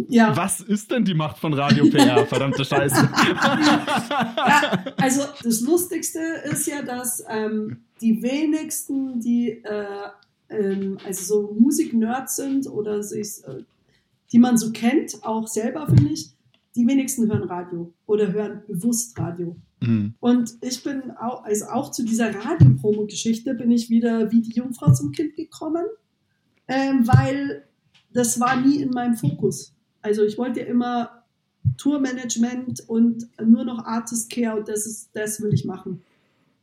Ja. 0.09 0.36
Was 0.36 0.61
ist 0.61 0.91
denn 0.91 1.05
die 1.05 1.13
Macht 1.13 1.38
von 1.38 1.53
Radio-PR? 1.53 2.25
Verdammte 2.25 2.63
Scheiße. 2.63 2.95
ja, 3.36 4.84
also 4.97 5.23
das 5.43 5.61
Lustigste 5.61 6.19
ist 6.45 6.67
ja, 6.67 6.81
dass 6.81 7.23
ähm, 7.29 7.77
die 8.01 8.21
wenigsten, 8.21 9.19
die 9.19 9.49
äh, 9.63 9.86
ähm, 10.49 10.97
also 11.05 11.23
so 11.23 11.55
Musik-Nerds 11.59 12.36
sind 12.36 12.67
oder 12.67 13.03
sich, 13.03 13.43
äh, 13.45 13.63
die 14.31 14.39
man 14.39 14.57
so 14.57 14.71
kennt, 14.71 15.23
auch 15.23 15.47
selber 15.47 15.88
finde 15.88 16.13
ich, 16.13 16.31
die 16.75 16.88
wenigsten 16.88 17.27
hören 17.27 17.43
Radio 17.43 17.93
oder 18.05 18.31
hören 18.31 18.63
bewusst 18.67 19.17
Radio. 19.19 19.55
Mhm. 19.81 20.15
Und 20.19 20.53
ich 20.61 20.81
bin 20.84 21.11
auch, 21.11 21.43
also 21.43 21.65
auch 21.65 21.91
zu 21.91 22.03
dieser 22.03 22.34
Radio-Promo-Geschichte 22.34 23.53
bin 23.53 23.71
ich 23.71 23.89
wieder 23.89 24.31
wie 24.31 24.41
die 24.41 24.53
Jungfrau 24.53 24.91
zum 24.93 25.11
Kind 25.11 25.36
gekommen, 25.36 25.86
ähm, 26.67 27.07
weil 27.07 27.65
das 28.14 28.39
war 28.39 28.59
nie 28.59 28.82
in 28.82 28.89
meinem 28.89 29.16
Fokus. 29.16 29.74
Also 30.01 30.24
ich 30.24 30.38
wollte 30.38 30.61
ja 30.61 30.66
immer 30.66 31.24
Tourmanagement 31.78 32.88
und 32.89 33.28
nur 33.43 33.64
noch 33.64 33.86
Artist 33.86 34.32
Care 34.32 34.57
und 34.57 34.68
das 34.68 34.86
ist, 34.86 35.09
das 35.14 35.41
will 35.41 35.53
ich 35.53 35.66
machen. 35.66 36.01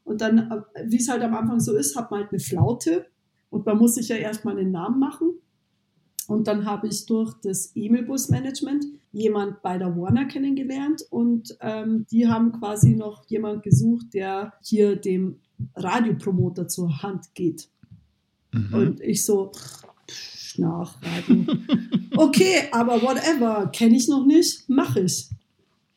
Und 0.05 0.21
dann, 0.21 0.65
wie 0.87 0.99
es 0.99 1.09
halt 1.09 1.23
am 1.23 1.35
Anfang 1.35 1.61
so 1.61 1.75
ist, 1.75 1.97
hat 1.97 2.11
man 2.11 2.21
halt 2.21 2.31
eine 2.33 2.41
Flaute 2.41 3.07
und 3.49 3.67
man 3.67 3.79
muss 3.79 3.95
sich 3.95 4.09
ja 4.09 4.17
erstmal 4.17 4.59
einen 4.59 4.71
Namen 4.71 4.99
machen. 4.99 5.35
Und 6.27 6.47
dann 6.47 6.65
habe 6.65 6.87
ich 6.87 7.07
durch 7.07 7.35
das 7.43 7.73
E-Mail-Bus-Management 7.75 8.87
jemand 9.13 9.63
bei 9.63 9.79
der 9.79 9.97
Warner 9.97 10.27
kennengelernt 10.27 11.05
und 11.11 11.57
ähm, 11.61 12.07
die 12.11 12.29
haben 12.29 12.53
quasi 12.53 12.95
noch 12.95 13.25
jemand 13.27 13.65
gesucht, 13.65 14.15
der 14.15 14.53
hier 14.63 14.95
dem 14.95 15.41
Radiopromoter 15.75 16.69
zur 16.69 17.03
Hand 17.03 17.35
geht. 17.35 17.69
Mhm. 18.53 18.75
Und 18.75 19.01
ich 19.01 19.25
so, 19.25 19.51
Schnarchradio. 20.11 21.47
okay, 22.17 22.69
aber 22.73 23.01
whatever, 23.03 23.71
kenne 23.73 23.97
ich 23.97 24.09
noch 24.09 24.27
nicht, 24.27 24.69
mache 24.69 25.01
ich. 25.01 25.29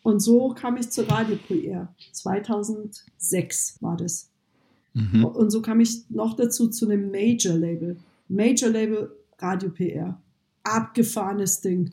Und 0.04 0.20
so 0.20 0.50
kam 0.50 0.78
ich 0.78 0.90
zur 0.90 1.10
Radio 1.10 1.38
PR. 1.48 1.94
2006 2.12 3.78
war 3.82 3.98
das. 3.98 4.30
Mhm. 4.94 5.26
Und 5.26 5.50
so 5.50 5.62
kam 5.62 5.80
ich 5.80 6.10
noch 6.10 6.36
dazu 6.36 6.68
zu 6.68 6.86
einem 6.86 7.10
Major-Label. 7.10 7.98
Major-Label 8.28 9.12
Radio 9.40 9.70
PR. 9.70 10.22
Abgefahrenes 10.64 11.62
Ding. 11.62 11.92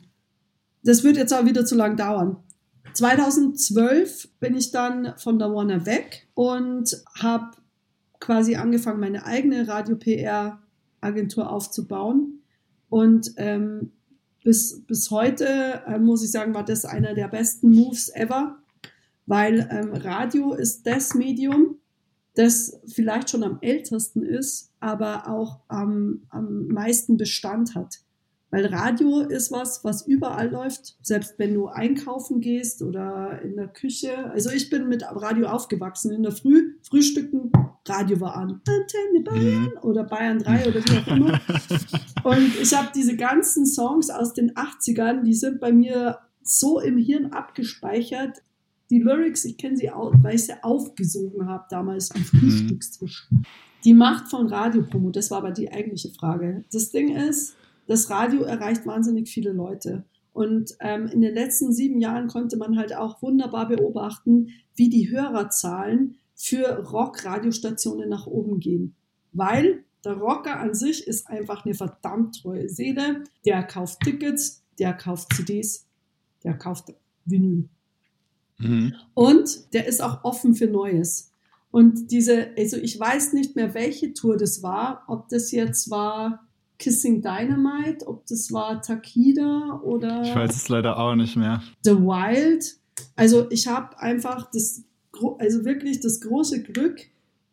Das 0.83 1.03
wird 1.03 1.17
jetzt 1.17 1.33
auch 1.33 1.45
wieder 1.45 1.65
zu 1.65 1.75
lang 1.75 1.97
dauern. 1.97 2.37
2012 2.93 4.29
bin 4.39 4.55
ich 4.55 4.71
dann 4.71 5.13
von 5.17 5.39
der 5.39 5.53
Warner 5.53 5.85
weg 5.85 6.27
und 6.33 7.01
habe 7.19 7.51
quasi 8.19 8.55
angefangen, 8.55 8.99
meine 8.99 9.25
eigene 9.25 9.67
Radio-PR-Agentur 11.01 11.49
aufzubauen. 11.49 12.41
Und 12.89 13.33
ähm, 13.37 13.91
bis, 14.43 14.83
bis 14.85 15.11
heute, 15.11 15.45
äh, 15.87 15.99
muss 15.99 16.23
ich 16.23 16.31
sagen, 16.31 16.53
war 16.53 16.65
das 16.65 16.85
einer 16.85 17.13
der 17.13 17.27
besten 17.27 17.71
Moves 17.71 18.09
ever, 18.13 18.57
weil 19.25 19.67
ähm, 19.71 19.93
Radio 19.93 20.53
ist 20.53 20.85
das 20.87 21.13
Medium, 21.13 21.77
das 22.35 22.79
vielleicht 22.87 23.29
schon 23.29 23.43
am 23.43 23.59
ältesten 23.61 24.23
ist, 24.23 24.71
aber 24.79 25.29
auch 25.29 25.59
am, 25.67 26.23
am 26.29 26.67
meisten 26.67 27.17
Bestand 27.17 27.75
hat. 27.75 27.99
Weil 28.51 28.65
Radio 28.65 29.21
ist 29.21 29.49
was, 29.51 29.83
was 29.85 30.05
überall 30.05 30.51
läuft, 30.51 30.97
selbst 31.01 31.35
wenn 31.37 31.53
du 31.53 31.67
einkaufen 31.67 32.41
gehst 32.41 32.81
oder 32.81 33.41
in 33.41 33.55
der 33.55 33.69
Küche. 33.69 34.29
Also 34.31 34.49
ich 34.49 34.69
bin 34.69 34.89
mit 34.89 35.03
Radio 35.03 35.47
aufgewachsen. 35.47 36.11
In 36.11 36.23
der 36.23 36.33
Früh, 36.33 36.75
Frühstücken, 36.83 37.51
Radio 37.87 38.19
war 38.19 38.35
an. 38.35 38.61
Antenne 38.67 39.23
Bayern 39.23 39.63
mhm. 39.63 39.77
oder 39.83 40.03
Bayern 40.03 40.39
3 40.39 40.67
oder 40.67 40.81
wie 40.83 40.97
auch 40.97 41.15
immer. 41.15 41.41
Und 42.23 42.55
ich 42.61 42.73
habe 42.73 42.89
diese 42.93 43.15
ganzen 43.15 43.65
Songs 43.65 44.09
aus 44.09 44.33
den 44.33 44.51
80ern, 44.51 45.23
die 45.23 45.33
sind 45.33 45.61
bei 45.61 45.71
mir 45.71 46.19
so 46.43 46.81
im 46.81 46.97
Hirn 46.97 47.27
abgespeichert. 47.27 48.43
Die 48.89 48.99
Lyrics, 48.99 49.45
ich 49.45 49.57
kenne 49.57 49.77
sie 49.77 49.89
auch, 49.91 50.13
weil 50.21 50.35
ich 50.35 50.47
sie 50.47 50.61
aufgesogen 50.61 51.47
habe 51.47 51.65
damals 51.69 52.11
am 52.11 52.19
mhm. 52.19 52.25
Frühstückstisch. 52.25 53.29
Die 53.85 53.93
Macht 53.93 54.27
von 54.27 54.47
Radiopromo, 54.47 55.09
das 55.09 55.31
war 55.31 55.37
aber 55.37 55.51
die 55.51 55.71
eigentliche 55.71 56.09
Frage. 56.09 56.65
Das 56.71 56.91
Ding 56.91 57.15
ist, 57.15 57.55
das 57.87 58.09
Radio 58.09 58.43
erreicht 58.43 58.85
wahnsinnig 58.85 59.29
viele 59.29 59.51
Leute. 59.51 60.05
Und 60.33 60.75
ähm, 60.79 61.07
in 61.07 61.21
den 61.21 61.33
letzten 61.33 61.73
sieben 61.73 61.99
Jahren 61.99 62.27
konnte 62.27 62.57
man 62.57 62.77
halt 62.77 62.95
auch 62.95 63.21
wunderbar 63.21 63.67
beobachten, 63.67 64.49
wie 64.75 64.89
die 64.89 65.09
Hörerzahlen 65.09 66.15
für 66.35 66.87
Rock-Radiostationen 66.89 68.09
nach 68.09 68.27
oben 68.27 68.59
gehen. 68.59 68.95
Weil 69.33 69.83
der 70.03 70.13
Rocker 70.13 70.59
an 70.59 70.73
sich 70.73 71.05
ist 71.05 71.27
einfach 71.27 71.65
eine 71.65 71.73
verdammt 71.73 72.41
treue 72.41 72.69
Seele. 72.69 73.23
Der 73.45 73.63
kauft 73.63 73.99
Tickets, 74.01 74.63
der 74.79 74.93
kauft 74.93 75.33
CDs, 75.35 75.85
der 76.43 76.57
kauft 76.57 76.93
Vinyl. 77.25 77.69
Mhm. 78.57 78.95
Und 79.13 79.73
der 79.73 79.87
ist 79.87 80.01
auch 80.01 80.23
offen 80.23 80.55
für 80.55 80.67
Neues. 80.67 81.31
Und 81.71 82.11
diese, 82.11 82.49
also 82.57 82.77
ich 82.77 82.99
weiß 82.99 83.33
nicht 83.33 83.55
mehr, 83.55 83.73
welche 83.73 84.13
Tour 84.13 84.37
das 84.37 84.63
war, 84.63 85.03
ob 85.07 85.29
das 85.29 85.51
jetzt 85.51 85.89
war 85.89 86.47
Kissing 86.81 87.21
Dynamite, 87.21 88.07
ob 88.07 88.25
das 88.25 88.51
war 88.51 88.81
Takida 88.81 89.79
oder. 89.83 90.23
Ich 90.23 90.33
weiß 90.33 90.55
es 90.55 90.67
leider 90.67 90.97
auch 90.97 91.13
nicht 91.13 91.37
mehr. 91.37 91.61
The 91.83 91.91
Wild. 91.91 92.75
Also 93.15 93.49
ich 93.51 93.67
habe 93.67 93.99
einfach 93.99 94.49
das, 94.51 94.83
also 95.37 95.63
wirklich 95.63 95.99
das 95.99 96.21
große 96.21 96.63
Glück 96.63 96.99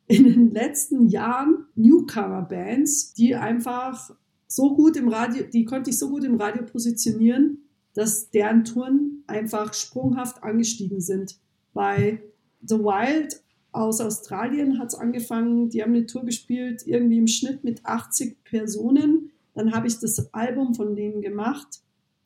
in 0.06 0.24
den 0.24 0.50
letzten 0.52 1.08
Jahren 1.08 1.66
Newcomer-Bands, 1.74 3.12
die 3.12 3.34
einfach 3.34 4.10
so 4.46 4.74
gut 4.74 4.96
im 4.96 5.08
Radio, 5.08 5.44
die 5.44 5.66
konnte 5.66 5.90
ich 5.90 5.98
so 5.98 6.08
gut 6.08 6.24
im 6.24 6.36
Radio 6.36 6.64
positionieren, 6.64 7.58
dass 7.92 8.30
deren 8.30 8.64
Touren 8.64 9.24
einfach 9.26 9.74
sprunghaft 9.74 10.42
angestiegen 10.42 11.02
sind. 11.02 11.38
Bei 11.74 12.22
The 12.62 12.78
Wild 12.78 13.42
aus 13.78 14.00
Australien 14.00 14.78
hat 14.78 14.88
es 14.88 14.94
angefangen, 14.94 15.70
die 15.70 15.82
haben 15.82 15.94
eine 15.94 16.06
Tour 16.06 16.24
gespielt, 16.24 16.86
irgendwie 16.86 17.18
im 17.18 17.26
Schnitt 17.26 17.64
mit 17.64 17.84
80 17.84 18.42
Personen. 18.44 19.30
Dann 19.54 19.72
habe 19.72 19.86
ich 19.86 19.98
das 19.98 20.32
Album 20.34 20.74
von 20.74 20.94
denen 20.94 21.22
gemacht 21.22 21.80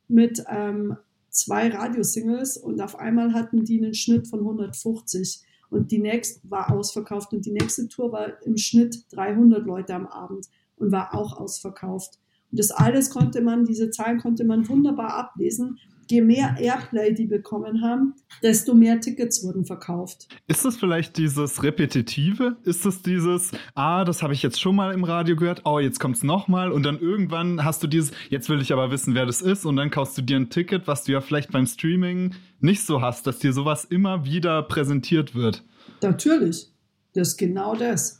mit 0.07 0.43
ähm, 0.49 0.97
zwei 1.29 1.69
Radiosingles 1.69 2.57
und 2.57 2.81
auf 2.81 2.97
einmal 2.99 3.33
hatten 3.33 3.63
die 3.63 3.81
einen 3.81 3.93
Schnitt 3.93 4.27
von 4.27 4.39
150 4.39 5.41
und 5.69 5.91
die 5.91 5.99
nächste 5.99 6.39
war 6.49 6.71
ausverkauft 6.71 7.33
und 7.33 7.45
die 7.45 7.51
nächste 7.51 7.87
Tour 7.87 8.11
war 8.11 8.41
im 8.43 8.57
Schnitt 8.57 9.05
300 9.11 9.65
Leute 9.65 9.95
am 9.95 10.05
Abend 10.05 10.47
und 10.77 10.91
war 10.91 11.15
auch 11.15 11.37
ausverkauft. 11.39 12.19
Und 12.51 12.59
das 12.59 12.69
alles 12.71 13.09
konnte 13.09 13.41
man, 13.41 13.65
diese 13.65 13.89
Zahlen 13.89 14.19
konnte 14.19 14.43
man 14.43 14.67
wunderbar 14.69 15.15
ablesen 15.15 15.79
je 16.09 16.21
mehr 16.21 16.55
Airplay 16.59 17.13
die 17.13 17.25
bekommen 17.25 17.81
haben, 17.81 18.15
desto 18.41 18.73
mehr 18.73 18.99
Tickets 18.99 19.43
wurden 19.43 19.65
verkauft. 19.65 20.27
Ist 20.47 20.65
das 20.65 20.77
vielleicht 20.77 21.17
dieses 21.17 21.63
Repetitive? 21.63 22.57
Ist 22.63 22.85
das 22.85 23.01
dieses, 23.01 23.51
ah, 23.75 24.03
das 24.05 24.23
habe 24.23 24.33
ich 24.33 24.43
jetzt 24.43 24.59
schon 24.59 24.75
mal 24.75 24.93
im 24.93 25.03
Radio 25.03 25.35
gehört, 25.35 25.61
oh, 25.65 25.79
jetzt 25.79 25.99
kommt 25.99 26.17
es 26.17 26.23
nochmal 26.23 26.71
und 26.71 26.83
dann 26.83 26.99
irgendwann 26.99 27.63
hast 27.63 27.83
du 27.83 27.87
dieses, 27.87 28.11
jetzt 28.29 28.49
will 28.49 28.61
ich 28.61 28.71
aber 28.73 28.91
wissen, 28.91 29.15
wer 29.15 29.25
das 29.25 29.41
ist 29.41 29.65
und 29.65 29.75
dann 29.75 29.89
kaufst 29.91 30.17
du 30.17 30.21
dir 30.21 30.37
ein 30.37 30.49
Ticket, 30.49 30.87
was 30.87 31.03
du 31.03 31.11
ja 31.11 31.21
vielleicht 31.21 31.51
beim 31.51 31.65
Streaming 31.65 32.33
nicht 32.59 32.85
so 32.85 33.01
hast, 33.01 33.27
dass 33.27 33.39
dir 33.39 33.53
sowas 33.53 33.85
immer 33.85 34.25
wieder 34.25 34.63
präsentiert 34.63 35.35
wird. 35.35 35.63
Natürlich. 36.01 36.69
Das 37.13 37.29
ist 37.29 37.37
genau 37.37 37.75
das. 37.75 38.19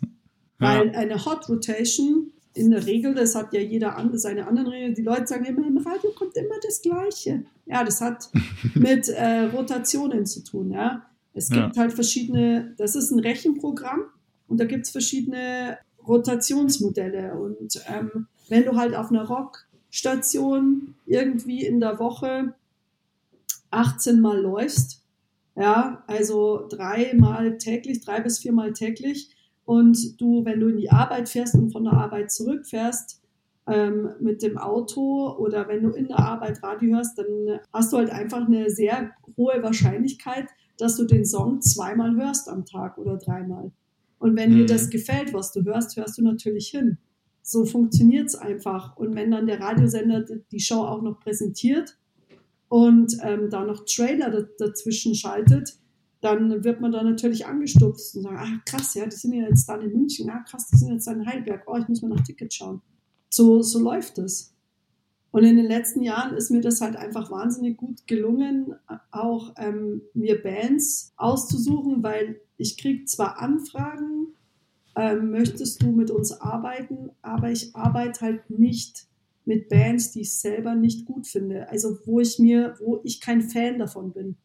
Ja. 0.59 0.79
Weil 0.79 0.95
eine 0.95 1.25
Hot 1.25 1.49
Rotation 1.49 2.32
in 2.55 2.71
der 2.71 2.85
Regel, 2.85 3.15
das 3.15 3.35
hat 3.35 3.53
ja 3.53 3.59
jeder 3.59 3.97
andere, 3.97 4.19
seine 4.19 4.47
anderen 4.47 4.67
Regeln, 4.67 4.93
die 4.93 5.01
Leute 5.01 5.27
sagen 5.27 5.45
immer, 5.45 5.65
im 5.65 5.77
Radio 5.77 6.11
kommt 6.11 6.37
immer 6.37 6.55
das 6.61 6.81
Gleiche. 6.81 7.43
Ja, 7.65 7.83
das 7.83 8.01
hat 8.01 8.29
mit 8.75 9.09
äh, 9.09 9.45
Rotationen 9.45 10.25
zu 10.25 10.43
tun, 10.43 10.71
ja. 10.71 11.05
Es 11.33 11.49
gibt 11.49 11.75
ja. 11.75 11.81
halt 11.81 11.93
verschiedene, 11.93 12.75
das 12.77 12.95
ist 12.95 13.09
ein 13.09 13.19
Rechenprogramm 13.19 14.01
und 14.47 14.59
da 14.59 14.65
gibt 14.65 14.85
es 14.85 14.91
verschiedene 14.91 15.79
Rotationsmodelle. 16.07 17.33
Und 17.33 17.81
ähm, 17.87 18.27
wenn 18.49 18.65
du 18.65 18.75
halt 18.75 18.93
auf 18.93 19.09
einer 19.09 19.25
Rockstation 19.25 20.93
irgendwie 21.07 21.65
in 21.65 21.79
der 21.79 21.97
Woche 21.97 22.53
18 23.71 24.21
Mal 24.21 24.39
läufst, 24.39 25.01
ja, 25.55 26.03
also 26.05 26.67
dreimal 26.69 27.57
täglich, 27.57 28.01
drei 28.01 28.21
bis 28.21 28.39
viermal 28.39 28.73
täglich, 28.73 29.32
und 29.65 30.19
du, 30.19 30.43
wenn 30.45 30.59
du 30.59 30.67
in 30.67 30.77
die 30.77 30.91
Arbeit 30.91 31.29
fährst 31.29 31.55
und 31.55 31.71
von 31.71 31.83
der 31.85 31.93
Arbeit 31.93 32.31
zurückfährst, 32.31 33.21
ähm, 33.65 34.09
mit 34.19 34.41
dem 34.41 34.57
Auto 34.57 35.35
oder 35.37 35.67
wenn 35.67 35.83
du 35.83 35.91
in 35.91 36.07
der 36.07 36.19
Arbeit 36.19 36.61
Radio 36.63 36.97
hörst, 36.97 37.17
dann 37.17 37.59
hast 37.71 37.93
du 37.93 37.97
halt 37.97 38.09
einfach 38.09 38.45
eine 38.45 38.69
sehr 38.69 39.11
hohe 39.37 39.63
Wahrscheinlichkeit, 39.63 40.47
dass 40.77 40.97
du 40.97 41.05
den 41.05 41.25
Song 41.25 41.61
zweimal 41.61 42.15
hörst 42.15 42.49
am 42.49 42.65
Tag 42.65 42.97
oder 42.97 43.17
dreimal. 43.17 43.71
Und 44.19 44.35
wenn 44.35 44.51
mhm. 44.51 44.57
dir 44.57 44.65
das 44.65 44.89
gefällt, 44.89 45.33
was 45.33 45.53
du 45.53 45.63
hörst, 45.63 45.95
hörst 45.95 46.17
du 46.17 46.23
natürlich 46.23 46.67
hin. 46.67 46.97
So 47.41 47.65
funktioniert 47.65 48.27
es 48.27 48.35
einfach. 48.35 48.97
Und 48.97 49.15
wenn 49.15 49.31
dann 49.31 49.47
der 49.47 49.59
Radiosender 49.59 50.25
die 50.51 50.59
Show 50.59 50.81
auch 50.81 51.01
noch 51.01 51.19
präsentiert 51.19 51.97
und 52.69 53.17
ähm, 53.21 53.49
da 53.49 53.65
noch 53.65 53.85
Trailer 53.85 54.47
dazwischen 54.57 55.13
schaltet, 55.15 55.77
dann 56.23 56.63
wird 56.63 56.79
man 56.79 56.93
da 56.93 57.03
natürlich 57.03 57.45
angestupst 57.45 58.15
und 58.15 58.23
sagt, 58.23 58.37
ah 58.39 58.61
krass, 58.65 58.93
ja, 58.93 59.05
die 59.05 59.15
sind 59.15 59.33
ja 59.33 59.47
jetzt 59.47 59.67
dann 59.67 59.81
in 59.81 59.91
München, 59.91 60.29
ah 60.29 60.43
krass, 60.47 60.69
die 60.69 60.77
sind 60.77 60.93
jetzt 60.93 61.05
dann 61.05 61.19
in 61.19 61.25
Heidelberg, 61.25 61.63
oh, 61.67 61.77
ich 61.77 61.87
muss 61.89 62.01
mal 62.01 62.09
nach 62.09 62.23
Tickets 62.23 62.55
schauen. 62.55 62.81
So, 63.29 63.61
so 63.61 63.79
läuft 63.79 64.17
es. 64.19 64.53
Und 65.31 65.43
in 65.43 65.57
den 65.57 65.65
letzten 65.65 66.01
Jahren 66.01 66.37
ist 66.37 66.51
mir 66.51 66.61
das 66.61 66.79
halt 66.79 66.95
einfach 66.95 67.29
wahnsinnig 67.31 67.75
gut 67.75 68.07
gelungen, 68.07 68.75
auch 69.11 69.53
ähm, 69.57 70.01
mir 70.13 70.41
Bands 70.41 71.11
auszusuchen, 71.17 72.03
weil 72.03 72.39
ich 72.57 72.77
kriege 72.77 73.03
zwar 73.05 73.41
Anfragen, 73.41 74.27
ähm, 74.95 75.31
möchtest 75.31 75.81
du 75.81 75.91
mit 75.91 76.11
uns 76.11 76.31
arbeiten, 76.31 77.09
aber 77.21 77.51
ich 77.51 77.75
arbeite 77.75 78.21
halt 78.21 78.49
nicht 78.49 79.07
mit 79.43 79.67
Bands, 79.67 80.11
die 80.11 80.21
ich 80.21 80.37
selber 80.37 80.75
nicht 80.75 81.05
gut 81.05 81.27
finde. 81.27 81.67
Also 81.67 81.97
wo 82.05 82.19
ich 82.19 82.39
mir, 82.39 82.75
wo 82.79 83.01
ich 83.03 83.19
kein 83.19 83.41
Fan 83.41 83.79
davon 83.79 84.13
bin 84.13 84.37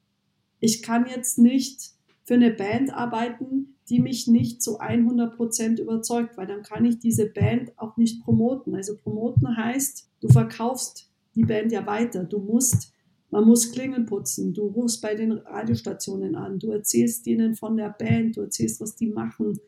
ich 0.60 0.82
kann 0.82 1.06
jetzt 1.06 1.38
nicht 1.38 1.92
für 2.24 2.34
eine 2.34 2.50
Band 2.50 2.92
arbeiten, 2.92 3.76
die 3.88 4.00
mich 4.00 4.26
nicht 4.26 4.62
zu 4.62 4.78
100 4.78 5.36
Prozent 5.36 5.78
überzeugt, 5.78 6.36
weil 6.36 6.46
dann 6.46 6.62
kann 6.62 6.84
ich 6.84 6.98
diese 6.98 7.26
Band 7.26 7.72
auch 7.78 7.96
nicht 7.96 8.22
promoten. 8.22 8.74
Also 8.74 8.96
promoten 8.96 9.56
heißt, 9.56 10.10
du 10.20 10.28
verkaufst 10.28 11.10
die 11.34 11.44
Band 11.44 11.72
ja 11.72 11.86
weiter. 11.86 12.24
Du 12.24 12.38
musst, 12.38 12.92
man 13.30 13.46
muss 13.46 13.72
Klingeln 13.72 14.04
putzen. 14.04 14.52
Du 14.52 14.66
rufst 14.66 15.00
bei 15.00 15.14
den 15.14 15.32
Radiostationen 15.32 16.34
an. 16.34 16.58
Du 16.58 16.70
erzählst 16.70 17.26
ihnen 17.26 17.54
von 17.54 17.76
der 17.76 17.94
Band. 17.98 18.36
Du 18.36 18.42
erzählst, 18.42 18.80
was 18.80 18.94
die 18.94 19.08
machen. 19.08 19.58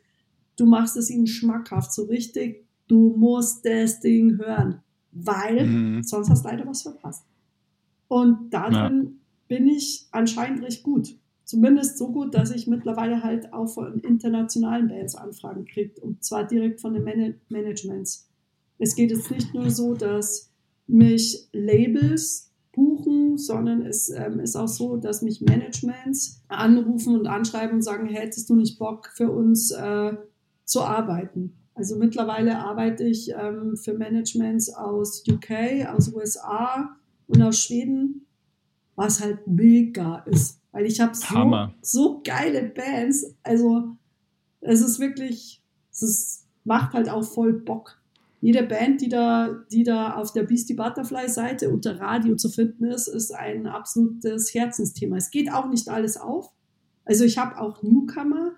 Du 0.56 0.66
machst 0.66 0.96
es 0.96 1.08
ihnen 1.08 1.26
schmackhaft, 1.26 1.92
so 1.92 2.04
richtig. 2.04 2.66
Du 2.88 3.14
musst 3.16 3.64
das 3.64 4.00
Ding 4.00 4.36
hören. 4.38 4.82
weil 5.12 5.66
mhm. 5.66 6.02
sonst 6.02 6.30
hast 6.30 6.44
du 6.44 6.48
leider 6.48 6.66
was 6.66 6.82
verpasst. 6.82 7.24
Und 8.06 8.50
darin 8.50 9.02
ja. 9.04 9.19
Bin 9.50 9.66
ich 9.66 10.06
anscheinend 10.12 10.62
recht 10.62 10.84
gut. 10.84 11.16
Zumindest 11.42 11.98
so 11.98 12.12
gut, 12.12 12.36
dass 12.36 12.52
ich 12.52 12.68
mittlerweile 12.68 13.24
halt 13.24 13.52
auch 13.52 13.66
von 13.66 13.98
internationalen 13.98 14.86
Bands 14.86 15.16
Anfragen 15.16 15.64
kriege 15.64 16.00
und 16.00 16.22
zwar 16.22 16.46
direkt 16.46 16.80
von 16.80 16.94
den 16.94 17.02
Man 17.02 17.34
Managements. 17.48 18.30
Es 18.78 18.94
geht 18.94 19.10
jetzt 19.10 19.28
nicht 19.28 19.52
nur 19.52 19.68
so, 19.70 19.94
dass 19.94 20.52
mich 20.86 21.48
Labels 21.52 22.52
buchen, 22.70 23.38
sondern 23.38 23.84
es 23.84 24.08
ähm, 24.10 24.38
ist 24.38 24.54
auch 24.54 24.68
so, 24.68 24.96
dass 24.96 25.20
mich 25.20 25.40
Managements 25.40 26.44
anrufen 26.46 27.18
und 27.18 27.26
anschreiben 27.26 27.74
und 27.74 27.82
sagen, 27.82 28.06
hättest 28.06 28.48
du 28.50 28.54
nicht 28.54 28.78
Bock 28.78 29.08
für 29.16 29.32
uns 29.32 29.72
äh, 29.72 30.12
zu 30.64 30.82
arbeiten? 30.82 31.56
Also 31.74 31.96
mittlerweile 31.96 32.60
arbeite 32.60 33.02
ich 33.02 33.32
ähm, 33.36 33.76
für 33.76 33.94
Managements 33.94 34.72
aus 34.72 35.24
UK, 35.28 35.88
aus 35.92 36.14
USA 36.14 36.96
und 37.26 37.42
aus 37.42 37.58
Schweden, 37.58 38.26
was 38.96 39.20
halt 39.20 39.46
mega 39.46 40.18
ist, 40.26 40.60
weil 40.72 40.86
ich 40.86 41.00
habe 41.00 41.14
so, 41.14 41.68
so 41.80 42.20
geile 42.24 42.62
Bands. 42.62 43.34
Also 43.42 43.96
es 44.60 44.80
ist 44.80 45.00
wirklich, 45.00 45.62
es 45.90 46.02
ist, 46.02 46.46
macht 46.64 46.92
halt 46.92 47.08
auch 47.08 47.24
voll 47.24 47.52
Bock 47.52 48.00
jede 48.40 48.62
Band, 48.62 49.02
die 49.02 49.08
da, 49.08 49.48
die 49.70 49.82
da 49.82 50.14
auf 50.14 50.32
der 50.32 50.44
Beastie 50.44 50.74
Butterfly 50.74 51.28
Seite 51.28 51.70
unter 51.70 52.00
Radio 52.00 52.36
zu 52.36 52.48
finden 52.48 52.84
ist, 52.84 53.06
ist 53.06 53.32
ein 53.32 53.66
absolutes 53.66 54.54
Herzensthema. 54.54 55.16
Es 55.16 55.30
geht 55.30 55.52
auch 55.52 55.68
nicht 55.68 55.88
alles 55.88 56.16
auf. 56.16 56.50
Also 57.04 57.24
ich 57.24 57.36
habe 57.38 57.58
auch 57.60 57.82
Newcomer, 57.82 58.52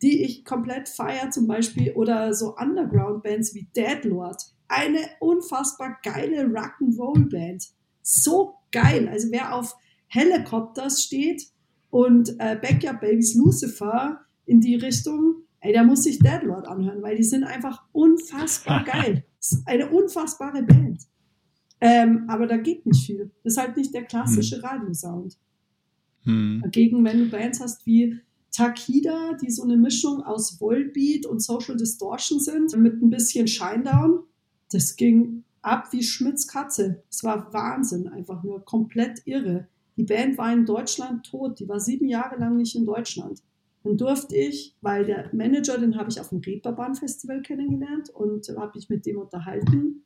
die 0.00 0.22
ich 0.22 0.44
komplett 0.44 0.88
feiere, 0.88 1.30
zum 1.30 1.46
Beispiel, 1.46 1.92
oder 1.92 2.32
so 2.32 2.56
Underground-Bands 2.56 3.54
wie 3.54 3.68
Deadlord. 3.76 4.42
Eine 4.68 5.00
unfassbar 5.20 5.98
geile 6.02 6.44
Rock'n'Roll-Band. 6.44 7.68
So 8.08 8.54
geil. 8.70 9.08
Also 9.08 9.32
wer 9.32 9.52
auf 9.52 9.74
Helicopters 10.06 11.02
steht 11.02 11.42
und 11.90 12.36
äh, 12.38 12.56
Backyard 12.56 13.00
Babies 13.00 13.34
Lucifer 13.34 14.20
in 14.44 14.60
die 14.60 14.76
Richtung, 14.76 15.42
ey, 15.58 15.72
da 15.72 15.82
muss 15.82 16.04
sich 16.04 16.20
Deadlord 16.20 16.68
anhören, 16.68 17.02
weil 17.02 17.16
die 17.16 17.24
sind 17.24 17.42
einfach 17.42 17.82
unfassbar 17.90 18.84
geil. 18.86 19.24
Das 19.38 19.50
ist 19.50 19.66
eine 19.66 19.90
unfassbare 19.90 20.62
Band. 20.62 21.00
Ähm, 21.80 22.26
aber 22.28 22.46
da 22.46 22.58
geht 22.58 22.86
nicht 22.86 23.04
viel. 23.04 23.32
Das 23.42 23.54
ist 23.54 23.58
halt 23.58 23.76
nicht 23.76 23.92
der 23.92 24.04
klassische 24.04 24.58
hm. 24.58 24.64
Radiosound. 24.64 25.36
Hm. 26.22 26.60
Dagegen, 26.62 27.04
wenn 27.04 27.18
du 27.18 27.28
Bands 27.28 27.60
hast 27.60 27.86
wie 27.86 28.20
Takida, 28.52 29.32
die 29.42 29.50
so 29.50 29.64
eine 29.64 29.76
Mischung 29.76 30.22
aus 30.22 30.60
Volbeat 30.60 31.26
und 31.26 31.42
Social 31.42 31.76
Distortion 31.76 32.38
sind, 32.38 32.76
mit 32.76 33.02
ein 33.02 33.10
bisschen 33.10 33.48
Shinedown, 33.48 34.20
das 34.70 34.94
ging 34.94 35.42
ab 35.66 35.92
wie 35.92 36.02
Schmitz 36.02 36.46
Katze. 36.46 37.02
Es 37.10 37.24
war 37.24 37.52
Wahnsinn, 37.52 38.08
einfach 38.08 38.42
nur 38.42 38.64
komplett 38.64 39.22
irre. 39.26 39.66
Die 39.96 40.04
Band 40.04 40.38
war 40.38 40.52
in 40.52 40.64
Deutschland 40.64 41.26
tot. 41.26 41.58
Die 41.58 41.68
war 41.68 41.80
sieben 41.80 42.08
Jahre 42.08 42.36
lang 42.36 42.56
nicht 42.56 42.76
in 42.76 42.86
Deutschland. 42.86 43.42
Dann 43.82 43.96
durfte 43.96 44.36
ich, 44.36 44.76
weil 44.80 45.04
der 45.04 45.30
Manager, 45.32 45.78
den 45.78 45.96
habe 45.96 46.10
ich 46.10 46.20
auf 46.20 46.28
dem 46.28 46.40
Reeperbahn-Festival 46.40 47.42
kennengelernt 47.42 48.10
und 48.10 48.48
habe 48.56 48.72
mich 48.74 48.88
mit 48.88 49.06
dem 49.06 49.18
unterhalten. 49.18 50.04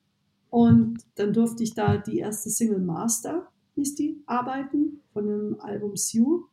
Und 0.49 0.99
dann 1.17 1.33
durfte 1.33 1.63
ich 1.63 1.75
da 1.75 1.97
die 1.97 2.19
erste 2.19 2.51
Single 2.51 2.81
Master, 2.81 3.49
hieß 3.75 3.95
die, 3.95 4.23
arbeiten 4.27 5.01
von 5.13 5.27
dem 5.27 5.61
Album 5.61 5.97
Sue. 5.97 6.45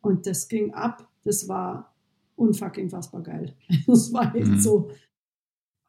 Und 0.00 0.26
das 0.26 0.48
ging 0.48 0.72
ab. 0.72 1.08
Das 1.24 1.48
war 1.48 1.94
unfucking 2.36 2.90
fassbar 2.90 3.22
geil. 3.22 3.54
Das 3.86 4.12
war 4.12 4.34
echt 4.34 4.48
mhm. 4.48 4.60
so. 4.60 4.90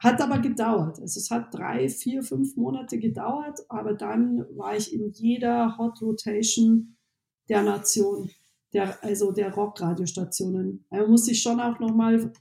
Hat 0.03 0.21
aber 0.21 0.39
gedauert. 0.39 0.99
Also 0.99 1.19
es 1.19 1.31
hat 1.31 1.53
drei, 1.53 1.87
vier, 1.87 2.23
fünf 2.23 2.57
Monate 2.57 2.99
gedauert, 2.99 3.59
aber 3.69 3.93
dann 3.93 4.45
war 4.57 4.75
ich 4.75 4.93
in 4.93 5.09
jeder 5.11 5.77
Hot 5.77 6.01
Rotation 6.01 6.97
der 7.47 7.63
Nation 7.63 8.29
der, 8.73 9.01
also 9.01 9.31
der 9.31 9.53
Rock-Radiostationen. 9.53 10.85
Man 10.89 11.09
muss 11.09 11.25
sich 11.25 11.41
schon 11.41 11.59
auch 11.59 11.79
nochmal, 11.79 12.33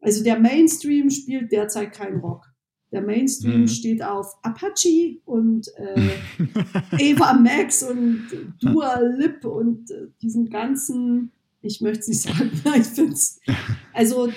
also 0.00 0.22
der 0.22 0.38
Mainstream 0.38 1.08
spielt 1.10 1.52
derzeit 1.52 1.92
kein 1.92 2.16
Rock. 2.16 2.44
Der 2.92 3.00
Mainstream 3.00 3.62
mhm. 3.62 3.68
steht 3.68 4.02
auf 4.02 4.36
Apache 4.42 5.20
und 5.24 5.68
äh, 5.76 6.18
Eva 6.98 7.32
Max 7.34 7.82
und 7.82 8.28
Dua 8.60 9.00
Lip 9.00 9.44
und 9.44 9.90
äh, 9.90 10.08
diesen 10.22 10.50
ganzen, 10.50 11.32
ich 11.62 11.80
möchte 11.80 12.00
es 12.00 12.08
nicht 12.08 12.22
sagen, 12.22 12.50
ich 12.78 12.86
finde 12.86 13.12
es, 13.12 13.40
also 13.92 14.28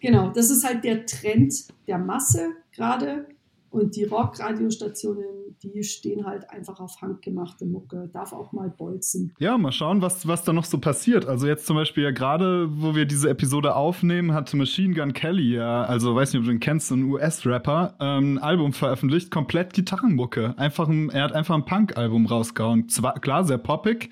genau, 0.00 0.30
das 0.30 0.50
ist 0.50 0.64
halt 0.64 0.84
der 0.84 1.06
Trend 1.06 1.68
der 1.86 1.98
Masse 1.98 2.50
gerade. 2.72 3.26
Und 3.70 3.96
die 3.96 4.04
Rock-Radiostationen, 4.04 5.26
die 5.62 5.82
stehen 5.82 6.24
halt 6.24 6.48
einfach 6.48 6.80
auf 6.80 7.02
handgemachte 7.02 7.66
Mucke, 7.66 8.08
darf 8.14 8.32
auch 8.32 8.52
mal 8.52 8.70
bolzen. 8.70 9.34
Ja, 9.38 9.58
mal 9.58 9.72
schauen, 9.72 10.00
was, 10.00 10.26
was 10.26 10.42
da 10.42 10.54
noch 10.54 10.64
so 10.64 10.78
passiert. 10.78 11.26
Also 11.26 11.46
jetzt 11.46 11.66
zum 11.66 11.76
Beispiel 11.76 12.04
ja 12.04 12.10
gerade, 12.10 12.68
wo 12.70 12.94
wir 12.94 13.04
diese 13.04 13.28
Episode 13.28 13.76
aufnehmen, 13.76 14.32
hat 14.32 14.54
Machine 14.54 14.94
Gun 14.94 15.12
Kelly 15.12 15.54
ja, 15.54 15.82
also 15.82 16.14
weiß 16.14 16.32
nicht, 16.32 16.40
ob 16.40 16.46
du 16.46 16.52
den 16.52 16.60
kennst, 16.60 16.90
ein 16.90 17.04
US-Rapper, 17.04 17.96
ähm, 18.00 18.34
ein 18.34 18.38
Album 18.38 18.72
veröffentlicht, 18.72 19.30
komplett 19.30 19.74
Gitarrenmucke. 19.74 20.54
Einfach 20.56 20.88
ein, 20.88 21.10
er 21.10 21.24
hat 21.24 21.32
einfach 21.32 21.54
ein 21.54 21.66
Punk-Album 21.66 22.24
rausgehauen. 22.24 22.88
Zwar, 22.88 23.20
klar, 23.20 23.44
sehr 23.44 23.58
poppig, 23.58 24.08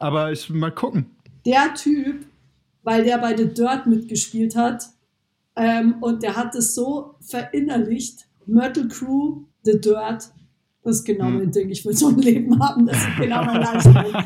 aber 0.00 0.32
ich 0.32 0.50
will 0.50 0.58
mal 0.58 0.72
gucken. 0.72 1.06
Der 1.44 1.74
Typ, 1.74 2.26
weil 2.82 3.04
der 3.04 3.18
bei 3.18 3.36
The 3.36 3.54
Dirt 3.54 3.86
mitgespielt 3.86 4.56
hat, 4.56 4.82
ähm, 5.56 5.96
und 6.00 6.22
der 6.22 6.36
hat 6.36 6.54
es 6.54 6.74
so 6.74 7.16
verinnerlicht, 7.20 8.28
Myrtle 8.46 8.88
Crew, 8.88 9.42
The 9.64 9.80
Dirt. 9.80 10.30
Das 10.86 10.98
ist 10.98 11.04
genau 11.04 11.26
hm. 11.26 11.38
mein 11.38 11.50
Ding. 11.50 11.68
Ich 11.68 11.84
will 11.84 11.94
so 11.94 12.10
ein 12.10 12.18
Leben 12.18 12.62
haben. 12.62 12.86
Das 12.86 12.96
ist 12.96 13.16
genau 13.18 13.44
mein 13.44 13.60
Lifestyle. 13.60 14.24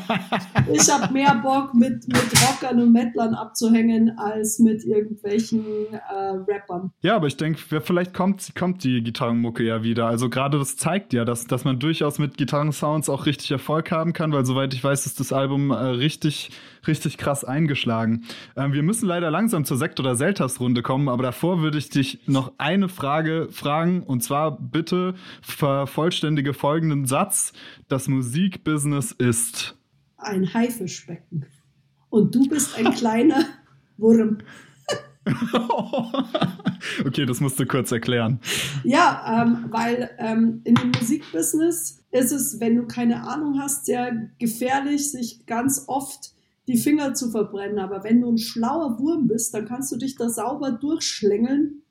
ich 0.71 0.91
habe 0.91 1.11
mehr 1.11 1.41
Bock, 1.41 1.73
mit, 1.73 2.07
mit 2.07 2.31
Rockern 2.43 2.79
und 2.79 2.91
Mettlern 2.91 3.33
abzuhängen, 3.33 4.15
als 4.19 4.59
mit 4.59 4.85
irgendwelchen 4.85 5.65
äh, 5.91 6.51
Rappern. 6.51 6.91
Ja, 7.01 7.15
aber 7.15 7.25
ich 7.25 7.35
denke, 7.35 7.81
vielleicht 7.81 8.13
kommt, 8.13 8.53
kommt 8.55 8.83
die 8.83 9.01
Gitarrenmucke 9.01 9.63
ja 9.63 9.81
wieder. 9.81 10.05
Also 10.05 10.29
gerade 10.29 10.59
das 10.59 10.77
zeigt 10.77 11.13
ja, 11.13 11.25
dass, 11.25 11.47
dass 11.47 11.65
man 11.65 11.79
durchaus 11.79 12.19
mit 12.19 12.37
Gitarrensounds 12.37 13.09
auch 13.09 13.25
richtig 13.25 13.49
Erfolg 13.49 13.89
haben 13.89 14.13
kann, 14.13 14.31
weil 14.31 14.45
soweit 14.45 14.75
ich 14.75 14.83
weiß, 14.83 15.07
ist 15.07 15.19
das 15.19 15.33
Album 15.33 15.71
äh, 15.71 15.75
richtig 15.75 16.51
richtig 16.87 17.17
krass 17.17 17.43
eingeschlagen. 17.43 18.23
Ähm, 18.55 18.73
wir 18.73 18.83
müssen 18.83 19.07
leider 19.07 19.31
langsam 19.31 19.65
zur 19.65 19.77
Sekt- 19.77 19.99
oder 19.99 20.15
Selters-Runde 20.15 20.81
kommen, 20.81 21.09
aber 21.09 21.23
davor 21.23 21.61
würde 21.61 21.77
ich 21.77 21.89
dich 21.89 22.19
noch 22.25 22.53
eine 22.57 22.89
Frage 22.89 23.47
fragen 23.51 24.03
und 24.03 24.23
zwar 24.23 24.57
bitte 24.59 25.13
vervollständige 25.41 26.50
folgenden 26.53 27.05
Satz. 27.05 27.53
Das 27.87 28.07
Musikbusiness 28.07 29.11
ist 29.11 29.77
ein 30.17 30.53
Haifischbecken 30.53 31.45
und 32.09 32.35
du 32.35 32.47
bist 32.47 32.77
ein 32.77 32.91
kleiner 32.95 33.45
Wurm. 33.97 34.39
okay, 37.05 37.25
das 37.25 37.39
musst 37.39 37.59
du 37.59 37.65
kurz 37.65 37.91
erklären. 37.91 38.39
Ja, 38.83 39.43
ähm, 39.43 39.65
weil 39.69 40.09
ähm, 40.17 40.61
in 40.63 40.75
dem 40.75 40.91
Musikbusiness 40.91 42.03
ist 42.11 42.31
es, 42.31 42.59
wenn 42.59 42.75
du 42.75 42.87
keine 42.87 43.27
Ahnung 43.27 43.59
hast, 43.59 43.85
sehr 43.85 44.29
gefährlich, 44.39 45.11
sich 45.11 45.45
ganz 45.45 45.83
oft 45.87 46.33
die 46.67 46.77
Finger 46.77 47.13
zu 47.13 47.29
verbrennen. 47.29 47.79
Aber 47.79 48.03
wenn 48.03 48.21
du 48.21 48.31
ein 48.31 48.39
schlauer 48.39 48.99
Wurm 48.99 49.27
bist, 49.27 49.53
dann 49.53 49.65
kannst 49.65 49.91
du 49.91 49.97
dich 49.97 50.15
da 50.15 50.29
sauber 50.29 50.71
durchschlängeln 50.71 51.83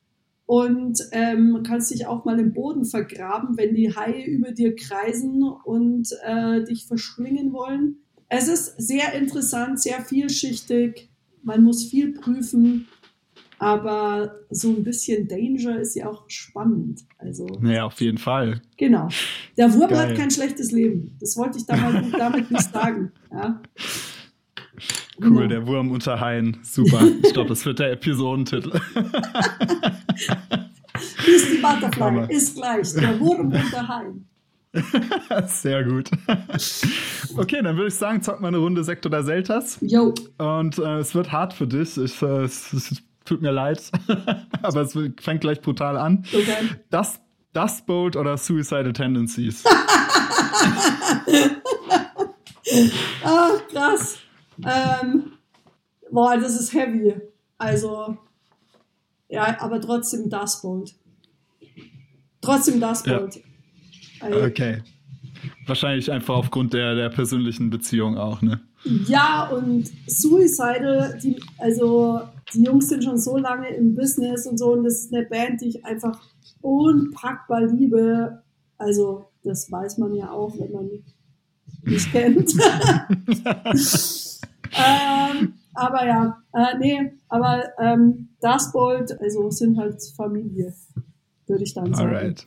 und 0.51 0.99
ähm, 1.13 1.63
kannst 1.65 1.93
dich 1.93 2.09
auch 2.09 2.25
mal 2.25 2.41
im 2.41 2.53
Boden 2.53 2.85
vergraben, 2.85 3.57
wenn 3.57 3.73
die 3.73 3.95
Haie 3.95 4.25
über 4.25 4.51
dir 4.51 4.75
kreisen 4.75 5.45
und 5.45 6.09
äh, 6.25 6.65
dich 6.65 6.89
verschlingen 6.89 7.53
wollen. 7.53 7.99
Es 8.29 8.49
ist 8.49 8.75
sehr 8.77 9.13
interessant, 9.13 9.81
sehr 9.81 10.01
vielschichtig. 10.01 11.09
Man 11.45 11.63
muss 11.63 11.85
viel 11.85 12.15
prüfen, 12.15 12.89
aber 13.61 14.41
so 14.51 14.71
ein 14.71 14.83
bisschen 14.83 15.29
Danger 15.29 15.79
ist 15.79 15.95
ja 15.95 16.11
auch 16.11 16.25
spannend. 16.27 17.03
Also, 17.19 17.47
ja, 17.63 17.85
auf 17.85 18.01
jeden 18.01 18.19
Fall. 18.19 18.61
Genau. 18.77 19.07
Der 19.57 19.73
Wurm 19.73 19.91
Geil. 19.91 19.99
hat 19.99 20.17
kein 20.17 20.33
schlechtes 20.33 20.73
Leben. 20.73 21.17
Das 21.21 21.37
wollte 21.37 21.59
ich 21.59 21.67
damit, 21.67 22.13
damit 22.19 22.51
nicht 22.51 22.73
sagen. 22.73 23.13
Ja. 23.31 23.63
Cool, 25.23 25.31
genau. 25.31 25.47
der 25.49 25.67
Wurm 25.67 25.91
unter 25.91 26.21
Haien. 26.21 26.59
Super. 26.63 27.03
Ich 27.23 27.33
glaube, 27.33 27.51
das 27.51 27.65
wird 27.67 27.79
der 27.79 27.93
Episodentitel. 27.93 28.71
ist 31.27 31.53
die 31.53 31.59
Butterfly, 31.61 32.01
Hammer. 32.01 32.31
ist 32.31 32.57
gleich. 32.57 32.93
Der 32.95 33.21
Wurm 33.21 33.53
unter 33.53 33.89
Haien. 33.89 34.27
Sehr 35.47 35.85
gut. 35.85 36.11
Okay, 37.37 37.61
dann 37.63 37.77
würde 37.77 37.89
ich 37.89 37.95
sagen, 37.95 38.23
zocken 38.23 38.43
wir 38.43 38.49
eine 38.49 38.59
Runde 38.59 38.85
Sekt 38.85 39.05
oder 39.05 39.23
Seltas. 39.23 39.79
Jo. 39.81 40.15
Und 40.39 40.79
äh, 40.79 40.99
es 40.99 41.15
wird 41.15 41.33
hart 41.33 41.53
für 41.53 41.67
dich. 41.67 41.97
Ich, 41.99 42.23
äh, 42.23 42.45
es, 42.45 42.73
es, 42.73 43.03
tut 43.25 43.43
mir 43.43 43.51
leid. 43.51 43.83
Aber 44.63 44.83
es 44.83 44.97
fängt 45.21 45.41
gleich 45.41 45.61
brutal 45.61 45.97
an. 45.97 46.25
Okay. 46.33 46.69
Das, 46.89 47.21
das 47.53 47.85
Bolt 47.85 48.15
oder 48.17 48.37
Suicidal 48.37 48.93
Tendencies? 48.93 49.65
Ach, 53.25 53.51
krass. 53.73 54.19
Ähm, 54.65 55.33
boah, 56.11 56.37
das 56.37 56.59
ist 56.59 56.75
heavy. 56.75 57.15
Also, 57.59 58.17
ja, 59.29 59.61
aber 59.61 59.81
trotzdem 59.81 60.29
das 60.29 60.63
Bolt. 60.63 60.95
Trotzdem 62.41 62.81
das 62.81 63.03
Bolt. 63.03 63.41
Ja. 64.21 64.47
Okay. 64.47 64.83
Wahrscheinlich 65.67 66.11
einfach 66.11 66.35
aufgrund 66.35 66.75
der, 66.75 66.95
der 66.95 67.09
persönlichen 67.11 67.71
Beziehung 67.71 68.19
auch, 68.19 68.43
ne? 68.43 68.61
Ja, 68.85 69.49
und 69.49 69.91
Suicidal, 70.07 71.19
die, 71.23 71.41
also 71.59 72.21
die 72.53 72.65
Jungs 72.65 72.89
sind 72.89 73.05
schon 73.05 73.19
so 73.19 73.37
lange 73.37 73.69
im 73.69 73.95
Business 73.95 74.47
und 74.47 74.59
so, 74.59 74.73
und 74.73 74.85
das 74.85 75.05
ist 75.05 75.15
eine 75.15 75.27
Band, 75.27 75.61
die 75.61 75.69
ich 75.69 75.85
einfach 75.85 76.19
unpackbar 76.63 77.67
liebe. 77.67 78.43
Also, 78.79 79.27
das 79.45 79.71
weiß 79.71 79.99
man 79.99 80.15
ja 80.15 80.31
auch, 80.31 80.59
wenn 80.59 80.73
man 80.73 80.89
mich 81.83 82.11
kennt. 82.11 82.55
ähm, 84.81 85.55
aber 85.75 86.07
ja, 86.07 86.43
äh, 86.53 86.79
nee, 86.79 87.13
aber 87.29 87.65
ähm, 87.79 88.29
das 88.41 88.73
Bold, 88.73 89.19
also 89.21 89.51
sind 89.51 89.79
halt 89.79 90.03
Familie, 90.17 90.75
würde 91.47 91.65
ich 91.65 91.75
dann 91.75 91.95
sagen. 91.95 92.15
Alright. 92.15 92.47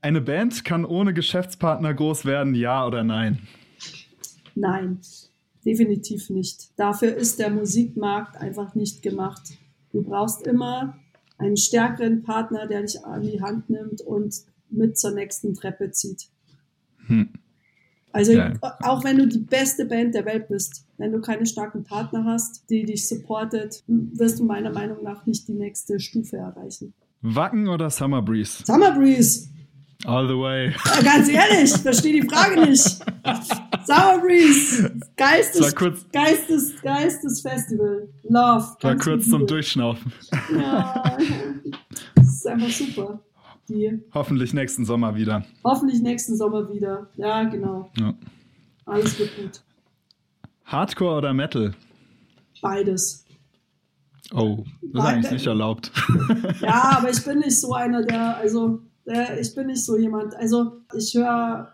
Eine 0.00 0.20
Band 0.20 0.64
kann 0.64 0.84
ohne 0.84 1.14
Geschäftspartner 1.14 1.92
groß 1.92 2.24
werden, 2.24 2.54
ja 2.54 2.86
oder 2.86 3.02
nein? 3.02 3.40
Nein, 4.54 5.00
definitiv 5.64 6.30
nicht. 6.30 6.70
Dafür 6.76 7.14
ist 7.14 7.38
der 7.38 7.50
Musikmarkt 7.50 8.36
einfach 8.36 8.74
nicht 8.74 9.02
gemacht. 9.02 9.42
Du 9.92 10.02
brauchst 10.02 10.46
immer 10.46 10.96
einen 11.38 11.56
stärkeren 11.56 12.22
Partner, 12.22 12.66
der 12.66 12.82
dich 12.82 13.04
an 13.04 13.22
die 13.22 13.40
Hand 13.40 13.68
nimmt 13.68 14.00
und 14.00 14.34
mit 14.70 14.98
zur 14.98 15.12
nächsten 15.12 15.54
Treppe 15.54 15.90
zieht. 15.90 16.28
Hm. 17.06 17.30
Also 18.16 18.32
ja. 18.32 18.54
auch 18.80 19.04
wenn 19.04 19.18
du 19.18 19.28
die 19.28 19.40
beste 19.40 19.84
Band 19.84 20.14
der 20.14 20.24
Welt 20.24 20.48
bist, 20.48 20.86
wenn 20.96 21.12
du 21.12 21.20
keine 21.20 21.44
starken 21.44 21.84
Partner 21.84 22.24
hast, 22.24 22.64
die 22.70 22.86
dich 22.86 23.06
supportet, 23.06 23.84
wirst 23.86 24.38
du 24.38 24.44
meiner 24.44 24.72
Meinung 24.72 25.04
nach 25.04 25.26
nicht 25.26 25.46
die 25.48 25.52
nächste 25.52 26.00
Stufe 26.00 26.38
erreichen. 26.38 26.94
Wacken 27.20 27.68
oder 27.68 27.90
Summer 27.90 28.22
Breeze? 28.22 28.64
Summer 28.64 28.92
Breeze. 28.92 29.50
All 30.06 30.26
the 30.26 30.32
way. 30.32 30.74
Ganz 31.04 31.28
ehrlich, 31.28 31.70
verstehe 31.72 32.22
die 32.22 32.26
Frage 32.26 32.58
nicht. 32.58 33.04
Summer 33.84 34.18
Breeze. 34.22 34.98
Geistes, 35.18 35.76
kurz, 35.76 36.06
Geistes, 36.10 36.72
Geistes 36.80 37.42
Festival. 37.42 38.08
Love. 38.22 38.76
War 38.80 38.96
kurz 38.96 39.28
zum 39.28 39.46
Durchschnaufen. 39.46 40.10
Ja, 40.58 41.18
das 42.14 42.26
ist 42.28 42.46
einfach 42.46 42.70
super. 42.70 43.20
Die 43.68 44.00
hoffentlich 44.14 44.54
nächsten 44.54 44.84
Sommer 44.84 45.16
wieder. 45.16 45.44
Hoffentlich 45.64 46.00
nächsten 46.00 46.36
Sommer 46.36 46.72
wieder. 46.72 47.08
Ja, 47.16 47.44
genau. 47.44 47.90
Ja. 47.98 48.14
Alles 48.84 49.18
wird 49.18 49.36
gut. 49.36 49.62
Hardcore 50.64 51.18
oder 51.18 51.34
Metal? 51.34 51.74
Beides. 52.62 53.24
Oh, 54.32 54.64
das 54.82 55.04
ist 55.04 55.10
eigentlich 55.10 55.32
nicht 55.32 55.46
erlaubt. 55.46 55.92
Ja, 56.60 56.96
aber 56.98 57.10
ich 57.10 57.24
bin 57.24 57.38
nicht 57.38 57.60
so 57.60 57.74
einer, 57.74 58.02
der, 58.02 58.36
also 58.38 58.80
der, 59.04 59.40
ich 59.40 59.54
bin 59.54 59.68
nicht 59.68 59.84
so 59.84 59.96
jemand. 59.96 60.34
Also 60.34 60.78
ich 60.96 61.14
höre 61.14 61.72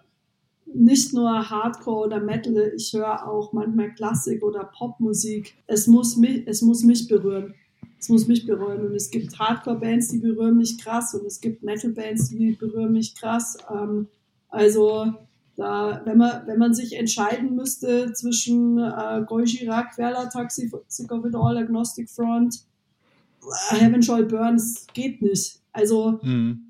nicht 0.75 1.13
nur 1.15 1.49
Hardcore 1.51 2.07
oder 2.07 2.21
Metal, 2.21 2.73
ich 2.77 2.93
höre 2.93 3.27
auch 3.27 3.53
manchmal 3.53 3.95
Klassik 3.95 4.43
oder 4.43 4.65
Popmusik. 4.65 5.55
Es 5.67 5.87
muss 5.87 6.17
mich, 6.17 6.47
es 6.47 6.63
muss 6.63 6.83
mich 6.83 7.09
berühren 7.09 7.55
es 8.03 8.09
muss 8.09 8.27
mich 8.27 8.47
berühren. 8.47 8.85
Und 8.85 8.95
es 8.97 9.11
gibt 9.11 9.39
Hardcore-Bands, 9.39 10.09
die 10.09 10.19
berühren 10.19 10.57
mich 10.57 10.77
krass 10.79 11.15
und 11.15 11.25
es 11.25 11.41
gibt 11.41 11.63
Metal-Bands, 11.63 12.31
die 12.31 12.53
berühren 12.53 12.93
mich 12.93 13.15
krass. 13.15 13.57
Ähm, 13.71 14.09
also 14.49 15.13
da, 15.57 16.03
wenn 16.05 16.19
man, 16.19 16.47
wenn 16.47 16.59
man 16.59 16.75
sich 16.75 16.97
entscheiden 16.97 17.55
müsste 17.55 18.13
zwischen 18.13 18.79
äh, 18.79 19.23
Gojira, 19.25 19.85
Querla, 19.85 20.27
Taxi, 20.27 20.71
Sick 20.89 21.13
of 21.13 21.25
It 21.25 21.37
All, 21.37 21.57
Agnostic 21.57 22.11
Front, 22.11 22.65
äh, 23.71 23.77
Heaven 23.77 24.03
Shall 24.03 24.25
Burn, 24.25 24.57
es 24.57 24.85
geht 24.93 25.23
nicht. 25.23 25.61
Also 25.73 26.19
mhm. 26.23 26.61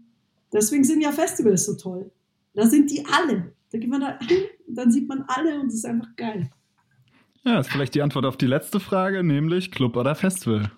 deswegen 0.53 0.85
sind 0.85 1.01
ja 1.01 1.13
Festivals 1.13 1.65
so 1.65 1.75
toll. 1.77 2.11
Da 2.55 2.67
sind 2.67 2.91
die 2.91 3.07
alle. 3.07 3.53
Da 3.71 3.79
geht 3.79 3.89
man 3.89 4.03
da 4.03 4.19
hin, 4.19 4.43
dann 4.69 4.93
sieht 4.93 5.09
man 5.09 5.25
alle 5.29 5.59
und 5.59 5.69
es 5.69 5.77
ist 5.77 5.87
einfach 5.87 6.15
geil. 6.15 6.51
Ja, 7.45 7.59
ist 7.59 7.71
vielleicht 7.71 7.95
die 7.95 8.03
Antwort 8.03 8.27
auf 8.27 8.37
die 8.37 8.47
letzte 8.47 8.81
Frage, 8.81 9.23
nämlich 9.23 9.71
Club 9.71 9.97
oder 9.97 10.15
Festival. 10.15 10.71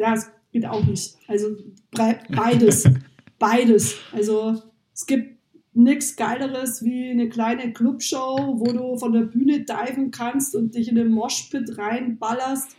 Ja, 0.00 0.14
es 0.14 0.30
geht 0.50 0.64
auch 0.64 0.82
nicht. 0.84 1.16
Also 1.28 1.56
beides. 1.92 2.84
beides. 3.38 3.96
Also 4.12 4.62
es 4.94 5.04
gibt 5.04 5.38
nichts 5.74 6.16
Geileres 6.16 6.82
wie 6.82 7.10
eine 7.10 7.28
kleine 7.28 7.74
Clubshow, 7.74 8.54
wo 8.58 8.72
du 8.72 8.96
von 8.96 9.12
der 9.12 9.22
Bühne 9.22 9.60
diven 9.60 10.10
kannst 10.10 10.56
und 10.56 10.74
dich 10.74 10.88
in 10.88 10.94
den 10.94 11.10
Moshpit 11.10 11.76
reinballerst. 11.76 12.76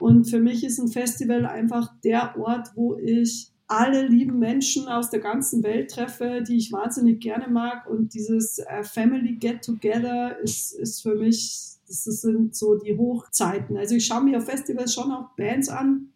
Und 0.00 0.24
für 0.24 0.40
mich 0.40 0.64
ist 0.64 0.80
ein 0.80 0.88
Festival 0.88 1.46
einfach 1.46 1.92
der 2.02 2.36
Ort, 2.36 2.72
wo 2.74 2.96
ich 2.96 3.52
alle 3.68 4.08
lieben 4.08 4.40
Menschen 4.40 4.88
aus 4.88 5.10
der 5.10 5.20
ganzen 5.20 5.62
Welt 5.62 5.92
treffe, 5.92 6.42
die 6.46 6.56
ich 6.56 6.72
wahnsinnig 6.72 7.20
gerne 7.20 7.48
mag. 7.48 7.88
Und 7.88 8.14
dieses 8.14 8.58
äh, 8.58 8.82
Family 8.82 9.36
Get 9.36 9.64
Together 9.64 10.38
ist, 10.40 10.72
ist 10.72 11.02
für 11.02 11.14
mich, 11.14 11.76
das 11.86 12.04
sind 12.04 12.56
so 12.56 12.74
die 12.74 12.96
Hochzeiten. 12.98 13.76
Also 13.76 13.94
ich 13.94 14.04
schaue 14.04 14.24
mir 14.24 14.38
auf 14.38 14.46
Festivals 14.46 14.92
schon 14.92 15.12
auch 15.12 15.30
Bands 15.36 15.68
an, 15.68 16.10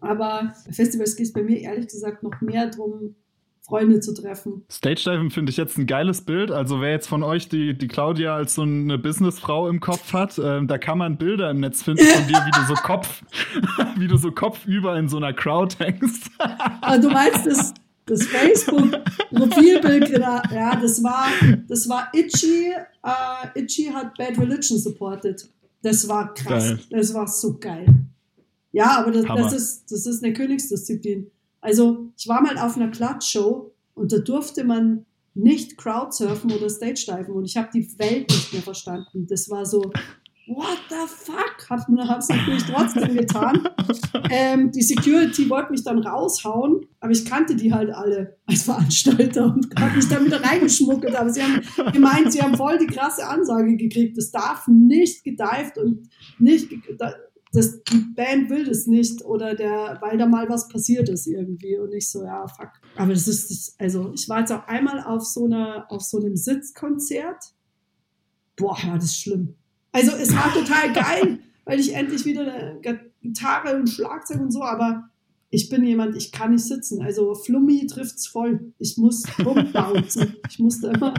aber 0.00 0.52
bei 0.66 0.72
Festivals 0.72 1.16
geht 1.16 1.26
es 1.26 1.32
bei 1.32 1.42
mir 1.42 1.60
ehrlich 1.60 1.88
gesagt 1.88 2.22
noch 2.22 2.40
mehr 2.40 2.70
darum, 2.70 3.14
Freunde 3.66 4.00
zu 4.00 4.12
treffen. 4.12 4.64
Stage 4.70 5.02
Diving 5.06 5.30
finde 5.30 5.50
ich 5.50 5.56
jetzt 5.56 5.78
ein 5.78 5.86
geiles 5.86 6.20
Bild. 6.20 6.50
Also 6.50 6.82
wer 6.82 6.90
jetzt 6.90 7.06
von 7.06 7.22
euch 7.22 7.48
die, 7.48 7.72
die 7.76 7.88
Claudia 7.88 8.36
als 8.36 8.56
so 8.56 8.62
eine 8.62 8.98
Businessfrau 8.98 9.68
im 9.68 9.80
Kopf 9.80 10.12
hat, 10.12 10.38
äh, 10.38 10.64
da 10.66 10.76
kann 10.76 10.98
man 10.98 11.16
Bilder 11.16 11.50
im 11.50 11.60
Netz 11.60 11.82
finden 11.82 12.04
von 12.04 12.26
dir, 12.26 12.44
wie 12.44 12.50
du 12.50 12.66
so 12.68 12.74
Kopf, 12.74 13.22
wie 13.96 14.06
du 14.06 14.18
so 14.18 14.32
kopfüber 14.32 14.98
in 14.98 15.08
so 15.08 15.16
einer 15.16 15.32
Crowd 15.32 15.76
hängst. 15.78 16.30
ah, 16.38 16.98
du 16.98 17.08
meinst 17.08 17.46
das, 17.46 17.72
das 18.04 18.26
Facebook-Profilbild, 18.26 20.10
ja, 20.10 20.42
das 20.76 21.02
war, 21.02 21.28
das 21.66 21.88
war 21.88 22.08
Itchy. 22.12 22.70
Uh, 23.02 23.48
Itchy 23.58 23.84
hat 23.84 24.14
Bad 24.18 24.38
Religion 24.38 24.78
supported. 24.78 25.48
Das 25.80 26.06
war 26.06 26.34
krass. 26.34 26.68
Geil. 26.68 26.80
Das 26.90 27.14
war 27.14 27.26
so 27.28 27.56
geil. 27.58 27.86
Ja, 28.74 28.98
aber 28.98 29.12
das, 29.12 29.24
das, 29.24 29.52
ist, 29.52 29.92
das 29.92 30.04
ist 30.04 30.24
eine 30.24 30.32
Königsdisziplin. 30.32 31.30
Also 31.60 32.08
ich 32.16 32.26
war 32.26 32.42
mal 32.42 32.58
auf 32.58 32.74
einer 32.76 32.90
Klatschshow 32.90 33.72
und 33.94 34.12
da 34.12 34.18
durfte 34.18 34.64
man 34.64 35.06
nicht 35.34 35.78
Crowdsurfen 35.78 36.50
oder 36.50 36.68
Stage 36.68 37.06
diven 37.06 37.34
und 37.34 37.44
ich 37.44 37.56
habe 37.56 37.68
die 37.72 37.86
Welt 38.00 38.28
nicht 38.28 38.52
mehr 38.52 38.62
verstanden. 38.62 39.28
Das 39.28 39.48
war 39.48 39.64
so, 39.64 39.80
what 40.48 40.78
the 40.88 41.06
fuck? 41.06 41.70
Hab, 41.70 41.86
hab's 42.08 42.28
natürlich 42.28 42.64
trotzdem 42.64 43.16
getan. 43.16 43.68
Ähm, 44.30 44.72
die 44.72 44.82
Security 44.82 45.48
wollte 45.48 45.70
mich 45.70 45.84
dann 45.84 46.00
raushauen, 46.00 46.84
aber 46.98 47.12
ich 47.12 47.24
kannte 47.24 47.54
die 47.54 47.72
halt 47.72 47.90
alle 47.90 48.36
als 48.46 48.64
Veranstalter 48.64 49.54
und 49.54 49.68
habe 49.78 49.94
mich 49.96 50.08
dann 50.08 50.24
wieder 50.24 50.42
reingeschmuggelt. 50.42 51.14
Aber 51.14 51.30
sie 51.30 51.42
haben 51.42 51.92
gemeint, 51.92 52.32
sie 52.32 52.42
haben 52.42 52.56
voll 52.56 52.78
die 52.78 52.86
krasse 52.86 53.26
Ansage 53.26 53.76
gekriegt. 53.76 54.18
Das 54.18 54.32
darf 54.32 54.66
nicht 54.66 55.22
gedived 55.22 55.78
und 55.78 56.08
nicht, 56.38 56.70
das, 57.54 57.82
die 57.84 58.04
Band 58.14 58.50
will 58.50 58.64
das 58.64 58.86
nicht 58.86 59.24
oder 59.24 59.54
der, 59.54 59.98
weil 60.00 60.18
da 60.18 60.26
mal 60.26 60.48
was 60.48 60.68
passiert 60.68 61.08
ist 61.08 61.26
irgendwie 61.26 61.78
und 61.78 61.92
ich 61.92 62.10
so, 62.10 62.24
ja, 62.24 62.46
fuck. 62.46 62.70
Aber 62.96 63.12
das 63.12 63.28
ist, 63.28 63.50
das, 63.50 63.74
also 63.78 64.12
ich 64.14 64.28
war 64.28 64.40
jetzt 64.40 64.52
auch 64.52 64.66
einmal 64.66 65.02
auf 65.02 65.24
so 65.24 65.44
einer, 65.44 65.90
auf 65.90 66.02
so 66.02 66.18
einem 66.18 66.36
Sitzkonzert. 66.36 67.52
Boah, 68.56 68.76
ja, 68.84 68.94
das 68.94 69.04
ist 69.04 69.20
schlimm. 69.20 69.54
Also 69.92 70.12
es 70.12 70.34
war 70.34 70.52
total 70.52 70.92
geil, 70.92 71.38
weil 71.64 71.80
ich 71.80 71.94
endlich 71.94 72.24
wieder 72.24 72.42
eine 72.42 72.80
Gitarre 73.22 73.76
und 73.76 73.88
Schlagzeug 73.88 74.40
und 74.40 74.50
so, 74.50 74.62
aber 74.62 75.10
ich 75.50 75.68
bin 75.68 75.84
jemand, 75.84 76.16
ich 76.16 76.32
kann 76.32 76.50
nicht 76.50 76.64
sitzen. 76.64 77.00
Also 77.00 77.34
Flummi 77.34 77.86
trifft's 77.86 78.26
voll. 78.26 78.72
Ich 78.78 78.98
muss 78.98 79.22
rumbouncen. 79.44 80.36
Ich 80.50 80.58
musste 80.58 80.88
immer 80.88 81.14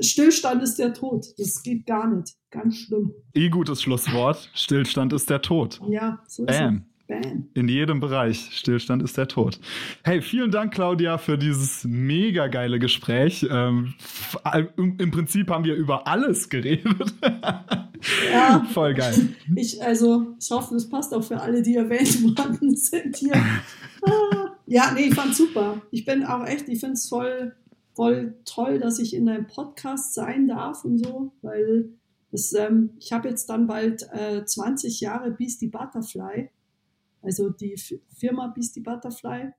Stillstand 0.00 0.62
ist 0.62 0.78
der 0.78 0.94
Tod. 0.94 1.26
Das 1.38 1.62
geht 1.62 1.86
gar 1.86 2.08
nicht. 2.08 2.34
Ganz 2.50 2.76
schlimm. 2.78 3.12
Eh 3.34 3.48
gutes 3.48 3.82
Schlusswort. 3.82 4.50
Stillstand 4.54 5.12
ist 5.12 5.28
der 5.30 5.42
Tod. 5.42 5.80
Ja, 5.88 6.22
so 6.26 6.44
ist 6.44 6.58
Bam. 6.58 6.86
es. 7.08 7.22
Bam. 7.22 7.48
In 7.54 7.68
jedem 7.68 8.00
Bereich. 8.00 8.48
Stillstand 8.52 9.02
ist 9.02 9.16
der 9.16 9.28
Tod. 9.28 9.58
Hey, 10.04 10.20
vielen 10.22 10.50
Dank, 10.50 10.74
Claudia, 10.74 11.18
für 11.18 11.38
dieses 11.38 11.84
mega 11.84 12.46
geile 12.48 12.78
Gespräch. 12.78 13.46
Ähm, 13.50 13.94
Im 14.76 15.10
Prinzip 15.10 15.50
haben 15.50 15.64
wir 15.64 15.74
über 15.74 16.06
alles 16.06 16.48
geredet. 16.48 17.14
Ja. 18.32 18.64
Voll 18.72 18.94
geil. 18.94 19.28
Ich, 19.56 19.82
also, 19.82 20.34
ich 20.40 20.50
hoffe, 20.50 20.74
das 20.74 20.88
passt 20.88 21.12
auch 21.14 21.22
für 21.22 21.40
alle, 21.40 21.62
die 21.62 21.76
erwähnt 21.76 22.22
worden 22.38 22.76
sind 22.76 23.16
hier. 23.16 23.34
Ah. 24.02 24.56
Ja, 24.66 24.92
nee, 24.94 25.06
ich 25.06 25.14
fand's 25.14 25.38
super. 25.38 25.80
Ich 25.90 26.04
bin 26.04 26.24
auch 26.24 26.44
echt, 26.46 26.68
ich 26.68 26.80
finde 26.80 26.94
es 26.94 27.08
voll 27.08 27.54
voll 27.98 28.36
toll, 28.44 28.78
dass 28.78 29.00
ich 29.00 29.12
in 29.12 29.28
einem 29.28 29.48
Podcast 29.48 30.14
sein 30.14 30.46
darf 30.46 30.84
und 30.84 30.98
so, 30.98 31.32
weil 31.42 31.90
das, 32.30 32.52
ähm, 32.52 32.90
ich 33.00 33.12
habe 33.12 33.28
jetzt 33.28 33.46
dann 33.46 33.66
bald 33.66 34.08
äh, 34.12 34.44
20 34.44 35.00
Jahre 35.00 35.32
Beastie 35.32 35.66
Butterfly, 35.66 36.48
also 37.22 37.50
die 37.50 37.72
F 37.72 37.94
Firma 38.16 38.46
Beastie 38.54 38.82
Butterfly. 38.82 39.50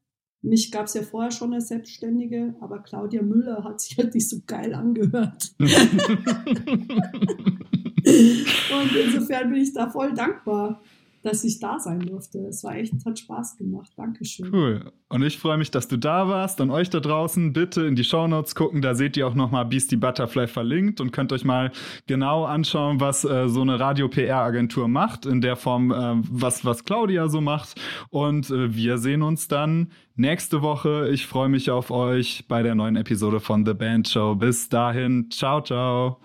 Mich 0.41 0.72
gab 0.72 0.86
es 0.86 0.94
ja 0.94 1.02
vorher 1.02 1.32
schon 1.32 1.53
als 1.53 1.68
Selbstständige, 1.68 2.56
aber 2.61 2.80
Claudia 2.80 3.22
Müller 3.22 3.61
hat 3.66 3.82
sich 3.82 3.98
halt 3.98 4.14
nicht 4.14 4.30
so 4.30 4.38
geil 4.48 4.74
angehört. 4.74 5.53
und 5.60 5.70
insofern 9.03 9.49
bin 9.49 9.61
ich 9.61 9.74
da 9.74 9.90
voll 9.90 10.14
dankbar. 10.14 10.82
Dass 11.22 11.44
ich 11.44 11.60
da 11.60 11.80
sein 11.80 12.00
durfte. 12.00 12.40
Es 12.40 12.64
war 12.64 12.76
echt, 12.76 12.94
hat 13.06 13.20
Spaß 13.20 13.58
gemacht. 13.58 13.91
Dankeschön. 13.96 14.54
Cool. 14.54 14.91
Und 15.10 15.24
ich 15.24 15.38
freue 15.38 15.58
mich, 15.58 15.72
dass 15.72 15.88
du 15.88 15.98
da 15.98 16.28
warst. 16.28 16.62
Und 16.62 16.72
euch 16.72 16.90
da 16.90 17.00
draußen 17.00 17.54
bitte 17.54 17.82
in 17.82 17.96
die 17.96 18.04
Shownotes 18.04 18.56
gucken. 18.56 18.82
Da 18.82 18.96
seht 18.96 19.18
ihr 19.18 19.28
auch 19.28 19.36
nochmal 19.36 19.66
Beastie 19.66 19.98
Butterfly 19.98 20.48
verlinkt 20.48 21.02
und 21.02 21.12
könnt 21.12 21.34
euch 21.34 21.44
mal 21.44 21.72
genau 22.08 22.46
anschauen, 22.46 23.00
was 23.00 23.26
äh, 23.26 23.50
so 23.50 23.62
eine 23.62 23.80
Radio-PR-Agentur 23.80 24.88
macht. 24.88 25.26
In 25.26 25.41
der 25.41 25.56
Form, 25.56 25.91
äh, 25.91 26.16
was, 26.30 26.64
was 26.64 26.86
Claudia 26.86 27.28
so 27.28 27.41
macht. 27.41 27.80
Und 28.10 28.50
äh, 28.50 28.76
wir 28.76 28.98
sehen 28.98 29.22
uns 29.22 29.48
dann 29.48 29.91
nächste 30.16 30.62
Woche. 30.62 31.10
Ich 31.12 31.26
freue 31.28 31.50
mich 31.50 31.70
auf 31.70 31.91
euch 31.91 32.46
bei 32.48 32.64
der 32.64 32.76
neuen 32.76 32.96
Episode 32.96 33.40
von 33.40 33.66
The 33.66 33.74
Band 33.74 34.08
Show. 34.08 34.36
Bis 34.36 34.70
dahin. 34.70 35.30
Ciao, 35.32 35.62
ciao. 35.62 36.20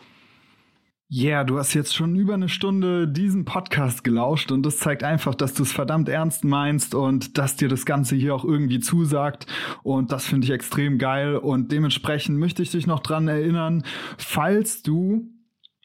Yeah, 1.16 1.44
du 1.44 1.58
hast 1.58 1.74
jetzt 1.74 1.94
schon 1.94 2.16
über 2.16 2.34
eine 2.34 2.48
Stunde 2.48 3.06
diesen 3.06 3.44
Podcast 3.44 4.02
gelauscht 4.02 4.50
und 4.50 4.66
das 4.66 4.78
zeigt 4.78 5.04
einfach, 5.04 5.36
dass 5.36 5.54
du 5.54 5.62
es 5.62 5.70
verdammt 5.70 6.08
ernst 6.08 6.42
meinst 6.42 6.92
und 6.92 7.38
dass 7.38 7.54
dir 7.54 7.68
das 7.68 7.86
Ganze 7.86 8.16
hier 8.16 8.34
auch 8.34 8.44
irgendwie 8.44 8.80
zusagt 8.80 9.46
und 9.84 10.10
das 10.10 10.26
finde 10.26 10.46
ich 10.46 10.50
extrem 10.50 10.98
geil 10.98 11.36
und 11.36 11.70
dementsprechend 11.70 12.40
möchte 12.40 12.64
ich 12.64 12.72
dich 12.72 12.88
noch 12.88 12.98
dran 12.98 13.28
erinnern, 13.28 13.84
falls 14.18 14.82
du 14.82 15.32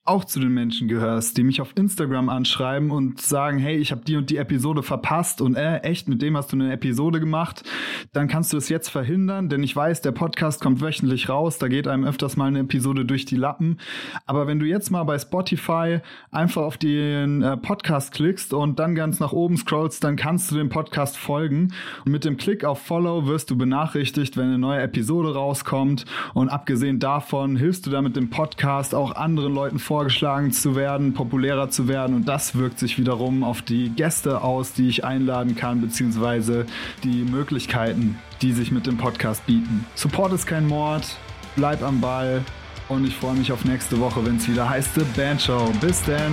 auch 0.09 0.25
zu 0.25 0.39
den 0.39 0.51
Menschen 0.51 0.87
gehörst, 0.87 1.37
die 1.37 1.43
mich 1.43 1.61
auf 1.61 1.73
Instagram 1.75 2.29
anschreiben 2.29 2.89
und 2.89 3.21
sagen, 3.21 3.59
hey, 3.59 3.77
ich 3.77 3.91
habe 3.91 4.01
die 4.03 4.15
und 4.15 4.31
die 4.31 4.37
Episode 4.37 4.81
verpasst 4.81 5.39
und 5.39 5.55
äh, 5.55 5.77
echt, 5.81 6.09
mit 6.09 6.23
dem 6.23 6.35
hast 6.35 6.51
du 6.51 6.55
eine 6.55 6.73
Episode 6.73 7.19
gemacht, 7.19 7.63
dann 8.11 8.27
kannst 8.27 8.51
du 8.51 8.57
das 8.57 8.69
jetzt 8.69 8.89
verhindern, 8.89 9.49
denn 9.49 9.61
ich 9.61 9.75
weiß, 9.75 10.01
der 10.01 10.11
Podcast 10.11 10.61
kommt 10.61 10.81
wöchentlich 10.81 11.29
raus, 11.29 11.59
da 11.59 11.67
geht 11.67 11.87
einem 11.87 12.05
öfters 12.05 12.37
mal 12.37 12.47
eine 12.47 12.61
Episode 12.61 13.05
durch 13.05 13.25
die 13.25 13.35
Lappen. 13.35 13.77
Aber 14.25 14.47
wenn 14.47 14.57
du 14.57 14.65
jetzt 14.65 14.89
mal 14.89 15.03
bei 15.03 15.19
Spotify 15.19 15.99
einfach 16.31 16.63
auf 16.63 16.77
den 16.77 17.43
äh, 17.43 17.55
Podcast 17.57 18.11
klickst 18.11 18.51
und 18.51 18.79
dann 18.79 18.95
ganz 18.95 19.19
nach 19.19 19.31
oben 19.31 19.57
scrollst, 19.57 20.03
dann 20.03 20.15
kannst 20.15 20.49
du 20.49 20.55
dem 20.55 20.69
Podcast 20.69 21.17
folgen. 21.17 21.71
Und 22.03 22.11
mit 22.11 22.25
dem 22.25 22.37
Klick 22.37 22.65
auf 22.65 22.81
Follow 22.81 23.27
wirst 23.27 23.51
du 23.51 23.57
benachrichtigt, 23.57 24.37
wenn 24.37 24.45
eine 24.45 24.57
neue 24.57 24.81
Episode 24.81 25.35
rauskommt. 25.35 26.05
Und 26.33 26.49
abgesehen 26.49 26.99
davon 26.99 27.57
hilfst 27.57 27.85
du 27.85 27.91
damit 27.91 28.15
dem 28.15 28.31
Podcast 28.31 28.95
auch 28.95 29.15
anderen 29.15 29.53
Leuten 29.53 29.77
vor 29.77 29.98
vorgeschlagen 29.99 30.53
zu 30.53 30.77
werden, 30.77 31.13
populärer 31.13 31.69
zu 31.69 31.89
werden 31.89 32.15
und 32.15 32.25
das 32.25 32.55
wirkt 32.55 32.79
sich 32.79 32.97
wiederum 32.97 33.43
auf 33.43 33.61
die 33.61 33.89
Gäste 33.89 34.41
aus, 34.41 34.71
die 34.71 34.87
ich 34.87 35.03
einladen 35.03 35.57
kann, 35.57 35.81
beziehungsweise 35.81 36.65
die 37.03 37.25
Möglichkeiten, 37.25 38.17
die 38.41 38.53
sich 38.53 38.71
mit 38.71 38.87
dem 38.87 38.95
Podcast 38.95 39.45
bieten. 39.45 39.85
Support 39.95 40.31
ist 40.31 40.47
kein 40.47 40.65
Mord, 40.67 41.17
bleib 41.57 41.83
am 41.83 41.99
Ball 41.99 42.45
und 42.87 43.05
ich 43.05 43.13
freue 43.13 43.35
mich 43.35 43.51
auf 43.51 43.65
nächste 43.65 43.99
Woche, 43.99 44.25
wenn 44.25 44.37
es 44.37 44.47
wieder 44.47 44.69
heißt 44.69 44.95
The 44.95 45.03
Band 45.17 45.41
Show. 45.41 45.69
Bis 45.81 46.01
denn! 46.03 46.31